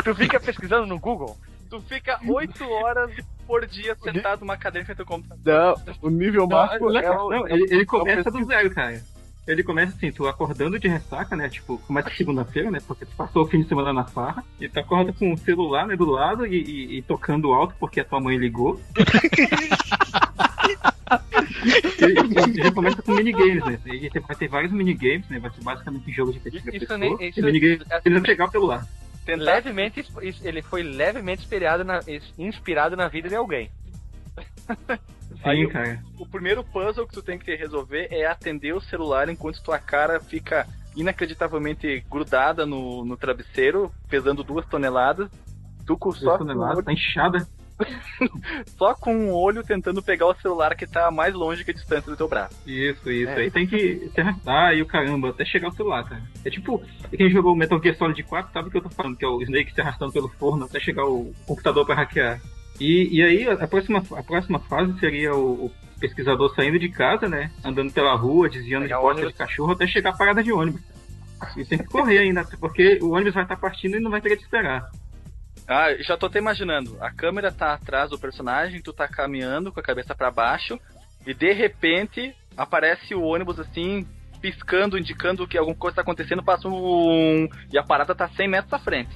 Tu 0.05 0.15
fica 0.15 0.41
pesquisando 0.41 0.87
no 0.87 0.99
Google? 0.99 1.37
Tu 1.71 1.81
fica 1.83 2.21
8 2.27 2.65
horas 2.65 3.15
por 3.49 3.67
dia 3.67 3.97
sentado 3.97 4.41
numa 4.41 4.59
cadeira 4.59 4.85
frente 4.85 5.01
ao 5.01 5.07
computador. 5.07 5.43
Não, 5.87 5.95
o 6.03 6.11
nível 6.11 6.47
máximo 6.47 6.93
Não, 6.93 7.01
é 7.01 7.11
o... 7.11 7.31
não, 7.31 7.49
ele, 7.49 7.65
ele 7.75 7.87
começa 7.87 8.31
do 8.31 8.45
zero, 8.45 8.71
cara. 8.71 9.03
Ele 9.47 9.63
começa 9.63 9.97
assim, 9.97 10.13
tu 10.13 10.29
acordando 10.29 10.79
de 10.79 10.87
ressaca, 10.87 11.35
né? 11.35 11.49
Tipo, 11.49 11.79
começa 11.79 12.11
segunda-feira, 12.11 12.71
né? 12.71 12.81
Porque 12.87 13.07
tu 13.07 13.17
passou 13.17 13.45
o 13.45 13.49
fim 13.49 13.63
de 13.63 13.69
semana 13.69 13.95
na 13.95 14.05
farra. 14.05 14.45
E 14.61 14.69
tu 14.69 14.79
acorda 14.79 15.11
com 15.15 15.33
o 15.33 15.39
celular, 15.39 15.87
né, 15.87 15.97
do 15.97 16.05
lado 16.05 16.47
e, 16.47 16.61
e- 16.63 16.99
e 16.99 17.03
tocando 17.03 17.51
alto 17.55 17.75
porque 17.81 17.99
a 18.01 18.05
tua 18.05 18.21
mãe 18.21 18.37
ligou. 18.37 18.79
e, 22.55 22.63
já 22.63 22.71
começa 22.73 23.01
com 23.01 23.13
minigames, 23.15 23.65
né? 23.65 23.79
E 23.87 24.11
vai 24.21 24.37
ter 24.37 24.49
vários 24.49 24.71
minigames, 24.73 25.27
né? 25.31 25.39
Vai 25.39 25.51
ser 25.51 25.63
basicamente 25.63 26.13
jogos 26.13 26.35
de 26.35 26.41
pesquisa 26.41 26.69
Isso 26.71 26.81
pessoa. 26.81 26.99
nem- 26.99 27.17
isso- 27.29 27.41
e 27.41 27.43
minigames, 27.43 27.81
assim, 27.91 28.03
eles 28.05 28.19
vão 28.19 28.23
pegar 28.27 28.49
o 28.49 28.51
celular. 28.51 28.87
Tentar 29.29 29.57
Levemente, 29.57 30.07
ele 30.43 30.63
foi 30.63 30.83
levemente 30.83 31.43
inspirado 31.43 31.85
na, 31.85 32.01
inspirado 32.39 32.97
na 32.97 33.09
vida 33.09 33.29
de 33.29 33.35
alguém. 33.35 33.71
Sim, 35.29 35.41
Aí 35.45 35.65
eu- 35.65 35.69
cara. 35.69 36.03
O 36.19 36.25
primeiro 36.27 36.65
puzzle 36.65 37.07
que 37.07 37.13
tu 37.13 37.23
tem 37.23 37.39
que 37.39 37.55
resolver 37.55 38.09
é 38.11 38.25
atender 38.25 38.73
o 38.73 38.81
celular 38.81 39.29
enquanto 39.29 39.63
tua 39.63 39.79
cara 39.79 40.19
fica 40.19 40.67
inacreditavelmente 40.97 42.03
grudada 42.11 42.65
no, 42.65 43.05
no 43.05 43.19
travesseiro, 43.19 43.93
pesando 44.09 44.43
duas 44.43 44.65
toneladas. 44.65 45.31
Tu 45.87 45.95
com 45.99 46.11
só, 46.11 46.21
Duas 46.25 46.35
o 46.37 46.39
toneladas, 46.39 46.83
tá 46.83 46.93
inchada. 46.95 47.47
só 48.77 48.95
com 48.95 49.31
o 49.31 49.35
olho 49.35 49.63
tentando 49.63 50.03
pegar 50.03 50.27
o 50.27 50.35
celular 50.35 50.75
que 50.75 50.87
tá 50.87 51.11
mais 51.11 51.35
longe 51.35 51.65
que 51.65 51.71
a 51.71 51.75
distância 51.75 52.11
do 52.11 52.17
teu 52.17 52.29
braço. 52.29 52.57
Isso, 52.67 53.11
isso. 53.11 53.31
É. 53.31 53.37
Aí 53.43 53.51
tem 53.51 53.67
que 53.67 54.11
se 54.13 54.21
arrastar 54.21 54.75
e 54.75 54.83
o 54.83 54.87
caramba, 54.87 55.31
até 55.31 55.45
chegar 55.45 55.69
ao 55.69 55.75
celular, 55.75 56.05
cara. 56.05 56.23
É 56.45 56.51
tipo, 56.51 56.83
quem 57.17 57.31
jogou 57.31 57.55
Metal 57.57 57.81
Gear 57.83 57.97
Solid 57.97 58.23
4 58.23 58.53
sabe 58.53 58.69
o 58.69 58.71
que 58.71 58.79
eu 58.79 58.83
tô 58.83 58.91
falando, 58.91 59.17
que 59.17 59.25
é 59.25 59.29
o 59.29 59.43
Snake 59.43 59.73
se 59.73 59.81
arrastando 59.81 60.13
pelo 60.13 60.29
forno 60.29 60.65
até 60.65 60.81
chegar 60.81 61.05
o 61.05 61.33
computador 61.47 61.87
pra 61.87 61.95
hackear. 61.95 62.41
E, 62.81 63.19
e 63.19 63.23
aí 63.23 63.49
a 63.49 63.67
próxima, 63.67 64.03
a 64.13 64.23
próxima 64.23 64.59
fase 64.61 64.99
seria 65.01 65.35
o, 65.35 65.67
o 65.67 65.73
pesquisador 65.99 66.55
saindo 66.55 66.79
de 66.79 66.89
casa, 66.89 67.29
né? 67.29 67.51
Andando 67.65 67.93
pela 67.93 68.15
rua, 68.15 68.49
desviando 68.49 68.85
Pegar 68.85 68.97
de 68.97 69.03
porta 69.03 69.21
ônibus. 69.21 69.33
de 69.33 69.39
cachorro 69.39 69.73
até 69.73 69.87
chegar 69.87 70.11
à 70.11 70.17
parada 70.17 70.43
de 70.43 70.53
ônibus. 70.53 70.81
E 71.57 71.65
tem 71.65 71.79
que 71.79 71.85
correr 71.85 72.19
ainda, 72.19 72.45
porque 72.59 72.99
o 73.01 73.11
ônibus 73.11 73.35
vai 73.35 73.43
estar 73.45 73.57
partindo 73.57 73.97
e 73.97 74.01
não 74.01 74.11
vai 74.11 74.21
ter 74.21 74.37
que 74.37 74.43
esperar. 74.43 74.91
Ah, 75.69 75.95
já 75.99 76.17
tô 76.17 76.27
até 76.27 76.39
imaginando. 76.39 76.97
A 77.01 77.11
câmera 77.13 77.53
tá 77.53 77.75
atrás 77.75 78.09
do 78.11 78.19
personagem, 78.19 78.81
tu 78.81 78.93
tá 78.93 79.07
caminhando 79.07 79.71
com 79.71 79.79
a 79.79 79.83
cabeça 79.83 80.15
pra 80.15 80.31
baixo 80.31 80.81
e 81.27 81.35
de 81.35 81.53
repente 81.53 82.35
aparece 82.57 83.15
o 83.15 83.23
ônibus 83.23 83.61
assim, 83.61 84.07
piscando, 84.41 84.99
indicando 84.99 85.47
que 85.47 85.59
alguma 85.59 85.77
coisa 85.77 85.97
tá 85.97 86.03
acontecendo, 86.03 86.43
passa 86.43 86.69
um 86.69 87.47
e 87.71 87.79
a 87.79 87.83
parada 87.83 88.15
tá 88.15 88.29
100 88.29 88.49
metros 88.49 88.73
à 88.73 88.79
frente. 88.79 89.11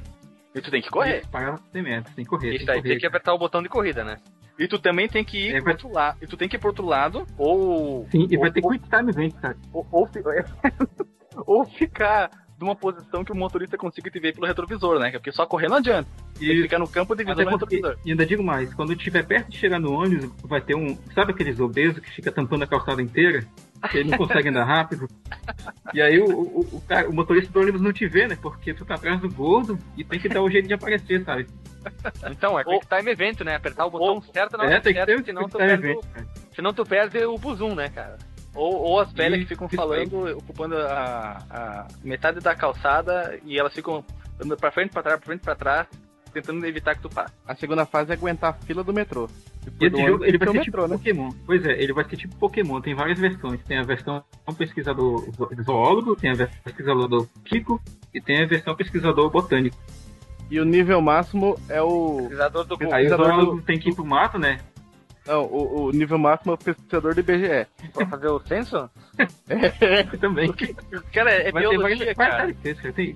E 0.54 0.60
tu 0.60 0.70
tem 0.70 0.82
que 0.82 0.90
correr. 0.90 1.26
Parada 1.30 1.58
tem 1.72 1.82
metros, 1.82 2.14
tem 2.14 2.24
que 2.24 2.28
correr. 2.30 2.54
Isso 2.54 2.66
tem 2.66 2.74
aí 2.74 2.82
que 2.82 2.88
tem 2.88 2.98
que 2.98 3.06
apertar 3.06 3.32
o 3.32 3.38
botão 3.38 3.62
de 3.62 3.70
corrida, 3.70 4.04
né? 4.04 4.18
E 4.58 4.68
tu 4.68 4.78
também 4.78 5.08
tem 5.08 5.24
que 5.24 5.48
ir 5.48 5.54
É, 5.54 5.56
pro 5.56 5.64
vai- 5.64 5.72
outro 5.72 5.90
lado. 5.90 6.18
E 6.20 6.26
tu 6.26 6.36
tem 6.36 6.46
que 6.46 6.56
ir 6.56 6.58
pro 6.58 6.68
outro 6.68 6.84
lado, 6.84 7.26
ou. 7.38 8.06
Sim, 8.10 8.26
e 8.30 8.36
vai 8.36 8.48
ou, 8.48 8.52
ter 8.52 8.60
quick 8.60 8.86
time 8.90 9.10
event, 9.10 9.32
cara. 9.40 9.56
ou, 9.72 9.86
ou, 9.90 10.06
ou 11.46 11.64
ficar 11.64 12.30
numa 12.62 12.76
posição 12.76 13.24
que 13.24 13.32
o 13.32 13.36
motorista 13.36 13.76
consiga 13.76 14.10
te 14.10 14.18
ver 14.20 14.34
pelo 14.34 14.46
retrovisor, 14.46 14.98
né? 14.98 15.10
Porque 15.10 15.32
só 15.32 15.44
correr 15.44 15.68
não 15.68 15.76
adianta. 15.76 16.08
E 16.40 16.62
ficar 16.62 16.78
no 16.78 16.88
campo 16.88 17.14
de 17.14 17.24
visão 17.24 17.44
do 17.44 17.50
retrovisor. 17.50 17.96
e 18.04 18.10
ainda 18.10 18.24
digo 18.24 18.42
mais, 18.42 18.72
quando 18.74 18.92
estiver 18.92 19.24
perto 19.26 19.50
de 19.50 19.58
chegar 19.58 19.78
no 19.78 19.92
ônibus, 19.92 20.30
vai 20.44 20.60
ter 20.60 20.74
um. 20.74 20.96
Sabe 21.14 21.32
aqueles 21.32 21.58
obesos 21.60 21.98
que 21.98 22.10
fica 22.10 22.30
tampando 22.32 22.62
a 22.62 22.66
calçada 22.66 23.02
inteira? 23.02 23.44
Que 23.90 23.98
ele 23.98 24.10
não 24.10 24.18
consegue 24.18 24.48
andar 24.48 24.64
rápido? 24.64 25.08
E 25.92 26.00
aí 26.00 26.20
o, 26.20 26.24
o, 26.30 26.60
o, 26.76 26.80
cara- 26.82 27.08
o 27.08 27.12
motorista 27.12 27.52
do 27.52 27.60
ônibus 27.60 27.80
não 27.80 27.92
te 27.92 28.06
vê, 28.06 28.28
né? 28.28 28.38
Porque 28.40 28.72
tu 28.72 28.84
tá 28.84 28.94
atrás 28.94 29.20
do 29.20 29.28
gordo 29.28 29.76
e 29.96 30.04
tem 30.04 30.20
que 30.20 30.28
dar 30.28 30.40
o 30.40 30.48
jeito 30.48 30.68
de 30.68 30.74
aparecer, 30.74 31.24
sabe? 31.24 31.46
Então, 32.30 32.58
é 32.58 32.62
Ou- 32.64 32.78
Quick 32.78 32.86
Time 32.96 33.10
Event, 33.10 33.40
né? 33.40 33.56
Apertar 33.56 33.86
o 33.86 33.90
botão 33.90 34.22
certo 34.32 34.56
na 34.56 34.64
hora 34.64 34.74
É, 34.76 34.80
tem 34.80 34.94
que 34.94 35.04
certa, 35.04 35.24
senão, 35.24 35.48
tu 35.48 35.58
perde 35.58 35.86
event, 35.88 35.98
o, 35.98 36.06
cara. 36.12 36.26
senão 36.54 36.72
tu 36.72 36.84
perde 36.84 37.24
o 37.24 37.36
buzum, 37.36 37.74
né, 37.74 37.88
cara? 37.88 38.16
Ou, 38.54 38.74
ou 38.74 39.00
as 39.00 39.10
velhas 39.12 39.40
que 39.40 39.46
ficam 39.46 39.68
falando, 39.68 40.36
ocupando 40.36 40.76
a, 40.76 41.38
a 41.50 41.88
metade 42.04 42.38
da 42.40 42.54
calçada 42.54 43.38
e 43.44 43.58
elas 43.58 43.72
ficam 43.72 44.04
andando 44.40 44.58
pra 44.58 44.70
frente, 44.70 44.90
pra 44.92 45.02
trás, 45.02 45.18
pra 45.18 45.26
frente, 45.26 45.40
pra 45.40 45.54
trás, 45.54 45.86
tentando 46.34 46.64
evitar 46.66 46.94
que 46.94 47.00
tu 47.02 47.08
passe. 47.08 47.32
A 47.46 47.54
segunda 47.54 47.86
fase 47.86 48.10
é 48.10 48.14
aguentar 48.14 48.50
a 48.50 48.52
fila 48.66 48.84
do 48.84 48.92
metrô. 48.92 49.28
E 49.80 49.88
do 49.88 49.96
esse 49.98 50.06
jogo 50.06 50.24
ele 50.24 50.38
tem 50.38 50.46
vai 50.46 50.54
ser 50.54 50.60
o 50.60 50.64
tipo 50.64 50.76
metrô, 50.76 50.88
né? 50.88 50.96
Pokémon. 50.98 51.30
Pois 51.46 51.64
é, 51.64 51.82
ele 51.82 51.92
vai 51.94 52.04
ser 52.04 52.16
tipo 52.16 52.36
Pokémon, 52.36 52.80
tem 52.80 52.94
várias 52.94 53.18
versões. 53.18 53.62
Tem 53.64 53.78
a 53.78 53.82
versão 53.84 54.22
pesquisador 54.58 55.30
zo- 55.34 55.50
zoólogo, 55.62 56.16
tem 56.16 56.30
a 56.30 56.34
versão 56.34 56.58
pesquisador 56.62 57.26
Kiko 57.44 57.80
e 58.12 58.20
tem 58.20 58.42
a 58.42 58.46
versão 58.46 58.74
pesquisador 58.74 59.30
botânico. 59.30 59.76
E 60.50 60.60
o 60.60 60.64
nível 60.64 61.00
máximo 61.00 61.58
é 61.70 61.80
o. 61.80 62.16
Pesquisador 62.18 62.64
do. 62.64 62.74
Aí 62.74 62.86
o 62.86 62.88
Pesquisador 62.90 63.26
zoólogo 63.26 63.62
tem 63.62 63.78
que 63.78 63.88
ir 63.90 63.94
pro 63.94 64.04
mato, 64.04 64.38
né? 64.38 64.58
Não, 65.26 65.44
o, 65.44 65.84
o 65.84 65.90
nível 65.92 66.18
máximo 66.18 66.52
é 66.52 66.54
o 66.54 66.58
pesquisador 66.58 67.14
do 67.14 67.20
IBGE. 67.20 67.66
Pra 67.94 68.06
fazer 68.06 68.28
o 68.28 68.40
censo? 68.40 68.90
Também. 70.20 70.52
Cara, 71.12 71.30
é 71.30 71.50
Vai 71.52 71.62
ter 71.62 71.68
biologia, 71.68 71.96
várias 72.14 72.16
cara. 72.16 72.52
cara. 72.52 72.92
Tem, 72.92 73.14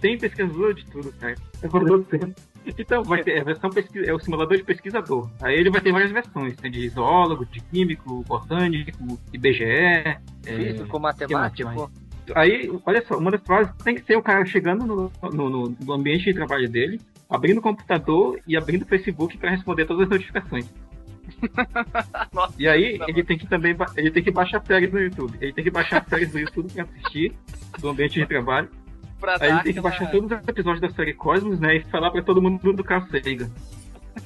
tem 0.00 0.18
pesquisador 0.18 0.74
de 0.74 0.84
tudo, 0.86 1.12
cara. 1.12 1.34
É 1.62 1.68
por 1.68 1.84
todo 1.84 2.04
tempo. 2.04 2.32
Então, 2.78 3.02
vai 3.02 3.22
ter 3.22 3.40
a 3.40 3.44
versão 3.44 3.70
pesquisa, 3.70 4.10
é 4.10 4.12
o 4.12 4.18
simulador 4.18 4.56
de 4.56 4.62
pesquisador. 4.62 5.28
Aí 5.40 5.54
ele 5.56 5.70
vai 5.70 5.80
ter 5.80 5.90
várias 5.90 6.10
versões. 6.12 6.54
Tem 6.56 6.70
de 6.70 6.88
zoólogo, 6.90 7.46
de 7.46 7.60
químico, 7.60 8.22
botânico, 8.24 9.18
IBGE. 9.32 9.64
é, 9.64 10.18
Físico, 10.44 11.00
matemático. 11.00 11.68
mais? 11.74 11.90
Aí, 12.34 12.70
olha 12.84 13.02
só, 13.06 13.16
uma 13.16 13.30
das 13.30 13.40
frases 13.40 13.72
tem 13.82 13.94
que 13.94 14.02
ser 14.04 14.16
o 14.16 14.22
cara 14.22 14.44
chegando 14.44 14.84
no, 14.86 15.10
no, 15.32 15.48
no- 15.50 15.76
no 15.80 15.92
ambiente 15.94 16.24
de 16.26 16.34
trabalho 16.34 16.68
dele, 16.68 17.00
abrindo 17.30 17.56
o 17.56 17.62
computador 17.62 18.38
e 18.46 18.54
abrindo 18.54 18.82
o 18.82 18.86
Facebook 18.86 19.38
para 19.38 19.50
responder 19.50 19.86
todas 19.86 20.02
as 20.02 20.10
notificações. 20.10 20.70
Nossa, 22.32 22.54
E 22.58 22.68
aí, 22.68 22.98
não. 22.98 23.08
ele 23.08 23.22
tem 23.24 23.38
que 23.38 23.46
também 23.46 23.76
ele 23.96 24.10
tem 24.10 24.22
que 24.22 24.30
baixar 24.30 24.64
séries 24.64 24.92
no 24.92 25.00
YouTube. 25.00 25.36
Ele 25.40 25.52
tem 25.52 25.64
que 25.64 25.70
baixar 25.70 26.04
séries 26.08 26.32
do 26.32 26.38
YouTube 26.38 26.72
para 26.72 26.84
assistir 26.84 27.34
do 27.78 27.88
ambiente 27.88 28.18
de 28.18 28.26
trabalho. 28.26 28.68
Pra 29.20 29.36
Aí 29.40 29.50
ele 29.50 29.62
tem 29.62 29.74
que 29.74 29.80
baixar 29.80 30.10
todos 30.10 30.30
os 30.30 30.48
episódios 30.48 30.80
da 30.80 30.90
série 30.90 31.14
Cosmos, 31.14 31.58
né? 31.58 31.76
E 31.76 31.84
falar 31.84 32.10
pra 32.10 32.22
todo 32.22 32.40
mundo 32.40 32.72
do 32.72 32.84
Carl 32.84 33.06
Sagan. 33.08 33.50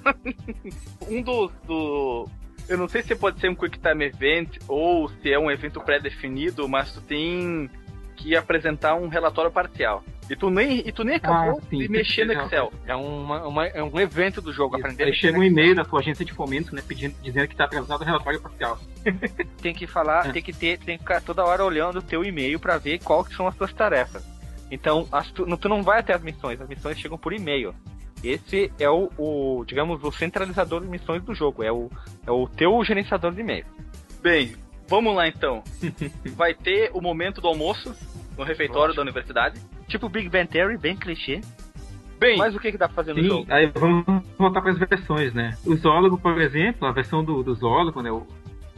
um 1.08 1.22
dos 1.22 1.52
do 1.66 2.28
eu 2.68 2.78
não 2.78 2.88
sei 2.88 3.02
se 3.02 3.14
pode 3.14 3.40
ser 3.40 3.48
um 3.48 3.54
quick 3.54 3.78
time 3.78 4.04
event 4.04 4.56
ou 4.68 5.08
se 5.08 5.32
é 5.32 5.38
um 5.38 5.50
evento 5.50 5.80
pré-definido, 5.80 6.68
mas 6.68 6.92
tu 6.92 7.00
tem 7.00 7.68
que 8.22 8.36
apresentar 8.36 8.94
um 8.94 9.08
relatório 9.08 9.50
parcial. 9.50 10.02
E 10.30 10.36
tu 10.36 10.48
nem 10.48 10.78
e 10.86 10.92
tu 10.92 11.02
nem 11.04 11.16
acabou 11.16 11.58
Ah, 11.58 11.66
sim, 11.68 11.78
de 11.78 11.88
mexer 11.88 12.24
no 12.24 12.32
Excel. 12.32 12.72
É, 12.86 12.94
uma, 12.94 13.46
uma- 13.46 13.66
é 13.66 13.82
um 13.82 13.98
evento 13.98 14.40
do 14.40 14.52
jogo. 14.52 14.76
Isso. 14.76 14.86
Aprender 14.86 15.04
Aí 15.04 15.14
chega 15.14 15.38
um 15.38 15.42
e-mail 15.42 15.74
da 15.74 15.84
tua 15.84 16.00
agência 16.00 16.24
de 16.24 16.32
fomento, 16.32 16.74
né? 16.74 16.82
Pedindo, 16.86 17.14
dizendo 17.22 17.48
que 17.48 17.56
tá 17.56 17.64
atrasado 17.64 18.00
o 18.00 18.04
relatório 18.04 18.40
parcial. 18.40 18.78
tem 19.60 19.74
que 19.74 19.86
falar, 19.86 20.28
É. 20.28 20.32
tem 20.32 20.42
que 20.42 20.52
ter, 20.52 20.78
tem 20.78 20.96
que 20.96 21.02
ficar 21.02 21.20
toda 21.20 21.44
hora 21.44 21.64
olhando 21.64 21.98
o 21.98 22.02
teu 22.02 22.24
e-mail 22.24 22.58
pra 22.60 22.78
ver 22.78 22.98
que 22.98 23.34
são 23.34 23.46
as 23.46 23.54
tuas 23.56 23.72
tarefas. 23.72 24.24
Então, 24.70 25.06
as 25.12 25.30
tu, 25.30 25.44
tu 25.56 25.68
não 25.68 25.82
vai 25.82 25.98
até 26.00 26.14
as 26.14 26.22
missões, 26.22 26.60
as 26.60 26.68
missões 26.68 26.98
chegam 26.98 27.18
por 27.18 27.32
e-mail. 27.32 27.74
Esse 28.24 28.72
é 28.78 28.88
o, 28.88 29.10
o, 29.18 29.64
digamos, 29.66 30.02
o 30.04 30.12
centralizador 30.12 30.80
de 30.80 30.86
missões 30.86 31.22
do 31.22 31.34
jogo. 31.34 31.62
É 31.64 31.72
o, 31.72 31.90
é 32.26 32.30
o 32.30 32.46
teu 32.46 32.82
gerenciador 32.84 33.32
de 33.32 33.40
e-mail. 33.40 33.66
Bem, 34.22 34.54
vamos 34.88 35.14
lá 35.14 35.28
então. 35.28 35.62
Vai 36.36 36.54
ter 36.54 36.90
o 36.92 37.00
momento 37.00 37.40
do 37.40 37.48
almoço 37.48 37.94
no 38.36 38.44
refeitório 38.44 38.94
da 38.94 39.02
universidade. 39.02 39.60
Tipo 39.88 40.08
Big 40.08 40.28
Bang 40.28 40.48
Theory, 40.48 40.78
bem 40.78 40.96
clichê. 40.96 41.40
Bem, 42.18 42.38
mas 42.38 42.54
o 42.54 42.60
que, 42.60 42.70
que 42.70 42.78
dá 42.78 42.86
pra 42.86 42.94
fazer 42.94 43.14
no 43.14 43.20
Sim, 43.20 43.28
jogo? 43.28 43.46
aí 43.52 43.66
vamos 43.74 44.04
voltar 44.38 44.60
para 44.62 44.70
as 44.70 44.78
versões, 44.78 45.34
né? 45.34 45.56
O 45.66 45.74
zoólogo, 45.74 46.16
por 46.16 46.40
exemplo, 46.40 46.86
a 46.86 46.92
versão 46.92 47.24
do, 47.24 47.42
do 47.42 47.52
zoólogo, 47.52 48.00
né? 48.00 48.12
O 48.12 48.24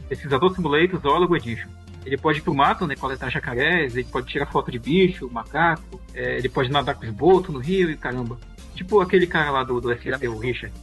pesquisador 0.09 0.53
simulator 0.53 0.99
zoólogo 0.99 1.35
edition. 1.35 1.69
Ele 2.03 2.17
pode 2.17 2.39
ir 2.39 2.41
pro 2.41 2.55
mato, 2.55 2.87
né? 2.87 2.95
Coletar 2.95 3.29
jacarés, 3.29 3.95
ele 3.95 4.07
pode 4.11 4.27
tirar 4.27 4.47
foto 4.47 4.71
de 4.71 4.79
bicho, 4.79 5.29
macaco, 5.31 6.01
é, 6.13 6.37
ele 6.37 6.49
pode 6.49 6.71
nadar 6.71 6.95
com 6.95 7.05
esboto 7.05 7.51
no 7.51 7.59
rio 7.59 7.89
e 7.91 7.95
caramba. 7.95 8.37
Tipo 8.73 8.99
aquele 8.99 9.27
cara 9.27 9.51
lá 9.51 9.63
do, 9.63 9.79
do 9.79 9.91
SLT, 9.91 10.27
o 10.27 10.37
Richard. 10.37 10.73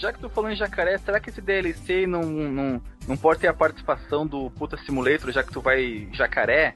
Já 0.00 0.14
que 0.14 0.18
tu 0.18 0.30
falou 0.30 0.50
em 0.50 0.56
jacaré, 0.56 0.96
será 0.96 1.20
que 1.20 1.28
esse 1.28 1.42
DLC 1.42 2.06
não, 2.06 2.22
não, 2.22 2.82
não 3.06 3.16
pode 3.18 3.40
ter 3.40 3.48
a 3.48 3.52
participação 3.52 4.26
do 4.26 4.50
Puta 4.52 4.78
Simulator, 4.78 5.30
já 5.30 5.42
que 5.42 5.52
tu 5.52 5.60
vai 5.60 6.08
jacaré 6.14 6.74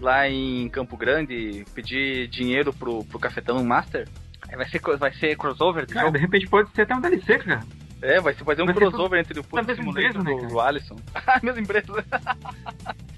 lá 0.00 0.28
em 0.28 0.68
Campo 0.70 0.96
Grande 0.96 1.64
pedir 1.72 2.26
dinheiro 2.26 2.72
pro, 2.72 3.04
pro 3.04 3.20
Cafetão 3.20 3.62
Master? 3.64 4.08
Vai 4.56 4.68
ser, 4.68 4.80
vai 4.98 5.14
ser 5.14 5.36
crossover 5.36 5.86
Cara, 5.86 6.06
jogo? 6.06 6.18
de 6.18 6.20
repente 6.20 6.48
pode 6.48 6.68
ser 6.72 6.82
até 6.82 6.96
um 6.96 7.00
DLC, 7.00 7.38
cara. 7.38 7.60
É, 8.02 8.20
vai 8.20 8.34
ser 8.34 8.44
fazer 8.44 8.62
um 8.62 8.66
Vai 8.66 8.74
ser 8.74 8.80
crossover 8.80 9.20
entre 9.20 9.38
o 9.38 9.44
Puta 9.44 9.74
Simulator 9.76 10.10
empresa, 10.10 10.24
né, 10.24 10.48
do, 10.48 10.60
Alisson. 10.60 10.96
a 11.14 11.40
mesma 11.40 11.60
empresa. 11.60 12.04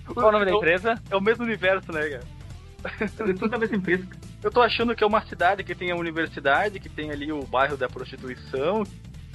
Qual 0.05 0.29
o 0.29 0.33
nome 0.33 0.45
da 0.45 0.51
É 0.51 0.55
empresa? 0.55 1.03
É 1.11 1.17
o 1.17 1.21
mesmo 1.21 1.45
universo, 1.45 1.91
né, 1.93 2.11
cara? 2.11 2.25
É 3.01 3.33
tudo 3.33 3.49
da 3.49 3.59
mesma 3.59 3.77
empresa. 3.77 4.07
Eu 4.43 4.51
tô 4.51 4.61
achando 4.61 4.95
que 4.95 5.03
é 5.03 5.07
uma 5.07 5.25
cidade 5.27 5.65
que 5.65 5.75
tem 5.75 5.91
a 5.91 5.97
universidade, 5.97 6.79
que 6.79 6.91
tem 6.91 7.11
ali 7.11 7.33
o 7.33 7.43
bairro 7.43 7.77
da 7.77 7.89
prostituição. 7.89 8.85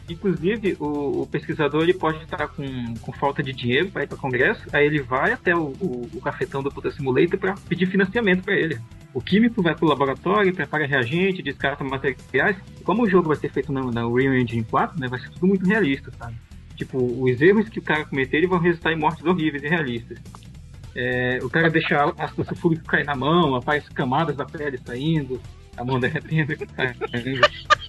Inclusive, 0.09 0.75
o, 0.79 1.21
o 1.21 1.27
pesquisador 1.27 1.83
ele 1.83 1.93
pode 1.93 2.23
estar 2.23 2.47
com, 2.47 2.93
com 3.01 3.11
falta 3.11 3.41
de 3.41 3.53
dinheiro 3.53 3.89
para 3.89 4.03
ir 4.03 4.07
para 4.07 4.17
congresso, 4.17 4.61
aí 4.73 4.85
ele 4.85 5.01
vai 5.01 5.31
até 5.31 5.55
o, 5.55 5.73
o, 5.79 6.09
o 6.13 6.21
cafetão 6.21 6.61
do 6.61 6.71
Puta 6.71 6.91
Simulator 6.91 7.39
para 7.39 7.55
pedir 7.69 7.85
financiamento 7.85 8.43
para 8.43 8.55
ele. 8.55 8.79
O 9.13 9.21
químico 9.21 9.61
vai 9.61 9.75
pro 9.75 9.87
laboratório, 9.87 10.53
prepara 10.53 10.85
reagente, 10.85 11.41
descarta 11.41 11.83
materiais. 11.83 12.55
Como 12.83 13.03
o 13.03 13.09
jogo 13.09 13.27
vai 13.27 13.37
ser 13.37 13.51
feito 13.51 13.71
na, 13.71 14.07
Unreal 14.07 14.35
Engine 14.35 14.63
4, 14.63 14.99
né, 14.99 15.07
vai 15.07 15.19
ser 15.19 15.29
tudo 15.31 15.47
muito 15.47 15.65
realista, 15.65 16.11
sabe? 16.17 16.35
Tipo, 16.75 16.97
os 16.97 17.41
erros 17.41 17.67
que 17.69 17.79
o 17.79 17.81
cara 17.81 18.05
cometer 18.05 18.45
vão 18.47 18.59
resultar 18.59 18.91
em 18.91 18.97
mortes 18.97 19.25
horríveis 19.25 19.63
e 19.63 19.67
realistas. 19.67 20.17
É, 20.95 21.39
o 21.41 21.49
cara 21.49 21.69
deixa 21.69 22.13
ácido 22.17 22.43
sulfúrico 22.45 22.85
cair 22.85 23.05
na 23.05 23.15
mão, 23.15 23.55
aparece 23.55 23.89
camadas 23.91 24.35
da 24.35 24.45
pele 24.45 24.77
saindo, 24.77 25.39
a 25.77 25.83
mão 25.83 25.99
derretendo. 25.99 26.53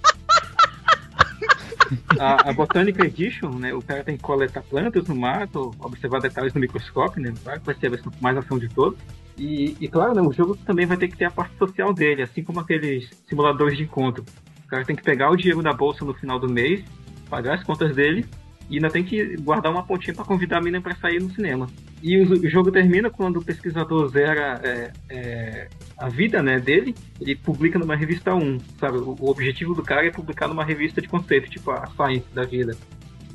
A, 2.18 2.50
a 2.50 2.52
Botânica 2.52 3.04
Edition, 3.04 3.50
né, 3.50 3.72
o 3.74 3.82
cara 3.82 4.04
tem 4.04 4.16
que 4.16 4.22
coletar 4.22 4.62
plantas 4.62 5.06
no 5.06 5.14
mato, 5.14 5.74
observar 5.78 6.20
detalhes 6.20 6.54
no 6.54 6.60
microscópio, 6.60 7.22
né, 7.22 7.32
vai 7.64 7.74
ser 7.74 7.86
a 7.86 7.90
versão 7.90 8.12
mais 8.20 8.36
ação 8.36 8.58
de 8.58 8.68
todos. 8.68 8.98
E, 9.36 9.76
e 9.80 9.88
claro, 9.88 10.14
né, 10.14 10.22
o 10.22 10.32
jogo 10.32 10.56
também 10.56 10.86
vai 10.86 10.96
ter 10.96 11.08
que 11.08 11.16
ter 11.16 11.24
a 11.24 11.30
parte 11.30 11.56
social 11.56 11.92
dele, 11.92 12.22
assim 12.22 12.42
como 12.42 12.60
aqueles 12.60 13.10
simuladores 13.28 13.76
de 13.76 13.84
encontro. 13.84 14.24
O 14.64 14.68
cara 14.68 14.84
tem 14.84 14.96
que 14.96 15.02
pegar 15.02 15.30
o 15.30 15.36
dinheiro 15.36 15.62
da 15.62 15.72
bolsa 15.72 16.04
no 16.04 16.14
final 16.14 16.38
do 16.38 16.48
mês, 16.48 16.84
pagar 17.28 17.54
as 17.54 17.64
contas 17.64 17.94
dele 17.94 18.26
e 18.70 18.76
ainda 18.76 18.90
tem 18.90 19.04
que 19.04 19.36
guardar 19.36 19.70
uma 19.70 19.82
pontinha 19.84 20.14
para 20.14 20.24
convidar 20.24 20.58
a 20.58 20.62
mina 20.62 20.80
para 20.80 20.94
sair 20.96 21.20
no 21.20 21.30
cinema. 21.30 21.66
E 22.02 22.18
o, 22.18 22.32
o 22.32 22.48
jogo 22.48 22.70
termina 22.72 23.10
quando 23.10 23.38
o 23.38 23.44
pesquisador 23.44 24.08
zera 24.08 24.60
é, 24.64 24.92
é, 25.08 25.68
a 25.96 26.08
vida 26.08 26.42
né, 26.42 26.58
dele, 26.58 26.94
ele 27.20 27.36
publica 27.36 27.78
numa 27.78 27.94
revista 27.94 28.34
1, 28.34 28.58
sabe? 28.80 28.98
O, 28.98 29.16
o 29.20 29.30
objetivo 29.30 29.74
do 29.74 29.82
cara 29.82 30.06
é 30.06 30.10
publicar 30.10 30.48
numa 30.48 30.64
revista 30.64 31.00
de 31.00 31.08
conceito, 31.08 31.48
tipo 31.50 31.70
a 31.70 31.86
Science 31.88 32.26
da 32.34 32.44
vida, 32.44 32.76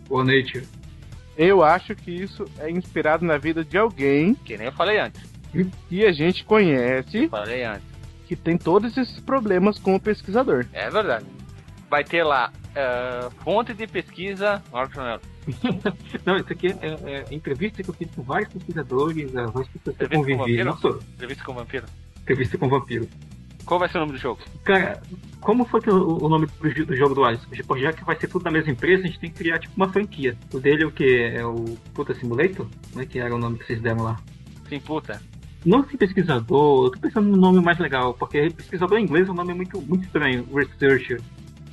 ou 0.09 0.19
a 0.19 0.23
Nature. 0.23 0.65
Eu 1.37 1.63
acho 1.63 1.95
que 1.95 2.11
isso 2.11 2.45
é 2.59 2.69
inspirado 2.69 3.23
na 3.23 3.37
vida 3.37 3.63
de 3.63 3.77
alguém 3.77 4.33
Que 4.33 4.57
nem 4.57 4.67
eu 4.67 4.73
falei 4.73 4.99
antes. 4.99 5.21
que 5.87 6.03
a 6.03 6.11
gente 6.11 6.43
conhece 6.43 7.27
Falei 7.29 7.63
antes. 7.63 7.83
que 8.27 8.35
tem 8.35 8.57
todos 8.57 8.97
esses 8.97 9.19
problemas 9.19 9.77
com 9.77 9.95
o 9.95 9.99
pesquisador. 9.99 10.65
É 10.73 10.89
verdade. 10.89 11.25
Vai 11.89 12.03
ter 12.03 12.23
lá 12.23 12.51
eh, 12.77 13.29
fonte 13.43 13.73
de 13.73 13.87
pesquisa. 13.87 14.61
Que 14.91 14.99
não. 16.25 16.37
Isso 16.37 16.53
aqui 16.53 16.67
é, 16.67 16.87
é, 16.87 17.25
é 17.29 17.33
entrevista 17.33 17.81
que 17.81 17.89
eu 17.89 17.93
fiz 17.93 18.09
com 18.11 18.21
vários 18.21 18.53
pesquisadores, 18.53 19.35
ah, 19.35 19.47
várias 19.47 19.71
pessoas 19.71 19.97
que 19.97 20.03
eu 20.03 20.09
com 20.09 20.15
convivi. 20.17 20.63
sou 20.79 20.99
Entrevista 21.15 21.43
com 21.43 21.51
o 21.51 21.55
vampiro. 21.55 21.85
entrevista 22.21 22.57
com 22.57 22.69
vampiro. 22.69 23.09
Qual 23.65 23.79
vai 23.79 23.89
ser 23.89 23.97
o 23.97 24.01
nome 24.01 24.13
do 24.13 24.17
jogo? 24.17 24.39
Cara, 24.63 25.01
como 25.41 25.65
foi 25.65 25.81
que 25.81 25.89
o, 25.89 26.23
o 26.23 26.29
nome 26.29 26.45
do, 26.47 26.85
do 26.85 26.95
jogo 26.95 27.13
do 27.15 27.25
Alisson? 27.25 27.49
Tipo, 27.51 27.77
já 27.77 27.91
que 27.91 28.05
vai 28.05 28.15
ser 28.17 28.27
tudo 28.27 28.43
da 28.43 28.51
mesma 28.51 28.71
empresa, 28.71 29.03
a 29.03 29.07
gente 29.07 29.19
tem 29.19 29.29
que 29.29 29.37
criar 29.37 29.59
tipo 29.59 29.73
uma 29.75 29.91
franquia. 29.91 30.37
O 30.53 30.59
dele 30.59 30.83
é 30.83 30.85
o 30.85 30.91
que? 30.91 31.33
É 31.35 31.45
o 31.45 31.65
Puta 31.93 32.13
Simulator? 32.13 32.67
Como 32.91 33.01
é 33.01 33.05
que 33.05 33.19
era 33.19 33.35
o 33.35 33.37
nome 33.37 33.57
que 33.57 33.65
vocês 33.65 33.81
deram 33.81 34.03
lá? 34.03 34.17
Sim, 34.69 34.79
puta. 34.79 35.21
Não 35.65 35.79
assim 35.79 35.97
pesquisador, 35.97 36.85
eu 36.85 36.91
tô 36.91 36.99
pensando 36.99 37.27
no 37.27 37.35
nome 37.35 37.59
mais 37.59 37.77
legal, 37.77 38.13
porque 38.13 38.49
pesquisador 38.51 38.99
em 38.99 39.03
inglês 39.03 39.27
é 39.27 39.31
um 39.31 39.35
nome 39.35 39.53
muito, 39.53 39.81
muito 39.81 40.05
estranho. 40.05 40.47
Researcher. 40.53 41.19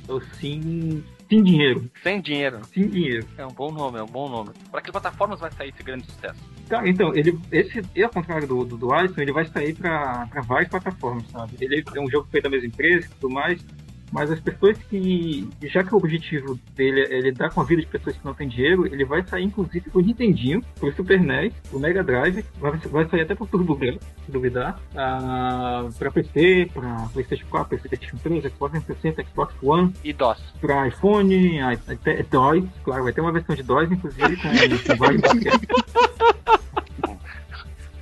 Ou 0.07 0.21
sim. 0.21 1.03
Sim 1.29 1.43
dinheiro. 1.43 1.89
Sem 2.03 2.21
dinheiro. 2.21 2.61
Sim 2.65 2.87
dinheiro. 2.87 3.27
É 3.37 3.45
um 3.45 3.51
bom 3.51 3.71
nome, 3.71 3.97
é 3.97 4.03
um 4.03 4.07
bom 4.07 4.29
nome. 4.29 4.51
Para 4.71 4.81
que 4.81 4.91
plataformas 4.91 5.39
vai 5.39 5.51
sair 5.51 5.69
esse 5.69 5.81
grande 5.81 6.05
sucesso? 6.05 6.39
Cara, 6.69 6.87
então, 6.87 7.15
ele, 7.15 7.39
esse, 7.51 7.81
ao 8.03 8.09
contrário 8.09 8.47
do, 8.47 8.63
do, 8.63 8.77
do 8.77 8.93
Alisson, 8.93 9.21
ele 9.21 9.31
vai 9.31 9.45
sair 9.45 9.75
pra 9.75 10.27
várias 10.45 10.69
plataformas, 10.69 11.27
sabe? 11.29 11.55
Ele 11.59 11.83
é 11.95 11.99
um 11.99 12.09
jogo 12.09 12.27
feito 12.31 12.43
da 12.43 12.49
mesma 12.49 12.67
empresa 12.67 13.07
e 13.07 13.09
tudo 13.19 13.33
mais, 13.33 13.63
mas 14.11 14.31
as 14.31 14.39
pessoas 14.39 14.77
que, 14.77 15.47
já 15.63 15.83
que 15.83 15.93
o 15.93 15.97
objetivo 15.97 16.59
dele 16.75 17.01
é 17.01 17.19
lidar 17.19 17.49
com 17.51 17.61
a 17.61 17.63
vida 17.63 17.81
de 17.81 17.87
pessoas 17.87 18.15
que 18.15 18.25
não 18.25 18.33
têm 18.33 18.47
dinheiro, 18.47 18.85
ele 18.85 19.03
vai 19.05 19.23
sair 19.23 19.43
inclusive 19.43 19.89
pro 19.89 20.01
Nintendinho, 20.01 20.61
pro 20.79 20.91
Super 20.93 21.19
NES, 21.19 21.53
pro 21.69 21.79
Mega 21.79 22.03
Drive, 22.03 22.45
vai, 22.59 22.71
vai 22.71 23.07
sair 23.09 23.21
até 23.21 23.35
pro 23.35 23.45
Turbo 23.47 23.75
Grande, 23.75 23.99
se 24.25 24.31
duvidar, 24.31 24.79
ah, 24.95 25.87
pra 25.97 26.11
PC, 26.11 26.69
pra 26.73 27.07
Playstation 27.13 27.45
4, 27.49 27.77
Playstation 27.79 28.17
3, 28.17 28.43
Xbox 28.53 28.83
360, 28.85 29.23
Xbox 29.23 29.55
One, 29.61 29.93
E 30.03 30.13
DOS. 30.13 30.41
pra 30.61 30.87
iPhone, 30.87 31.59
até 31.61 32.23
DOS, 32.23 32.63
claro, 32.83 33.03
vai 33.03 33.13
ter 33.13 33.21
uma 33.21 33.31
versão 33.31 33.55
de 33.55 33.63
DOS, 33.63 33.91
inclusive, 33.91 34.37
com, 34.37 34.49
com 34.49 34.97
vários. 34.97 35.21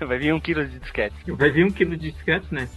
Vai 0.05 0.17
vir 0.17 0.33
um 0.33 0.39
quilo 0.39 0.65
de 0.65 0.79
disquete. 0.79 1.15
Vai 1.31 1.49
vir 1.49 1.65
um 1.65 1.71
quilo 1.71 1.95
de 1.95 2.11
disquetes, 2.11 2.49
né? 2.51 2.67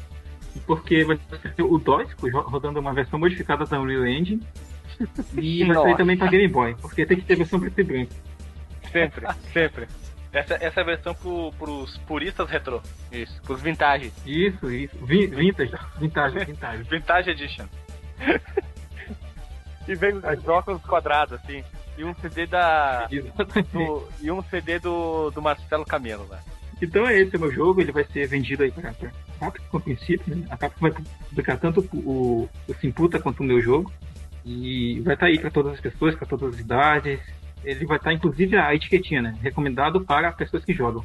Porque 0.67 1.05
vai 1.05 1.19
ser 1.55 1.63
o 1.63 1.79
DOS 1.79 2.13
ro- 2.21 2.41
rodando 2.49 2.79
uma 2.81 2.93
versão 2.95 3.19
modificada 3.19 3.65
da 3.65 3.81
Unreal 3.81 4.07
Engine. 4.07 4.43
E 5.37 5.65
vai 5.65 5.77
sair 5.77 5.97
também 5.97 6.17
pra 6.17 6.29
Game 6.29 6.49
Boy, 6.49 6.75
porque 6.81 7.05
tem 7.05 7.19
que 7.19 7.25
ter 7.25 7.37
versão 7.37 7.61
preto 7.61 7.81
e 7.81 7.85
branco. 7.85 8.13
Sempre, 8.91 9.27
sempre. 9.53 9.87
Essa, 10.33 10.55
essa 10.55 10.81
é 10.81 10.83
a 10.83 10.87
versão 10.87 11.15
pro, 11.15 11.53
pros 11.59 11.97
puristas 11.99 12.49
retrô. 12.49 12.81
Isso. 13.13 13.41
Os 13.49 13.61
vintage. 13.61 14.13
Isso, 14.25 14.71
isso. 14.71 14.97
Vi- 15.05 15.27
Vintage, 15.27 15.73
vintage, 15.99 16.45
vintage. 16.45 16.83
Vintage 16.89 17.31
Edition. 17.31 17.67
E 19.89 19.95
vem 19.95 20.15
os 20.17 20.49
óculos 20.49 20.83
quadrados, 20.83 21.35
assim. 21.41 21.63
E 21.97 22.05
um 22.05 22.15
CD 22.17 22.47
da. 22.47 23.07
Do- 23.73 24.09
e 24.21 24.31
um 24.31 24.43
CD 24.43 24.79
do, 24.79 25.31
do 25.31 25.41
Marcelo 25.41 25.85
Camelo 25.85 26.27
lá. 26.29 26.41
Então 26.83 27.07
é 27.07 27.19
esse 27.19 27.37
o 27.37 27.41
meu 27.41 27.51
jogo, 27.53 27.81
ele 27.81 27.93
vai 27.93 28.05
ser 28.05 28.27
vendido 28.27 28.63
aí 28.63 28.71
pra, 28.71 28.93
pra 28.93 29.11
Capcom, 29.39 29.77
a 29.79 29.81
princípio, 29.81 30.37
né? 30.37 30.47
A 30.51 30.57
Capcom 30.57 30.89
vai 30.89 30.93
publicar 31.29 31.57
tanto 31.59 31.81
o, 31.93 32.49
o 32.69 32.75
Simputa 32.81 33.19
quanto 33.21 33.41
o 33.41 33.45
meu 33.45 33.61
jogo. 33.61 33.93
E 34.45 35.01
vai 35.01 35.15
estar 35.15 35.27
aí 35.27 35.39
pra 35.39 35.51
todas 35.51 35.75
as 35.75 35.81
pessoas, 35.81 36.15
pra 36.15 36.27
todas 36.27 36.55
as 36.55 36.61
idades. 36.61 37.21
Ele 37.65 37.85
vai 37.87 37.97
estar, 37.97 38.13
inclusive, 38.13 38.57
a 38.57 38.75
etiquetinha, 38.75 39.21
né? 39.23 39.37
Recomendado 39.43 40.01
para 40.05 40.31
pessoas 40.33 40.65
que 40.65 40.73
jogam. 40.73 41.05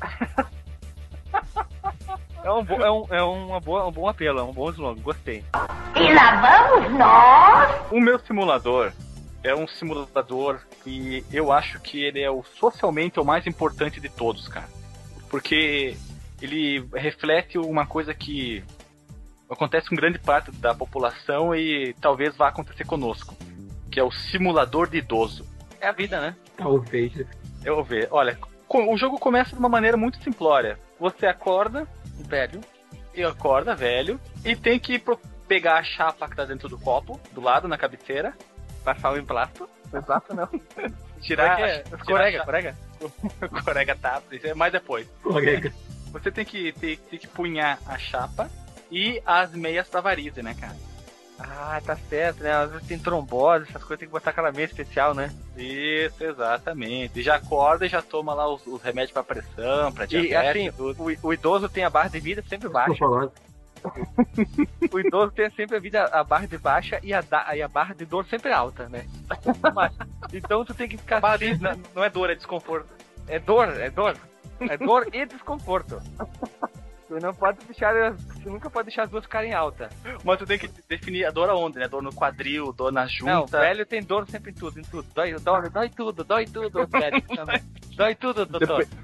É 2.44 2.50
um, 2.50 2.64
bo- 2.64 2.82
é 2.82 2.90
um, 2.90 3.04
é 3.10 3.22
uma 3.22 3.60
boa, 3.60 3.86
um 3.86 3.92
bom 3.92 4.08
apelo, 4.08 4.40
é 4.40 4.42
um 4.42 4.52
bom 4.52 4.68
slogan, 4.70 5.00
gostei. 5.00 5.44
E 5.94 6.12
lá 6.12 6.40
vamos 6.74 6.98
nós. 6.98 7.92
O 7.92 8.00
meu 8.00 8.18
simulador 8.18 8.92
é 9.44 9.54
um 9.54 9.68
simulador 9.68 10.58
que 10.82 11.24
eu 11.32 11.52
acho 11.52 11.78
que 11.80 12.02
ele 12.02 12.20
é 12.20 12.28
o 12.28 12.42
socialmente 12.58 13.20
o 13.20 13.24
mais 13.24 13.46
importante 13.46 14.00
de 14.00 14.08
todos, 14.08 14.48
cara. 14.48 14.66
Porque 15.30 15.96
ele 16.42 16.84
reflete 16.92 17.56
uma 17.56 17.86
coisa 17.86 18.12
que 18.12 18.64
acontece 19.48 19.88
com 19.88 19.94
grande 19.94 20.18
parte 20.18 20.50
da 20.50 20.74
população 20.74 21.54
e 21.54 21.94
talvez 22.00 22.36
vá 22.36 22.48
acontecer 22.48 22.84
conosco, 22.84 23.36
que 23.90 24.00
é 24.00 24.02
o 24.02 24.10
simulador 24.10 24.88
de 24.88 24.98
idoso. 24.98 25.46
É 25.80 25.86
a 25.86 25.92
vida, 25.92 26.20
né? 26.20 26.36
Talvez. 26.56 27.12
Eu 27.64 27.76
vou 27.76 27.84
ver. 27.84 28.08
Olha, 28.10 28.36
o 28.68 28.96
jogo 28.96 29.18
começa 29.18 29.52
de 29.52 29.58
uma 29.58 29.68
maneira 29.68 29.96
muito 29.96 30.22
simplória. 30.22 30.78
Você 30.98 31.26
acorda, 31.26 31.86
velho, 32.26 32.60
e 33.14 33.22
acorda, 33.22 33.74
velho, 33.74 34.20
e 34.44 34.56
tem 34.56 34.80
que 34.80 35.00
pegar 35.46 35.78
a 35.78 35.84
chapa 35.84 36.28
que 36.28 36.36
tá 36.36 36.44
dentro 36.44 36.68
do 36.68 36.78
copo, 36.78 37.20
do 37.32 37.40
lado, 37.40 37.68
na 37.68 37.78
cabeceira. 37.78 38.34
Passar 38.84 39.12
o 39.12 39.18
emplasto. 39.18 39.68
Exato, 39.94 40.34
não. 40.34 40.48
Tirar. 41.20 41.60
É 41.60 41.76
é? 41.76 41.82
tirar 41.82 42.04
Corega, 42.04 42.44
corega. 42.44 42.76
corega 43.64 43.94
tá, 43.94 44.20
isso 44.32 44.46
é 44.46 44.54
mais 44.54 44.72
depois. 44.72 45.06
Colega. 45.22 45.72
Você 46.12 46.30
tem 46.30 46.44
que, 46.44 46.72
ter, 46.72 46.98
tem 46.98 47.18
que 47.18 47.26
punhar 47.26 47.78
a 47.86 47.98
chapa 47.98 48.50
e 48.90 49.20
as 49.26 49.52
meias 49.52 49.88
pra 49.88 50.00
varize, 50.00 50.42
né, 50.42 50.54
cara? 50.58 50.76
Ah, 51.38 51.80
tá 51.84 51.96
certo, 52.08 52.42
né? 52.44 52.52
Às 52.52 52.70
vezes 52.70 52.86
tem 52.86 52.98
trombose, 52.98 53.64
essas 53.68 53.82
coisas 53.82 53.98
tem 53.98 54.06
que 54.08 54.12
botar 54.12 54.30
aquela 54.30 54.52
meia 54.52 54.66
especial, 54.66 55.12
né? 55.14 55.32
Isso, 55.56 56.22
exatamente. 56.22 57.18
E 57.18 57.22
já 57.22 57.36
acorda 57.36 57.84
e 57.84 57.88
já 57.88 58.00
toma 58.00 58.32
lá 58.34 58.46
os, 58.46 58.64
os 58.66 58.80
remédios 58.80 59.10
pra 59.12 59.24
pressão, 59.24 59.90
pra 59.92 60.04
E 60.04 60.08
diabetes. 60.08 60.62
assim, 60.68 60.70
tudo. 60.76 61.02
o, 61.02 61.26
o 61.28 61.32
idoso 61.32 61.68
tem 61.68 61.82
a 61.84 61.90
barra 61.90 62.10
de 62.10 62.20
vida 62.20 62.44
sempre 62.48 62.68
baixa. 62.68 63.04
O 64.92 65.00
idoso 65.00 65.32
tem 65.32 65.50
sempre 65.50 65.76
a 65.76 65.80
vida, 65.80 66.04
a 66.04 66.22
barra 66.22 66.46
de 66.46 66.58
baixa 66.58 67.00
e 67.02 67.12
a, 67.12 67.20
da- 67.20 67.56
e 67.56 67.62
a 67.62 67.66
barra 67.68 67.94
de 67.94 68.04
dor 68.04 68.24
sempre 68.26 68.52
alta, 68.52 68.88
né? 68.88 69.04
Então 70.32 70.64
tu 70.64 70.72
tem 70.74 70.88
que 70.88 70.96
ficar 70.96 71.20
Barra 71.20 71.38
de- 71.38 71.60
não, 71.60 71.72
não 71.94 72.04
é 72.04 72.08
dor, 72.10 72.30
é 72.30 72.34
desconforto. 72.34 72.88
É 73.26 73.38
dor, 73.38 73.68
é 73.80 73.90
dor. 73.90 74.16
É 74.70 74.76
dor 74.76 75.08
e 75.12 75.26
desconforto. 75.26 76.00
Tu 77.08 77.18
não 77.20 77.34
pode 77.34 77.58
deixar. 77.66 77.92
Tu 78.42 78.50
nunca 78.50 78.70
pode 78.70 78.86
deixar 78.86 79.02
as 79.04 79.10
duas 79.10 79.24
ficarem 79.24 79.52
altas. 79.52 79.92
Mas 80.24 80.38
tu 80.38 80.46
tem 80.46 80.58
que 80.58 80.68
definir 80.88 81.26
a 81.26 81.30
dor 81.30 81.50
aonde, 81.50 81.78
né? 81.78 81.86
Dor 81.86 82.02
no 82.02 82.12
quadril, 82.12 82.72
dor 82.72 82.90
na 82.90 83.06
junta. 83.06 83.32
Não, 83.32 83.46
velho 83.46 83.84
tem 83.84 84.02
dor 84.02 84.26
sempre 84.28 84.50
em 84.50 84.54
tudo, 84.54 84.78
em 84.80 84.82
tudo. 84.82 85.06
Dói, 85.14 85.34
dói, 85.38 85.68
dói 85.68 85.88
tudo, 85.90 86.24
dói 86.24 86.46
tudo, 86.46 86.86
velho. 86.86 87.22
Dói 87.94 88.14
tudo, 88.14 88.46
doutor. 88.46 88.78
Depe- 88.86 88.96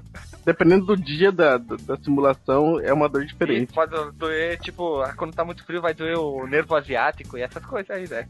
Dependendo 0.43 0.87
do 0.87 0.97
dia 0.97 1.31
da, 1.31 1.57
da, 1.57 1.75
da 1.75 1.95
simulação, 1.97 2.79
é 2.79 2.91
uma 2.91 3.07
dor 3.07 3.21
E 3.21 3.27
diferente. 3.27 3.71
pode 3.71 3.93
doer, 4.13 4.57
tipo, 4.59 5.03
quando 5.15 5.35
tá 5.35 5.45
muito 5.45 5.63
frio 5.63 5.79
vai 5.79 5.93
doer 5.93 6.17
o 6.17 6.47
nervo 6.47 6.75
asiático 6.75 7.37
e 7.37 7.41
essas 7.43 7.63
coisas 7.63 7.91
aí, 7.95 8.09
né? 8.09 8.27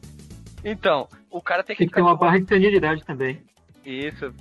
Então, 0.66 1.08
o 1.32 1.42
cara 1.42 1.64
tem 1.64 1.78
que 1.78 1.84
Tem 1.84 1.88
que 1.88 1.94
ter 1.94 2.02
uma 2.02 2.18
barra 2.18 2.38
de 2.42 2.48
senilidade 2.50 3.06
também. 3.06 3.42
Isso. 3.86 4.34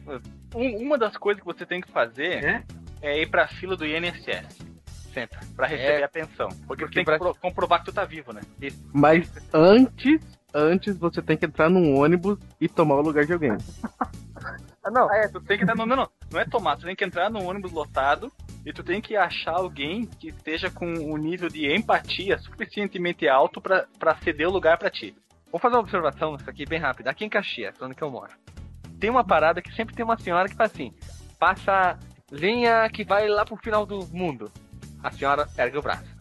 Um- 0.55 0.77
uma 0.79 0.97
das 0.99 1.17
coisas 1.17 1.41
que 1.41 1.47
você 1.47 1.65
tem 1.67 1.81
que 1.81 1.91
fazer 1.91 2.45
É? 2.45 2.63
é 3.03 3.23
ir 3.23 3.27
pra 3.31 3.47
fila 3.49 3.77
do 3.77 3.87
INSS. 3.87 4.67
Senta. 5.13 5.39
Pra 5.57 5.67
receber 5.67 6.01
É. 6.01 6.05
a 6.05 6.09
pensão. 6.09 6.49
Porque, 6.67 6.85
Porque 6.85 6.95
tem 6.97 7.05
pra- 7.05 7.15
que 7.15 7.25
pro- 7.25 7.35
comprovar 7.35 7.81
que 7.81 7.87
tu 7.87 7.93
tá 7.93 8.05
vivo, 8.05 8.33
né? 8.33 8.41
Mas 8.93 9.31
antes, 9.53 10.21
antes 10.55 10.97
você 10.97 11.21
tem 11.23 11.37
que 11.37 11.47
entrar 11.47 11.69
num 11.69 11.99
ônibus 11.99 12.39
e 12.61 12.69
tomar 12.69 12.97
o 12.97 13.03
lugar 13.03 13.25
de 13.25 13.33
alguém. 13.33 13.51
Não. 14.91 15.11
Ah, 15.11 15.17
é, 15.19 15.29
tu 15.29 15.39
tem 15.43 15.59
que 15.59 15.65
entrar. 15.65 15.77
Não, 15.77 15.85
não, 15.85 15.97
não. 15.97 16.09
Não 16.33 16.41
é 16.41 16.45
tomar, 16.47 16.77
tu 16.77 16.87
tem 16.87 16.97
que 16.97 17.05
entrar 17.05 17.29
num 17.29 17.45
ônibus 17.47 17.73
lotado 17.73 18.33
e 18.65 18.73
tu 18.73 18.83
tem 18.83 19.03
que 19.03 19.17
achar 19.17 19.53
alguém 19.53 20.07
que 20.07 20.29
esteja 20.29 20.71
com 20.71 20.87
um 20.87 21.17
nível 21.19 21.51
de 21.51 21.71
empatia 21.75 22.39
suficientemente 22.39 23.29
alto 23.29 23.61
pra, 23.61 23.87
pra 23.99 24.17
ceder 24.17 24.49
o 24.49 24.53
lugar 24.53 24.79
pra 24.79 24.89
ti. 24.89 25.15
Vou 25.53 25.61
fazer 25.61 25.75
uma 25.75 25.83
observação 25.83 26.33
nisso 26.33 26.49
aqui 26.49 26.65
bem 26.65 26.79
rápida. 26.79 27.11
Aqui 27.11 27.23
em 27.25 27.29
Caxias, 27.29 27.75
onde 27.83 27.95
que 27.95 28.03
eu 28.03 28.11
moro, 28.11 28.33
tem 28.99 29.11
uma 29.11 29.25
parada 29.25 29.63
que 29.63 29.75
sempre 29.75 29.95
tem 29.95 30.05
uma 30.05 30.19
senhora 30.19 30.49
que 30.49 30.55
faz 30.55 30.73
assim: 30.73 30.93
passa 31.39 31.99
linha 32.31 32.89
que 32.91 33.05
vai 33.05 33.29
lá 33.29 33.45
pro 33.45 33.57
final 33.57 33.87
do 33.87 34.07
mundo. 34.09 34.51
A 35.03 35.11
senhora 35.11 35.49
ergue 35.57 35.79
o 35.79 35.83
braço. 35.83 36.17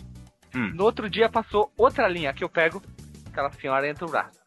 Hum. 0.55 0.71
No 0.73 0.83
outro 0.83 1.09
dia 1.09 1.29
passou 1.29 1.71
outra 1.77 2.07
linha 2.07 2.33
que 2.33 2.43
eu 2.43 2.49
pego, 2.49 2.81
aquela 3.29 3.51
senhora 3.51 3.87
entra 3.87 4.05
o 4.05 4.09
braço. 4.09 4.37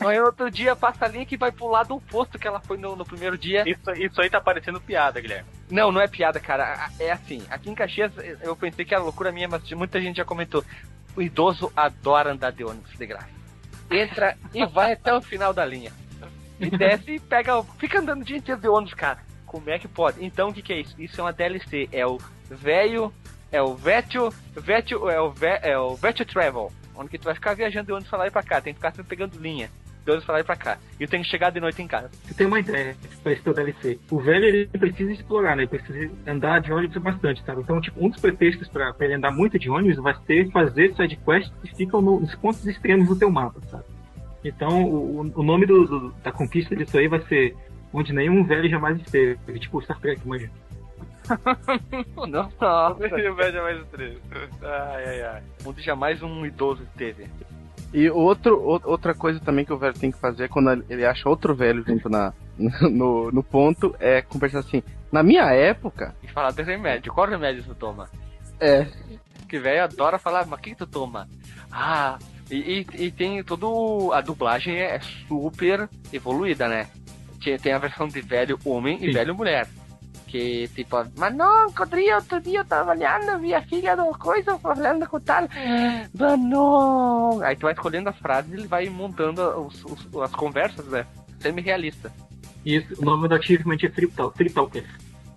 Aí 0.00 0.18
no 0.18 0.26
outro 0.26 0.50
dia 0.50 0.76
passa 0.76 1.06
a 1.06 1.08
linha 1.08 1.24
que 1.24 1.36
vai 1.36 1.50
pro 1.50 1.68
lado 1.68 1.94
oposto 1.94 2.38
que 2.38 2.46
ela 2.46 2.60
foi 2.60 2.76
no, 2.76 2.94
no 2.94 3.04
primeiro 3.04 3.38
dia. 3.38 3.64
Isso, 3.66 3.90
isso 3.92 4.20
aí 4.20 4.28
tá 4.28 4.40
parecendo 4.40 4.80
piada, 4.80 5.20
Guilherme. 5.20 5.48
Não, 5.70 5.90
não 5.90 6.00
é 6.00 6.06
piada, 6.06 6.38
cara. 6.38 6.90
É 6.98 7.10
assim, 7.10 7.42
aqui 7.48 7.70
em 7.70 7.74
Caxias 7.74 8.12
eu 8.42 8.54
pensei 8.54 8.84
que 8.84 8.94
era 8.94 9.02
loucura 9.02 9.32
minha, 9.32 9.48
mas 9.48 9.70
muita 9.72 10.00
gente 10.00 10.16
já 10.16 10.24
comentou. 10.24 10.64
O 11.16 11.22
idoso 11.22 11.72
adora 11.74 12.32
andar 12.32 12.52
de 12.52 12.64
ônibus 12.64 12.92
de 12.96 13.06
graça. 13.06 13.28
Entra 13.90 14.36
e 14.52 14.66
vai 14.66 14.92
até 14.92 15.14
o 15.14 15.22
final 15.22 15.54
da 15.54 15.64
linha. 15.64 15.92
E 16.60 16.70
desce 16.70 17.12
e 17.12 17.20
pega. 17.20 17.62
Fica 17.78 18.00
andando 18.00 18.22
o 18.22 18.24
dia 18.24 18.36
inteiro 18.36 18.60
de 18.60 18.68
ônibus, 18.68 18.94
cara. 18.94 19.18
Como 19.46 19.68
é 19.70 19.78
que 19.78 19.86
pode? 19.88 20.24
Então 20.24 20.48
o 20.48 20.52
que, 20.52 20.62
que 20.62 20.72
é 20.72 20.80
isso? 20.80 20.94
Isso 21.00 21.20
é 21.20 21.24
uma 21.24 21.32
DLC. 21.32 21.88
É 21.92 22.06
o 22.06 22.18
velho. 22.50 23.12
É 23.52 23.62
o 23.62 23.74
Vetio. 23.74 24.32
Vetio 24.56 25.08
é 25.08 25.20
o, 25.20 25.30
ve, 25.30 25.58
é 25.62 25.78
o 25.78 25.94
Vetio 25.94 26.26
Travel. 26.26 26.72
Onde 26.96 27.10
que 27.10 27.18
tu 27.18 27.24
vai 27.24 27.34
ficar 27.34 27.54
viajando 27.54 27.86
de 27.86 27.92
ônibus 27.92 28.08
pra 28.10 28.18
lá 28.18 28.26
e 28.26 28.30
pra 28.30 28.42
cá. 28.42 28.60
Tem 28.60 28.72
que 28.72 28.78
ficar 28.78 28.90
sempre 28.92 29.08
pegando 29.10 29.38
linha. 29.40 29.70
De 30.04 30.10
ônibus 30.10 30.24
pra 30.26 30.34
lá 30.34 30.40
e 30.40 30.44
pra 30.44 30.56
cá. 30.56 30.78
E 30.98 31.04
eu 31.04 31.08
tenho 31.08 31.22
que 31.22 31.30
chegar 31.30 31.50
de 31.50 31.60
noite 31.60 31.80
em 31.80 31.86
casa. 31.86 32.10
Você 32.24 32.34
tem 32.34 32.46
uma 32.46 32.58
ideia 32.60 32.96
pra 33.22 33.32
esse 33.32 33.42
teu 33.42 33.54
DLC. 33.54 33.98
O 34.10 34.18
velho 34.20 34.44
ele 34.44 34.66
precisa 34.66 35.12
explorar, 35.12 35.56
né? 35.56 35.62
Ele 35.62 35.70
precisa 35.78 36.10
andar 36.26 36.60
de 36.60 36.72
ônibus 36.72 36.96
bastante, 37.00 37.42
sabe? 37.44 37.62
Então, 37.62 37.80
tipo, 37.80 38.04
um 38.04 38.10
dos 38.10 38.20
pretextos 38.20 38.68
pra, 38.68 38.92
pra 38.92 39.06
ele 39.06 39.14
andar 39.14 39.30
muito 39.30 39.58
de 39.58 39.70
ônibus 39.70 39.96
vai 40.02 40.14
ser 40.26 40.50
fazer 40.50 40.94
sidequests 40.96 41.52
que 41.62 41.74
ficam 41.76 42.02
no- 42.02 42.20
nos 42.20 42.34
pontos 42.34 42.66
extremos 42.66 43.08
do 43.08 43.16
teu 43.16 43.30
mapa, 43.30 43.60
sabe? 43.70 43.84
Então, 44.44 44.84
o, 44.84 45.20
o- 45.34 45.42
nome 45.42 45.64
do- 45.66 45.86
do- 45.86 46.14
da 46.22 46.30
conquista 46.30 46.76
disso 46.76 46.98
aí 46.98 47.08
vai 47.08 47.20
ser 47.22 47.56
Onde 47.92 48.12
Nenhum 48.12 48.44
Velho 48.44 48.68
Jamais 48.68 49.00
Esteve. 49.00 49.38
Tipo 49.58 49.80
Star 49.82 49.98
Trek, 50.00 50.20
manja. 50.26 50.50
Nossa. 52.28 52.94
Veja 52.94 53.62
mais 53.62 53.86
três. 53.88 54.18
Ai, 54.62 55.04
ai, 55.06 55.22
ai. 55.22 55.42
Onde 55.64 55.82
jamais 55.82 56.22
um 56.22 56.44
idoso 56.44 56.82
teve. 56.96 57.26
E 57.92 58.10
outro, 58.10 58.58
o- 58.58 58.80
outra 58.90 59.14
coisa 59.14 59.38
também 59.40 59.64
que 59.64 59.72
o 59.72 59.78
velho 59.78 59.94
tem 59.98 60.10
que 60.10 60.18
fazer 60.18 60.48
quando 60.48 60.84
ele 60.90 61.06
acha 61.06 61.28
outro 61.28 61.54
velho 61.54 61.84
junto 61.86 62.08
na, 62.08 62.32
no, 62.58 63.30
no 63.30 63.42
ponto 63.42 63.94
é 64.00 64.20
conversar 64.20 64.58
assim. 64.60 64.82
Na 65.12 65.22
minha 65.22 65.44
época, 65.52 66.14
E 66.22 66.28
falar 66.28 66.50
de 66.50 66.62
remédio. 66.62 67.12
Qual 67.12 67.26
remédio 67.28 67.62
tu 67.64 67.74
toma? 67.74 68.08
é. 68.60 68.86
Que 69.48 69.58
velho 69.60 69.84
adora 69.84 70.18
falar, 70.18 70.46
mas 70.46 70.58
o 70.58 70.62
que, 70.62 70.70
que 70.70 70.76
tu 70.76 70.86
toma? 70.86 71.28
Ah, 71.70 72.18
e, 72.50 72.86
e, 72.98 73.04
e 73.06 73.10
tem 73.10 73.42
todo. 73.42 74.12
A 74.12 74.20
dublagem 74.20 74.76
é 74.76 75.00
super 75.28 75.88
evoluída, 76.12 76.68
né? 76.68 76.88
Tem, 77.62 77.72
a 77.72 77.78
versão 77.78 78.08
de 78.08 78.20
velho 78.22 78.58
homem 78.64 78.96
e 79.02 79.06
Sim. 79.06 79.12
velho 79.12 79.34
mulher. 79.34 79.68
Que 80.26 80.66
tipo, 80.74 80.96
mas 81.16 81.32
não, 81.34 81.68
encontrei 81.68 82.12
outro 82.12 82.40
dia, 82.40 82.60
eu 82.60 82.64
tava 82.64 82.90
olhando, 82.90 83.38
vi 83.38 83.54
a 83.54 83.62
filha 83.62 83.94
do 83.96 84.06
coisa 84.18 84.58
falando 84.58 85.06
com 85.08 85.20
tal. 85.20 85.46
Mas 86.18 86.40
não. 86.40 87.40
Aí 87.42 87.54
tu 87.54 87.62
vai 87.62 87.72
escolhendo 87.72 88.08
as 88.08 88.18
frases 88.18 88.50
e 88.50 88.54
ele 88.54 88.66
vai 88.66 88.88
montando 88.88 89.42
os, 89.66 89.84
os- 89.84 90.08
as 90.22 90.32
conversas, 90.32 90.86
né? 90.86 91.06
Semi-realista. 91.38 92.10
E 92.64 92.76
isso, 92.76 93.00
o 93.00 93.04
nome 93.04 93.28
do 93.28 93.34
achievement 93.34 93.76
é 93.84 93.88
Free 93.90 94.08
Talk- 94.08 94.36
Free 94.36 94.50
Talker. 94.50 94.84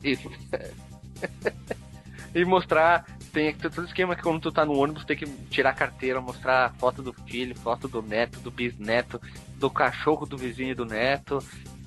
Isso. 0.04 0.32
e 2.34 2.46
mostrar. 2.46 3.06
Tem 3.38 3.54
todo 3.54 3.86
esquema 3.86 4.16
que 4.16 4.24
quando 4.24 4.40
tu 4.42 4.52
tá 4.52 4.66
no 4.66 4.76
ônibus 4.76 5.06
tem 5.06 5.16
que 5.16 5.28
tirar 5.52 5.70
a 5.70 5.74
carteira, 5.74 6.20
mostrar 6.20 6.74
foto 6.80 7.04
do 7.04 7.14
filho, 7.14 7.56
foto 7.56 7.88
do 7.88 8.02
neto, 8.02 8.40
do 8.40 8.50
bisneto, 8.50 9.22
do 9.58 9.70
cachorro 9.70 10.26
do 10.26 10.36
vizinho 10.36 10.72
e 10.72 10.76
do 10.76 10.86
neto. 10.86 11.38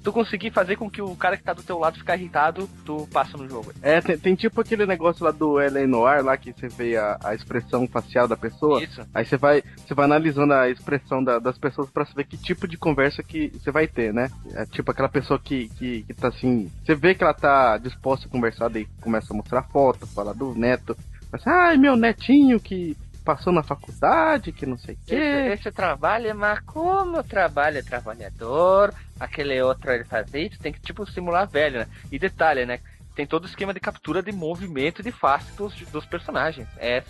Tu 0.04 0.12
conseguir 0.12 0.52
fazer 0.52 0.76
com 0.76 0.88
que 0.88 1.02
o 1.02 1.14
cara 1.16 1.36
que 1.36 1.42
tá 1.42 1.52
do 1.52 1.62
teu 1.64 1.76
lado 1.76 1.98
ficar 1.98 2.16
irritado, 2.16 2.70
tu 2.86 3.06
passa 3.12 3.36
no 3.36 3.48
jogo. 3.48 3.72
É, 3.82 4.00
tem, 4.00 4.16
tem 4.16 4.34
tipo 4.36 4.60
aquele 4.60 4.86
negócio 4.86 5.24
lá 5.24 5.32
do 5.32 5.60
Ellen 5.60 5.88
Noir, 5.88 6.24
lá 6.24 6.36
que 6.36 6.52
você 6.52 6.68
vê 6.68 6.96
a, 6.96 7.18
a 7.22 7.34
expressão 7.34 7.84
facial 7.88 8.28
da 8.28 8.36
pessoa. 8.36 8.80
Isso. 8.82 9.02
Aí 9.12 9.26
você 9.26 9.36
vai, 9.36 9.60
você 9.76 9.92
vai 9.92 10.04
analisando 10.04 10.54
a 10.54 10.70
expressão 10.70 11.22
da- 11.22 11.40
das 11.40 11.58
pessoas 11.58 11.90
pra 11.90 12.06
saber 12.06 12.24
que 12.24 12.36
tipo 12.36 12.68
de 12.68 12.78
conversa 12.78 13.22
que 13.24 13.48
você 13.48 13.72
vai 13.72 13.88
ter, 13.88 14.14
né? 14.14 14.30
É 14.54 14.64
tipo 14.66 14.90
aquela 14.92 15.08
pessoa 15.08 15.38
que, 15.38 15.68
que, 15.70 16.02
que 16.04 16.14
tá 16.14 16.28
assim. 16.28 16.70
Você 16.86 16.94
vê 16.94 17.12
que 17.14 17.24
ela 17.24 17.34
tá 17.34 17.76
disposta 17.76 18.26
a 18.26 18.30
conversar, 18.30 18.68
daí 18.70 18.86
começa 19.02 19.34
a 19.34 19.36
mostrar 19.36 19.64
foto, 19.64 20.06
falar 20.06 20.32
do 20.32 20.54
neto. 20.54 20.96
Mas, 21.32 21.46
ai, 21.46 21.76
meu 21.76 21.96
netinho 21.96 22.58
que 22.60 22.96
passou 23.24 23.52
na 23.52 23.62
faculdade, 23.62 24.52
que 24.52 24.66
não 24.66 24.76
sei 24.78 24.94
o 24.94 24.98
quê. 25.06 25.14
Esse, 25.14 25.60
esse 25.68 25.70
trabalho, 25.72 26.34
mas 26.34 26.58
como 26.60 27.18
o 27.18 27.22
trabalho 27.24 27.78
é 27.78 27.82
trabalhador, 27.82 28.92
aquele 29.18 29.60
outro 29.62 29.90
ele 29.92 30.04
faz 30.04 30.32
isso, 30.34 30.58
tem 30.58 30.72
que 30.72 30.80
tipo 30.80 31.06
simular 31.06 31.48
velho, 31.48 31.80
né? 31.80 31.86
E 32.10 32.18
detalhe, 32.18 32.64
né? 32.66 32.80
Tem 33.14 33.26
todo 33.26 33.44
o 33.44 33.46
esquema 33.46 33.74
de 33.74 33.80
captura 33.80 34.22
de 34.22 34.32
movimento 34.32 35.00
e 35.00 35.04
de 35.04 35.12
face 35.12 35.52
dos, 35.56 35.74
dos 35.92 36.06
personagens. 36.06 36.66
É 36.78 37.02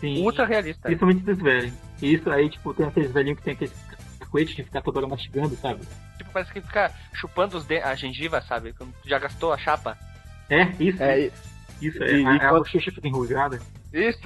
Sim. 0.00 0.22
ultra 0.22 0.44
realista. 0.44 0.82
Principalmente 0.82 1.24
dos 1.24 1.38
velhos. 1.38 1.72
E 2.02 2.14
isso 2.14 2.30
aí, 2.30 2.50
tipo, 2.50 2.74
tem 2.74 2.86
aqueles 2.86 3.10
velhinhos 3.10 3.38
que 3.38 3.44
tem 3.44 3.54
aquele 3.54 3.72
cacuete 4.18 4.54
de 4.54 4.64
ficar 4.64 4.82
toda 4.82 4.98
hora 4.98 5.08
mastigando, 5.08 5.56
sabe? 5.56 5.80
Tipo, 6.18 6.30
parece 6.32 6.52
que 6.52 6.60
fica 6.60 6.92
chupando 7.14 7.56
os 7.56 7.64
de- 7.64 7.80
a 7.80 7.94
gengiva, 7.94 8.40
sabe? 8.42 8.72
Quando 8.74 8.92
tu 9.02 9.08
já 9.08 9.18
gastou 9.18 9.52
a 9.52 9.56
chapa. 9.58 9.96
É, 10.50 10.64
isso. 10.78 11.02
É, 11.02 11.20
e, 11.20 11.32
isso, 11.80 12.02
é. 12.02 12.12
e- 12.12 12.26
a, 12.26 12.34
e 12.36 12.40
a 12.40 12.50
bochecha 12.50 12.90
fica 12.90 13.06
enrugada. 13.08 13.60
Isso. 13.92 14.20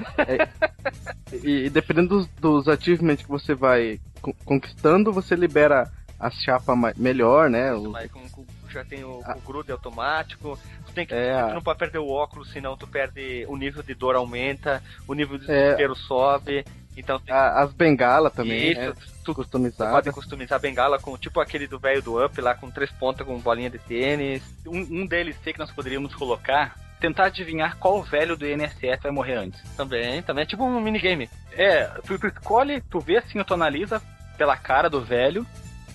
e, 1.42 1.66
e 1.66 1.70
dependendo 1.70 2.08
dos, 2.08 2.26
dos 2.40 2.68
achievements 2.68 3.22
que 3.24 3.28
você 3.30 3.54
vai 3.54 4.00
con- 4.20 4.34
conquistando, 4.44 5.12
você 5.12 5.34
libera 5.34 5.90
a 6.18 6.30
chapa 6.30 6.74
melhor, 6.96 7.48
né? 7.48 7.72
O- 7.72 7.90
Mas 7.90 8.10
com, 8.10 8.28
com- 8.30 8.44
já 8.68 8.84
tem 8.84 9.02
o, 9.04 9.20
Ah. 9.24 9.36
o 9.36 9.40
grude 9.40 9.72
automático. 9.72 10.58
Tu 10.86 10.92
tem 10.92 11.06
que. 11.06 11.14
É, 11.14 11.42
tu 11.48 11.54
não 11.54 11.62
pode 11.62 11.78
perder 11.78 11.98
o 11.98 12.08
óculos, 12.08 12.50
senão 12.52 12.76
tu 12.76 12.86
perde. 12.86 13.44
O 13.48 13.56
nível 13.56 13.82
de 13.82 13.94
dor 13.94 14.14
aumenta, 14.16 14.82
o 15.08 15.14
nível 15.14 15.38
de 15.38 15.50
É. 15.50 15.62
desespero 15.62 15.96
sobe. 15.96 16.64
Então 16.96 17.18
tem 17.20 17.32
a- 17.34 17.60
as 17.62 17.72
bengalas 17.72 18.32
também, 18.32 18.72
Isso, 18.72 18.80
né? 18.80 18.92
tu, 18.92 19.24
tu 19.26 19.34
Customizadas. 19.34 19.92
pode 19.94 20.12
customizar 20.12 20.56
a 20.56 20.60
bengala 20.60 20.98
com 20.98 21.16
tipo 21.16 21.40
aquele 21.40 21.66
do 21.66 21.78
velho 21.78 22.02
do 22.02 22.22
Up 22.24 22.38
lá 22.40 22.54
com 22.54 22.70
três 22.70 22.90
pontas 22.92 23.26
com 23.26 23.38
bolinha 23.38 23.70
de 23.70 23.78
tênis. 23.78 24.42
Um, 24.66 25.02
um 25.02 25.06
DLC 25.06 25.52
que 25.52 25.58
nós 25.58 25.70
poderíamos 25.70 26.14
colocar, 26.14 26.76
tentar 27.00 27.24
adivinhar 27.26 27.76
qual 27.78 28.02
velho 28.02 28.36
do 28.36 28.46
INSS 28.46 29.00
vai 29.02 29.10
morrer 29.10 29.34
antes. 29.36 29.60
Também, 29.76 30.22
também 30.22 30.42
é 30.42 30.46
tipo 30.46 30.62
um 30.64 30.80
minigame. 30.80 31.28
É, 31.52 31.84
tu, 32.06 32.18
tu 32.18 32.26
escolhe, 32.26 32.80
tu 32.82 33.00
vê 33.00 33.16
assim, 33.18 33.42
tu 33.42 33.54
analisa 33.54 34.00
pela 34.36 34.56
cara 34.56 34.88
do 34.90 35.00
velho 35.02 35.46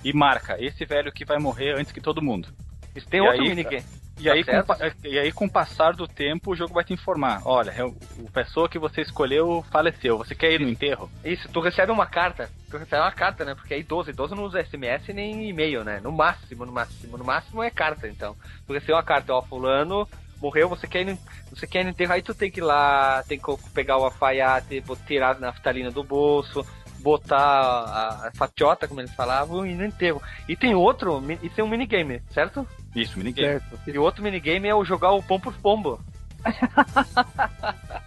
e 0.04 0.12
marca 0.14 0.56
esse 0.64 0.86
velho 0.86 1.12
que 1.12 1.24
vai 1.26 1.38
morrer 1.40 1.74
antes 1.80 1.92
que 1.92 2.02
todo 2.02 2.22
mundo. 2.22 2.50
Isso 2.96 3.08
tem 3.08 3.20
E 3.20 3.24
outro 3.24 3.42
aí, 3.44 3.50
minigame. 3.50 3.84
E 4.18 4.30
aí, 4.30 4.46
Tá 4.46 4.64
com, 4.64 4.76
certo. 4.76 4.94
pa- 5.02 5.08
e 5.10 5.20
aí, 5.20 5.30
com 5.34 5.44
o 5.46 5.50
passar 5.50 5.92
do 5.94 6.08
tempo, 6.08 6.52
o 6.52 6.56
jogo 6.56 6.74
vai 6.74 6.86
te 6.86 6.94
informar. 6.94 7.42
Olha, 7.44 7.72
é 7.72 7.84
o, 7.84 7.90
o 8.20 8.32
pessoa 8.32 8.70
que 8.70 8.80
você 8.80 9.02
escolheu 9.02 9.62
faleceu. 9.70 10.18
Você 10.18 10.34
quer 10.34 10.54
ir 10.54 10.62
no 10.62 10.70
enterro? 10.70 11.12
Isso, 11.22 11.50
tu 11.50 11.60
recebe 11.60 11.92
uma 11.92 12.06
carta. 12.06 12.50
Tu 12.72 12.78
recebe 12.78 13.02
uma 13.02 13.12
carta, 13.12 13.44
né? 13.44 13.54
Porque 13.54 13.74
é 13.74 13.80
idoso. 13.80 14.10
Idoso 14.10 14.34
não 14.34 14.44
usa 14.46 14.64
SMS 14.64 15.10
nem 15.14 15.50
e-mail, 15.50 15.84
né? 15.84 16.00
No 16.02 16.14
máximo, 16.14 16.66
no 16.66 16.72
máximo. 16.72 17.18
No 17.18 17.26
máximo 17.26 17.62
é 17.62 17.70
carta, 17.70 18.08
então. 18.08 18.38
Tu 18.66 18.72
recebe 18.72 18.94
uma 18.94 19.04
carta, 19.04 19.34
ó, 19.34 19.42
fulano 19.42 20.08
morreu, 20.46 20.70
você 20.70 20.88
quer 20.88 21.02
ir 21.02 21.06
no, 21.06 21.20
você 21.50 21.66
quer 21.66 21.86
enterro, 21.86 22.14
aí 22.14 22.22
tu 22.22 22.34
tem 22.36 22.52
que 22.52 22.60
ir 22.60 22.64
lá, 22.64 23.24
tem 23.28 23.40
que 23.40 23.46
pegar 23.74 23.98
o 23.98 24.04
alfaiate, 24.06 24.80
bo- 24.82 24.96
tirar 24.96 25.36
a 25.36 25.40
naftalina 25.40 25.90
do 25.92 26.04
bolso, 26.04 26.66
botar 27.00 27.38
a, 27.38 28.28
a 28.28 28.32
fatiota, 28.36 28.88
como 28.88 29.02
eles 29.02 29.14
falavam, 29.14 29.66
e 29.66 29.72
ir 29.72 29.76
no 29.76 29.86
enterro. 29.86 30.22
E 30.48 30.56
tem 30.56 30.76
outro, 30.76 31.22
e 31.42 31.50
tem 31.50 31.64
um 31.66 31.68
minigame, 31.68 32.22
certo? 32.32 32.68
Isso, 32.96 33.18
minigame. 33.18 33.60
Certo. 33.60 33.80
E 33.90 33.98
o 33.98 34.04
outro 34.04 34.24
minigame 34.24 34.68
é 34.68 34.76
o 34.76 34.86
jogar 34.86 35.12
o 35.12 35.24
pompos 35.24 35.56
pombo. 35.58 36.00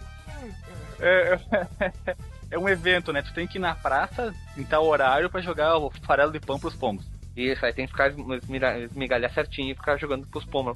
É, 1.01 1.39
é- 1.51 2.15
é 2.51 2.59
um 2.59 2.67
evento, 2.67 3.13
né? 3.13 3.21
Tu 3.21 3.33
tem 3.33 3.47
que 3.47 3.57
ir 3.57 3.61
na 3.61 3.73
praça 3.73 4.33
em 4.57 4.65
tal 4.65 4.85
horário 4.85 5.29
pra 5.29 5.39
jogar 5.39 5.77
o 5.77 5.89
farelo 6.05 6.31
de 6.31 6.41
pão 6.41 6.59
pros 6.59 6.75
pombos. 6.75 7.05
Isso, 7.37 7.65
aí 7.65 7.71
tem 7.71 7.85
que 7.85 7.91
ficar 7.93 8.11
esmigalhar 8.83 9.31
certinho 9.33 9.71
e 9.71 9.75
ficar 9.75 9.95
jogando 9.97 10.27
pros 10.27 10.43
pombos. 10.43 10.75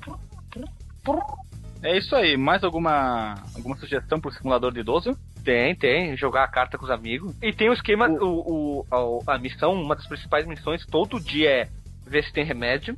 É 1.83 1.97
isso 1.97 2.15
aí. 2.15 2.37
Mais 2.37 2.63
alguma, 2.63 3.35
alguma 3.55 3.75
sugestão 3.75 4.19
pro 4.19 4.31
simulador 4.31 4.71
de 4.71 4.79
idoso? 4.79 5.11
Tem, 5.43 5.75
tem, 5.75 6.15
jogar 6.15 6.45
a 6.45 6.47
carta 6.47 6.77
com 6.77 6.85
os 6.85 6.91
amigos. 6.91 7.35
E 7.41 7.51
tem 7.51 7.69
o 7.69 7.73
esquema, 7.73 8.07
o, 8.07 8.85
o, 8.89 9.21
a, 9.27 9.35
a 9.35 9.37
missão, 9.37 9.73
uma 9.73 9.95
das 9.95 10.07
principais 10.07 10.47
missões, 10.47 10.85
todo 10.85 11.19
dia 11.19 11.49
é 11.49 11.69
ver 12.07 12.23
se 12.23 12.31
tem 12.31 12.45
remédio, 12.45 12.97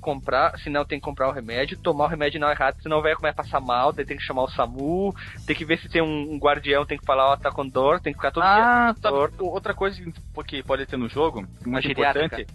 comprar, 0.00 0.58
se 0.58 0.68
não 0.68 0.84
tem 0.84 0.98
que 1.00 1.04
comprar 1.04 1.28
o 1.28 1.32
remédio, 1.32 1.78
tomar 1.78 2.04
o 2.04 2.08
remédio 2.08 2.38
não 2.38 2.50
errado, 2.50 2.80
senão 2.82 2.98
o 2.98 3.02
velho 3.02 3.16
começa 3.16 3.40
a 3.40 3.44
passar 3.44 3.60
mal, 3.60 3.92
daí 3.92 4.04
tem 4.04 4.16
que 4.16 4.22
chamar 4.22 4.42
o 4.44 4.50
SAMU, 4.50 5.14
tem 5.46 5.56
que 5.56 5.64
ver 5.64 5.78
se 5.78 5.88
tem 5.88 6.02
um, 6.02 6.34
um 6.34 6.38
guardião, 6.38 6.84
tem 6.86 6.98
que 6.98 7.04
falar, 7.06 7.32
ó, 7.32 7.36
tá 7.36 7.50
com 7.50 7.66
dor, 7.66 8.00
tem 8.00 8.12
que 8.12 8.18
ficar 8.18 8.30
todo 8.30 8.44
Ah, 8.44 8.92
dia. 8.92 9.02
sabe, 9.02 9.16
Dor. 9.16 9.32
outra 9.40 9.74
coisa 9.74 10.00
que 10.46 10.62
pode 10.62 10.84
ter 10.86 10.96
no 10.98 11.08
jogo, 11.08 11.46
muito 11.64 11.88
geriátrica. 11.88 12.40
importante. 12.42 12.46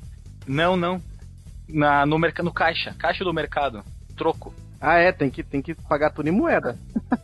Não, 0.48 0.78
não. 0.78 1.02
Na, 1.68 2.06
no, 2.06 2.18
mercado, 2.20 2.46
no 2.46 2.54
caixa. 2.54 2.94
Caixa 2.98 3.24
do 3.24 3.34
mercado. 3.34 3.84
Troco. 4.16 4.54
Ah, 4.82 4.98
é, 4.98 5.12
tem 5.12 5.30
que, 5.30 5.44
tem 5.44 5.62
que 5.62 5.76
pagar 5.76 6.10
tudo 6.12 6.28
em 6.28 6.32
moeda. 6.32 6.78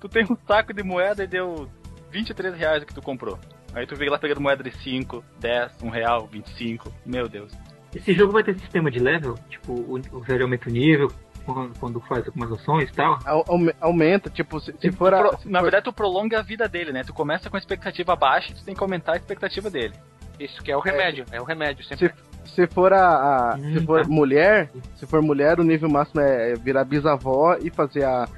Tu 0.00 0.08
tem 0.08 0.24
um 0.24 0.36
saco 0.46 0.72
de 0.72 0.82
moeda 0.82 1.24
e 1.24 1.26
deu 1.26 1.68
23 2.12 2.54
reais 2.56 2.82
o 2.82 2.86
que 2.86 2.94
tu 2.94 3.02
comprou. 3.02 3.38
Aí 3.74 3.84
tu 3.86 3.96
veio 3.96 4.10
lá 4.12 4.18
pegando 4.18 4.40
moeda 4.40 4.62
de 4.62 4.70
5, 4.78 5.24
10, 5.40 5.82
1 5.82 5.88
real, 5.90 6.26
25. 6.28 6.92
Meu 7.04 7.28
Deus. 7.28 7.52
Esse 7.94 8.12
jogo 8.14 8.32
vai 8.32 8.44
ter 8.44 8.56
sistema 8.58 8.90
de 8.90 9.00
level? 9.00 9.34
Tipo, 9.48 9.72
o, 9.72 10.00
o 10.12 10.20
velho 10.20 10.44
aumenta 10.44 10.68
o 10.68 10.72
nível 10.72 11.10
quando, 11.44 11.78
quando 11.78 12.00
faz 12.02 12.24
algumas 12.26 12.52
ações 12.52 12.88
e 12.90 12.92
tal? 12.92 13.18
Au- 13.24 13.44
aume- 13.48 13.74
Aumenta, 13.80 14.30
tipo, 14.30 14.60
se, 14.60 14.72
se 14.80 14.92
for 14.92 15.12
a, 15.12 15.18
Pro- 15.18 15.38
se 15.40 15.48
na 15.48 15.58
for- 15.58 15.64
verdade, 15.64 15.84
tu 15.84 15.92
prolonga 15.92 16.38
a 16.38 16.42
vida 16.42 16.68
dele, 16.68 16.92
né? 16.92 17.02
Tu 17.02 17.12
começa 17.12 17.50
com 17.50 17.56
a 17.56 17.58
expectativa 17.58 18.14
baixa 18.14 18.52
e 18.52 18.54
tu 18.54 18.64
tem 18.64 18.74
que 18.76 18.82
aumentar 18.82 19.14
a 19.14 19.16
expectativa 19.16 19.68
dele. 19.68 19.94
Isso 20.38 20.62
que 20.62 20.70
é 20.70 20.76
o 20.76 20.80
remédio, 20.80 21.24
é, 21.32 21.40
o 21.40 21.44
remédio, 21.44 21.84
sempre. 21.84 22.08
se, 22.08 22.14
se 22.54 22.66
for 22.66 22.92
a, 22.92 23.52
a- 23.54 23.58
se 23.58 23.80
for 23.84 24.06
mulher, 24.08 24.70
se 24.96 25.06
for 25.06 25.22
mulher, 25.22 25.58
o 25.60 25.62
nível 25.64 25.88
máximo 25.88 26.20
é 26.20 26.54
virar 26.54 26.84
bisavó 26.84 27.56
e 27.60 27.70
fazer 27.70 28.04
a, 28.04 28.28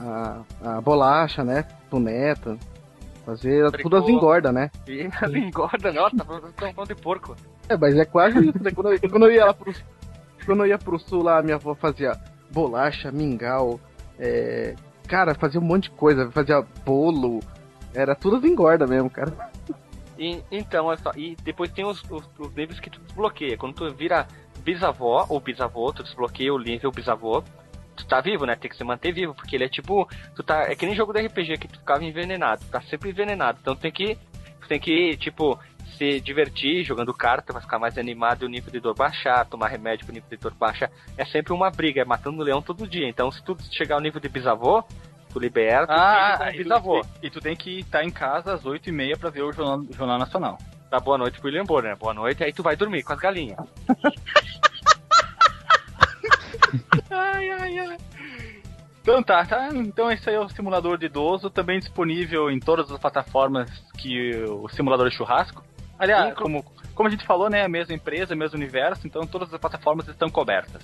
a, 0.00 0.40
a 0.64 0.80
bolacha, 0.80 1.44
né? 1.44 1.64
Pro 1.90 1.98
neto. 1.98 2.58
Fazer 3.24 3.68
Bricô. 3.72 3.88
tudo 3.90 4.02
as 4.04 4.08
engorda, 4.08 4.52
né? 4.52 4.70
E 4.86 5.08
engorda, 5.38 5.92
né? 5.92 6.00
Ó, 6.00 6.08
tá 6.10 6.24
falando 6.24 6.52
tá 6.52 6.72
falando 6.72 6.88
de 6.94 7.02
porco. 7.02 7.34
É, 7.68 7.76
mas 7.76 7.96
é 7.96 8.04
quase 8.04 8.38
isso, 8.38 8.62
né? 8.62 8.70
Quando 8.70 8.92
eu, 8.92 9.10
quando 9.10 9.26
eu 9.26 9.32
ia 9.32 9.46
lá 9.46 9.52
pro, 9.54 9.72
quando 10.44 10.60
eu 10.60 10.66
ia 10.66 10.78
pro 10.78 10.98
sul 10.98 11.22
lá, 11.24 11.42
minha 11.42 11.56
avó 11.56 11.74
fazia 11.74 12.12
bolacha, 12.52 13.10
mingau, 13.10 13.80
é, 14.18 14.76
cara, 15.08 15.34
fazia 15.34 15.60
um 15.60 15.64
monte 15.64 15.84
de 15.84 15.90
coisa, 15.90 16.30
fazia 16.30 16.64
bolo, 16.84 17.40
era 17.92 18.14
tudo 18.14 18.36
as 18.36 18.44
engorda 18.44 18.86
mesmo, 18.86 19.10
cara. 19.10 19.32
E, 20.18 20.42
então, 20.50 20.86
olha 20.86 20.98
só, 20.98 21.12
e 21.16 21.36
depois 21.42 21.70
tem 21.70 21.84
os, 21.84 22.02
os, 22.10 22.28
os 22.38 22.54
níveis 22.54 22.80
que 22.80 22.90
tu 22.90 23.00
desbloqueia. 23.00 23.56
Quando 23.56 23.74
tu 23.74 23.94
vira 23.94 24.26
bisavó 24.60 25.26
ou 25.28 25.40
bisavô, 25.40 25.92
tu 25.92 26.02
desbloqueia 26.02 26.52
o 26.52 26.58
nível 26.58 26.90
bisavô. 26.90 27.42
Tu 27.96 28.06
tá 28.06 28.20
vivo, 28.20 28.44
né? 28.44 28.54
Tem 28.56 28.70
que 28.70 28.76
se 28.76 28.84
manter 28.84 29.12
vivo, 29.12 29.34
porque 29.34 29.56
ele 29.56 29.64
é 29.64 29.68
tipo. 29.68 30.08
Tu 30.34 30.42
tá. 30.42 30.70
É 30.70 30.74
que 30.74 30.84
nem 30.84 30.94
jogo 30.94 31.12
de 31.12 31.26
RPG 31.26 31.58
que 31.58 31.68
tu 31.68 31.78
ficava 31.78 32.04
envenenado. 32.04 32.62
Tu 32.64 32.70
tá 32.70 32.82
sempre 32.82 33.10
envenenado. 33.10 33.58
Então 33.60 33.74
tem 33.74 33.90
que. 33.90 34.18
Tem 34.68 34.80
que, 34.80 35.16
tipo, 35.18 35.56
se 35.96 36.20
divertir 36.20 36.84
jogando 36.84 37.12
carta 37.14 37.52
pra 37.52 37.62
ficar 37.62 37.78
mais 37.78 37.96
animado 37.96 38.42
e 38.42 38.46
o 38.46 38.48
nível 38.48 38.72
de 38.72 38.80
dor 38.80 38.94
baixar, 38.94 39.46
tomar 39.46 39.68
remédio 39.68 40.04
pro 40.04 40.14
nível 40.14 40.28
de 40.28 40.36
dor 40.36 40.52
baixar. 40.54 40.90
É 41.16 41.24
sempre 41.24 41.52
uma 41.52 41.70
briga, 41.70 42.02
é 42.02 42.04
matando 42.04 42.40
o 42.40 42.44
leão 42.44 42.60
todo 42.60 42.86
dia. 42.86 43.08
Então 43.08 43.30
se 43.30 43.42
tu 43.42 43.56
chegar 43.70 43.96
ao 43.96 44.00
nível 44.00 44.20
de 44.20 44.28
bisavô, 44.28 44.84
tu 45.36 45.40
libera, 45.40 45.86
tu 45.86 45.92
o 45.92 46.48
e 46.48 46.56
bisavô. 46.58 47.02
e, 47.22 47.26
e 47.26 47.30
tu 47.30 47.40
tem 47.40 47.54
que 47.54 47.80
estar 47.80 48.02
em 48.02 48.10
casa 48.10 48.54
às 48.54 48.62
8h30 48.64 49.18
pra 49.18 49.28
ver 49.28 49.42
o 49.42 49.52
Jornal, 49.52 49.84
Jornal 49.92 50.18
Nacional. 50.18 50.58
Dá 50.90 50.98
boa 50.98 51.18
noite 51.18 51.38
pro 51.38 51.48
William 51.48 51.64
Bonner, 51.64 51.90
né? 51.90 51.96
Boa 51.96 52.14
noite, 52.14 52.42
aí 52.42 52.52
tu 52.52 52.62
vai 52.62 52.74
dormir 52.74 53.02
com 53.02 53.12
as 53.12 53.18
galinhas. 53.18 53.58
Ai, 57.10 57.50
ai, 57.50 57.78
ai. 57.78 57.96
Então 59.02 59.22
tá, 59.22 59.44
tá. 59.44 59.68
Então 59.72 60.10
esse 60.10 60.28
aí 60.28 60.34
é 60.36 60.40
o 60.40 60.48
simulador 60.48 60.98
de 60.98 61.06
idoso, 61.06 61.48
também 61.50 61.78
disponível 61.78 62.50
em 62.50 62.58
todas 62.58 62.90
as 62.90 62.98
plataformas 62.98 63.70
que 63.98 64.32
o 64.48 64.68
simulador 64.68 65.08
de 65.08 65.14
churrasco. 65.16 65.62
Aliás, 65.98 66.32
Inclu- 66.32 66.42
como, 66.42 66.64
como 66.94 67.08
a 67.08 67.10
gente 67.10 67.24
falou, 67.26 67.48
né, 67.48 67.62
a 67.64 67.68
mesma 67.68 67.94
empresa, 67.94 68.34
mesmo 68.34 68.56
universo, 68.56 69.06
então 69.06 69.26
todas 69.26 69.52
as 69.52 69.60
plataformas 69.60 70.08
estão 70.08 70.28
cobertas. 70.28 70.82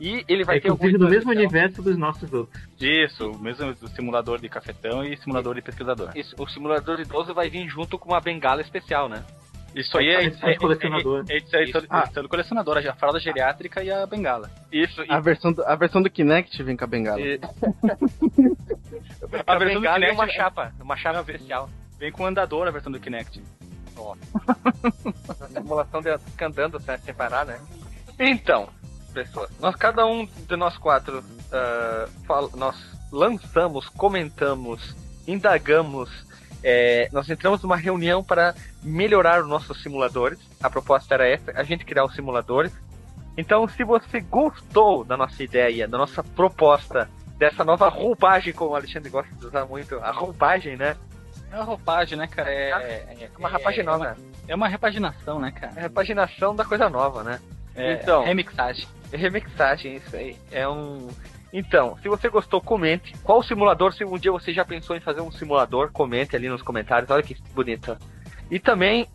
E 0.00 0.24
ele 0.28 0.44
vai 0.44 0.58
É, 0.58 0.60
ter 0.60 0.68
inclusive 0.70 0.98
no 0.98 1.08
mesmo 1.08 1.30
universo 1.30 1.82
dos 1.82 1.96
nossos 1.96 2.30
outros. 2.32 2.62
Isso, 2.80 3.30
o 3.30 3.38
mesmo 3.38 3.74
do 3.74 3.88
simulador 3.88 4.38
de 4.40 4.48
cafetão 4.48 5.04
e 5.04 5.16
simulador 5.16 5.54
de 5.54 5.62
pesquisador. 5.62 6.10
Isso, 6.14 6.34
o 6.38 6.46
simulador 6.48 7.00
idoso 7.00 7.32
vai 7.34 7.48
vir 7.48 7.66
junto 7.68 7.98
com 7.98 8.10
uma 8.10 8.20
bengala 8.20 8.60
especial, 8.60 9.08
né? 9.08 9.24
Isso 9.74 9.98
aí 9.98 10.08
é, 10.08 10.14
é, 10.14 10.24
Edição 10.24 10.50
de 10.50 10.56
colecionador. 10.58 11.24
É, 11.28 11.32
é, 11.32 11.36
é, 11.36 11.38
edição- 11.38 11.62
Isso. 11.82 11.94
edição 12.04 12.22
do 12.22 12.28
colecionador, 12.30 12.78
a 12.78 12.94
fralda 12.94 13.20
geriátrica 13.20 13.82
e 13.84 13.90
a 13.90 14.06
bengala. 14.06 14.50
Isso, 14.72 15.02
e 15.04 15.10
A 15.10 15.20
versão 15.20 15.52
do, 15.52 15.62
a 15.64 15.74
versão 15.74 16.00
do 16.02 16.08
Kinect 16.10 16.62
vem 16.62 16.76
com 16.76 16.84
a 16.84 16.86
bengala. 16.86 17.20
E- 17.20 17.38
A 19.46 19.52
a 19.52 19.58
versão 19.58 19.74
do 19.76 19.80
bengala 19.80 19.98
e 19.98 20.00
Kinect 20.00 20.14
uma 20.14 20.24
é- 20.24 20.30
chapa, 20.30 20.72
uma 20.80 20.96
chapa 20.96 21.20
especial. 21.20 21.68
Vem 21.98 22.10
com 22.12 22.24
andador 22.26 22.66
a 22.68 22.70
versão 22.70 22.90
do 22.92 23.00
Kinect. 23.00 23.42
A 25.40 25.46
simulação 25.48 26.00
de 26.02 26.16
fica 26.18 26.46
andando 26.46 26.78
sem 26.80 27.14
parar, 27.14 27.44
né? 27.46 27.58
Então, 28.18 28.68
pessoas, 29.16 29.48
nós 29.60 29.74
cada 29.76 30.04
um 30.04 30.26
de 30.26 30.56
nós 30.56 30.76
quatro, 30.76 31.24
ah, 31.52 32.06
fal- 32.26 32.50
nós 32.54 32.76
lançamos, 33.10 33.88
comentamos, 33.88 34.94
indagamos, 35.26 36.10
é, 36.62 37.08
nós 37.12 37.28
entramos 37.30 37.62
numa 37.62 37.76
reunião 37.76 38.22
para 38.22 38.54
melhorar 38.82 39.42
os 39.42 39.48
nossos 39.48 39.82
simuladores. 39.82 40.38
A 40.62 40.68
proposta 40.68 41.14
era 41.14 41.26
essa, 41.28 41.52
a 41.54 41.62
gente 41.62 41.84
criar 41.84 42.04
os 42.04 42.14
simuladores. 42.14 42.72
Então, 43.38 43.66
se 43.68 43.84
você 43.84 44.20
gostou 44.20 45.04
da 45.04 45.16
nossa 45.16 45.42
ideia, 45.42 45.86
da 45.88 45.96
nossa 45.98 46.22
proposta, 46.22 47.08
dessa 47.38 47.64
nova 47.64 47.88
roupagem, 47.88 48.52
como 48.52 48.70
o 48.72 48.74
Alexandre 48.76 49.08
gosta 49.10 49.34
de 49.34 49.46
usar 49.46 49.64
muito, 49.66 49.98
a 50.00 50.10
roupagem, 50.10 50.76
né? 50.76 50.96
É 51.52 51.56
uma 51.56 51.64
roupagem, 51.64 52.18
né, 52.18 52.26
cara? 52.26 52.50
É, 52.50 52.70
é, 52.70 53.16
É 53.24 53.30
uma 53.38 53.48
roupagem 53.48 53.80
é 53.80 53.82
nova. 53.84 53.98
uma- 54.04 54.16
É 54.48 54.54
uma 54.54 54.68
repaginação, 54.68 55.38
né, 55.40 55.50
cara? 55.52 55.72
É 55.76 55.78
a 55.78 55.82
repaginação 55.82 56.54
da 56.56 56.64
coisa 56.64 56.88
nova, 56.88 57.22
né? 57.22 57.40
É, 57.74 57.92
Então. 57.94 58.24
remixagem. 58.24 58.86
Remixagem, 59.12 59.96
isso 59.96 60.14
aí. 60.14 60.36
É 60.50 60.68
um. 60.68 61.08
Então, 61.52 61.96
se 62.02 62.08
você 62.08 62.28
gostou, 62.28 62.60
comente. 62.60 63.14
Qual 63.22 63.42
simulador, 63.42 63.92
se 63.92 64.04
um 64.04 64.18
dia 64.18 64.32
você 64.32 64.52
já 64.52 64.64
pensou 64.64 64.96
em 64.96 65.00
fazer 65.00 65.20
um 65.20 65.30
simulador, 65.30 65.90
comente 65.92 66.36
ali 66.36 66.48
nos 66.48 66.62
comentários. 66.62 67.10
Olha 67.10 67.22
que 67.22 67.36
bonito. 67.54 67.96
E 68.50 68.58
também, 68.58 69.06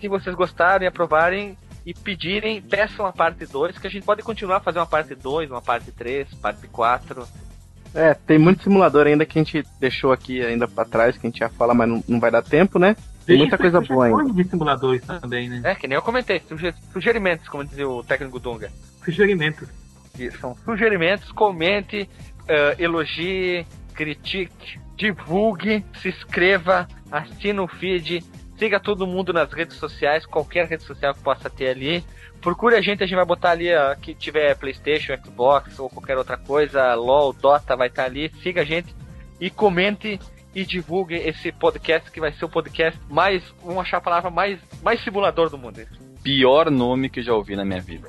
se 0.00 0.08
vocês 0.08 0.34
gostarem, 0.34 0.88
aprovarem 0.88 1.56
e 1.86 1.92
pedirem, 1.92 2.62
peçam 2.62 3.06
a 3.06 3.12
parte 3.12 3.44
2, 3.46 3.78
que 3.78 3.86
a 3.86 3.90
gente 3.90 4.04
pode 4.04 4.22
continuar 4.22 4.56
a 4.56 4.60
fazer 4.60 4.78
uma 4.78 4.86
parte 4.86 5.14
2, 5.14 5.50
uma 5.50 5.62
parte 5.62 5.92
3, 5.92 6.32
parte 6.34 6.66
4. 6.66 7.26
É, 7.94 8.14
tem 8.14 8.38
muito 8.38 8.62
simulador 8.62 9.06
ainda 9.06 9.24
que 9.24 9.38
a 9.38 9.42
gente 9.42 9.62
deixou 9.78 10.10
aqui 10.10 10.44
ainda 10.44 10.66
pra 10.66 10.84
trás, 10.84 11.16
que 11.16 11.26
a 11.26 11.30
gente 11.30 11.38
já 11.38 11.48
fala, 11.48 11.74
mas 11.74 11.88
não, 11.88 12.02
não 12.08 12.18
vai 12.18 12.30
dar 12.30 12.42
tempo, 12.42 12.78
né? 12.78 12.96
Tem 13.26 13.38
muita 13.38 13.56
coisa 13.58 13.80
boa 13.80 14.06
ainda. 14.06 14.32
de 14.32 14.44
simuladores 14.48 15.02
também, 15.06 15.48
né? 15.48 15.60
É, 15.64 15.74
que 15.74 15.86
nem 15.88 15.96
eu 15.96 16.02
comentei. 16.02 16.40
suge- 16.48 16.74
Sugerimentos, 16.92 17.48
como 17.48 17.64
dizia 17.64 17.88
o 17.88 18.02
técnico 18.04 18.38
Dunga. 18.38 18.70
Sugerimentos. 19.04 19.68
que 20.14 20.30
são 20.32 20.54
sugerimentos, 20.64 21.32
comente, 21.32 22.08
eh, 22.46 22.76
elogie, 22.78 23.66
critique, 23.94 24.78
divulgue, 24.96 25.84
se 26.00 26.08
inscreva, 26.08 26.86
assine 27.10 27.58
o 27.58 27.66
feed, 27.66 28.22
siga 28.56 28.78
todo 28.78 29.06
mundo 29.08 29.32
nas 29.32 29.52
redes 29.52 29.76
sociais, 29.76 30.24
qualquer 30.24 30.68
rede 30.68 30.84
social 30.84 31.14
que 31.14 31.20
possa 31.22 31.50
ter 31.50 31.68
ali. 31.68 32.04
Procure 32.40 32.76
a 32.76 32.80
gente, 32.80 33.02
a 33.02 33.06
gente 33.06 33.16
vai 33.16 33.24
botar 33.24 33.50
ali 33.50 33.74
ó, 33.74 33.94
que 33.96 34.14
tiver 34.14 34.54
Playstation, 34.56 35.16
Xbox 35.16 35.78
ou 35.80 35.88
qualquer 35.90 36.16
outra 36.16 36.36
coisa, 36.36 36.94
LOL, 36.94 37.32
Dota 37.32 37.74
vai 37.74 37.88
estar 37.88 38.04
ali. 38.04 38.30
Siga 38.42 38.60
a 38.60 38.64
gente 38.64 38.94
e 39.40 39.50
comente 39.50 40.20
e 40.54 40.64
divulgue 40.64 41.14
esse 41.14 41.50
podcast 41.52 42.10
que 42.10 42.20
vai 42.20 42.32
ser 42.32 42.44
o 42.44 42.48
podcast 42.48 42.98
mais, 43.08 43.42
vamos 43.62 43.82
achar 43.82 43.98
a 43.98 44.00
palavra 44.00 44.30
mais, 44.30 44.58
mais 44.82 45.02
simulador 45.02 45.50
do 45.50 45.58
mundo. 45.58 45.80
Pior 46.22 46.70
nome 46.70 47.08
que 47.08 47.22
já 47.22 47.34
ouvi 47.34 47.56
na 47.56 47.64
minha 47.64 47.80
vida. 47.80 48.08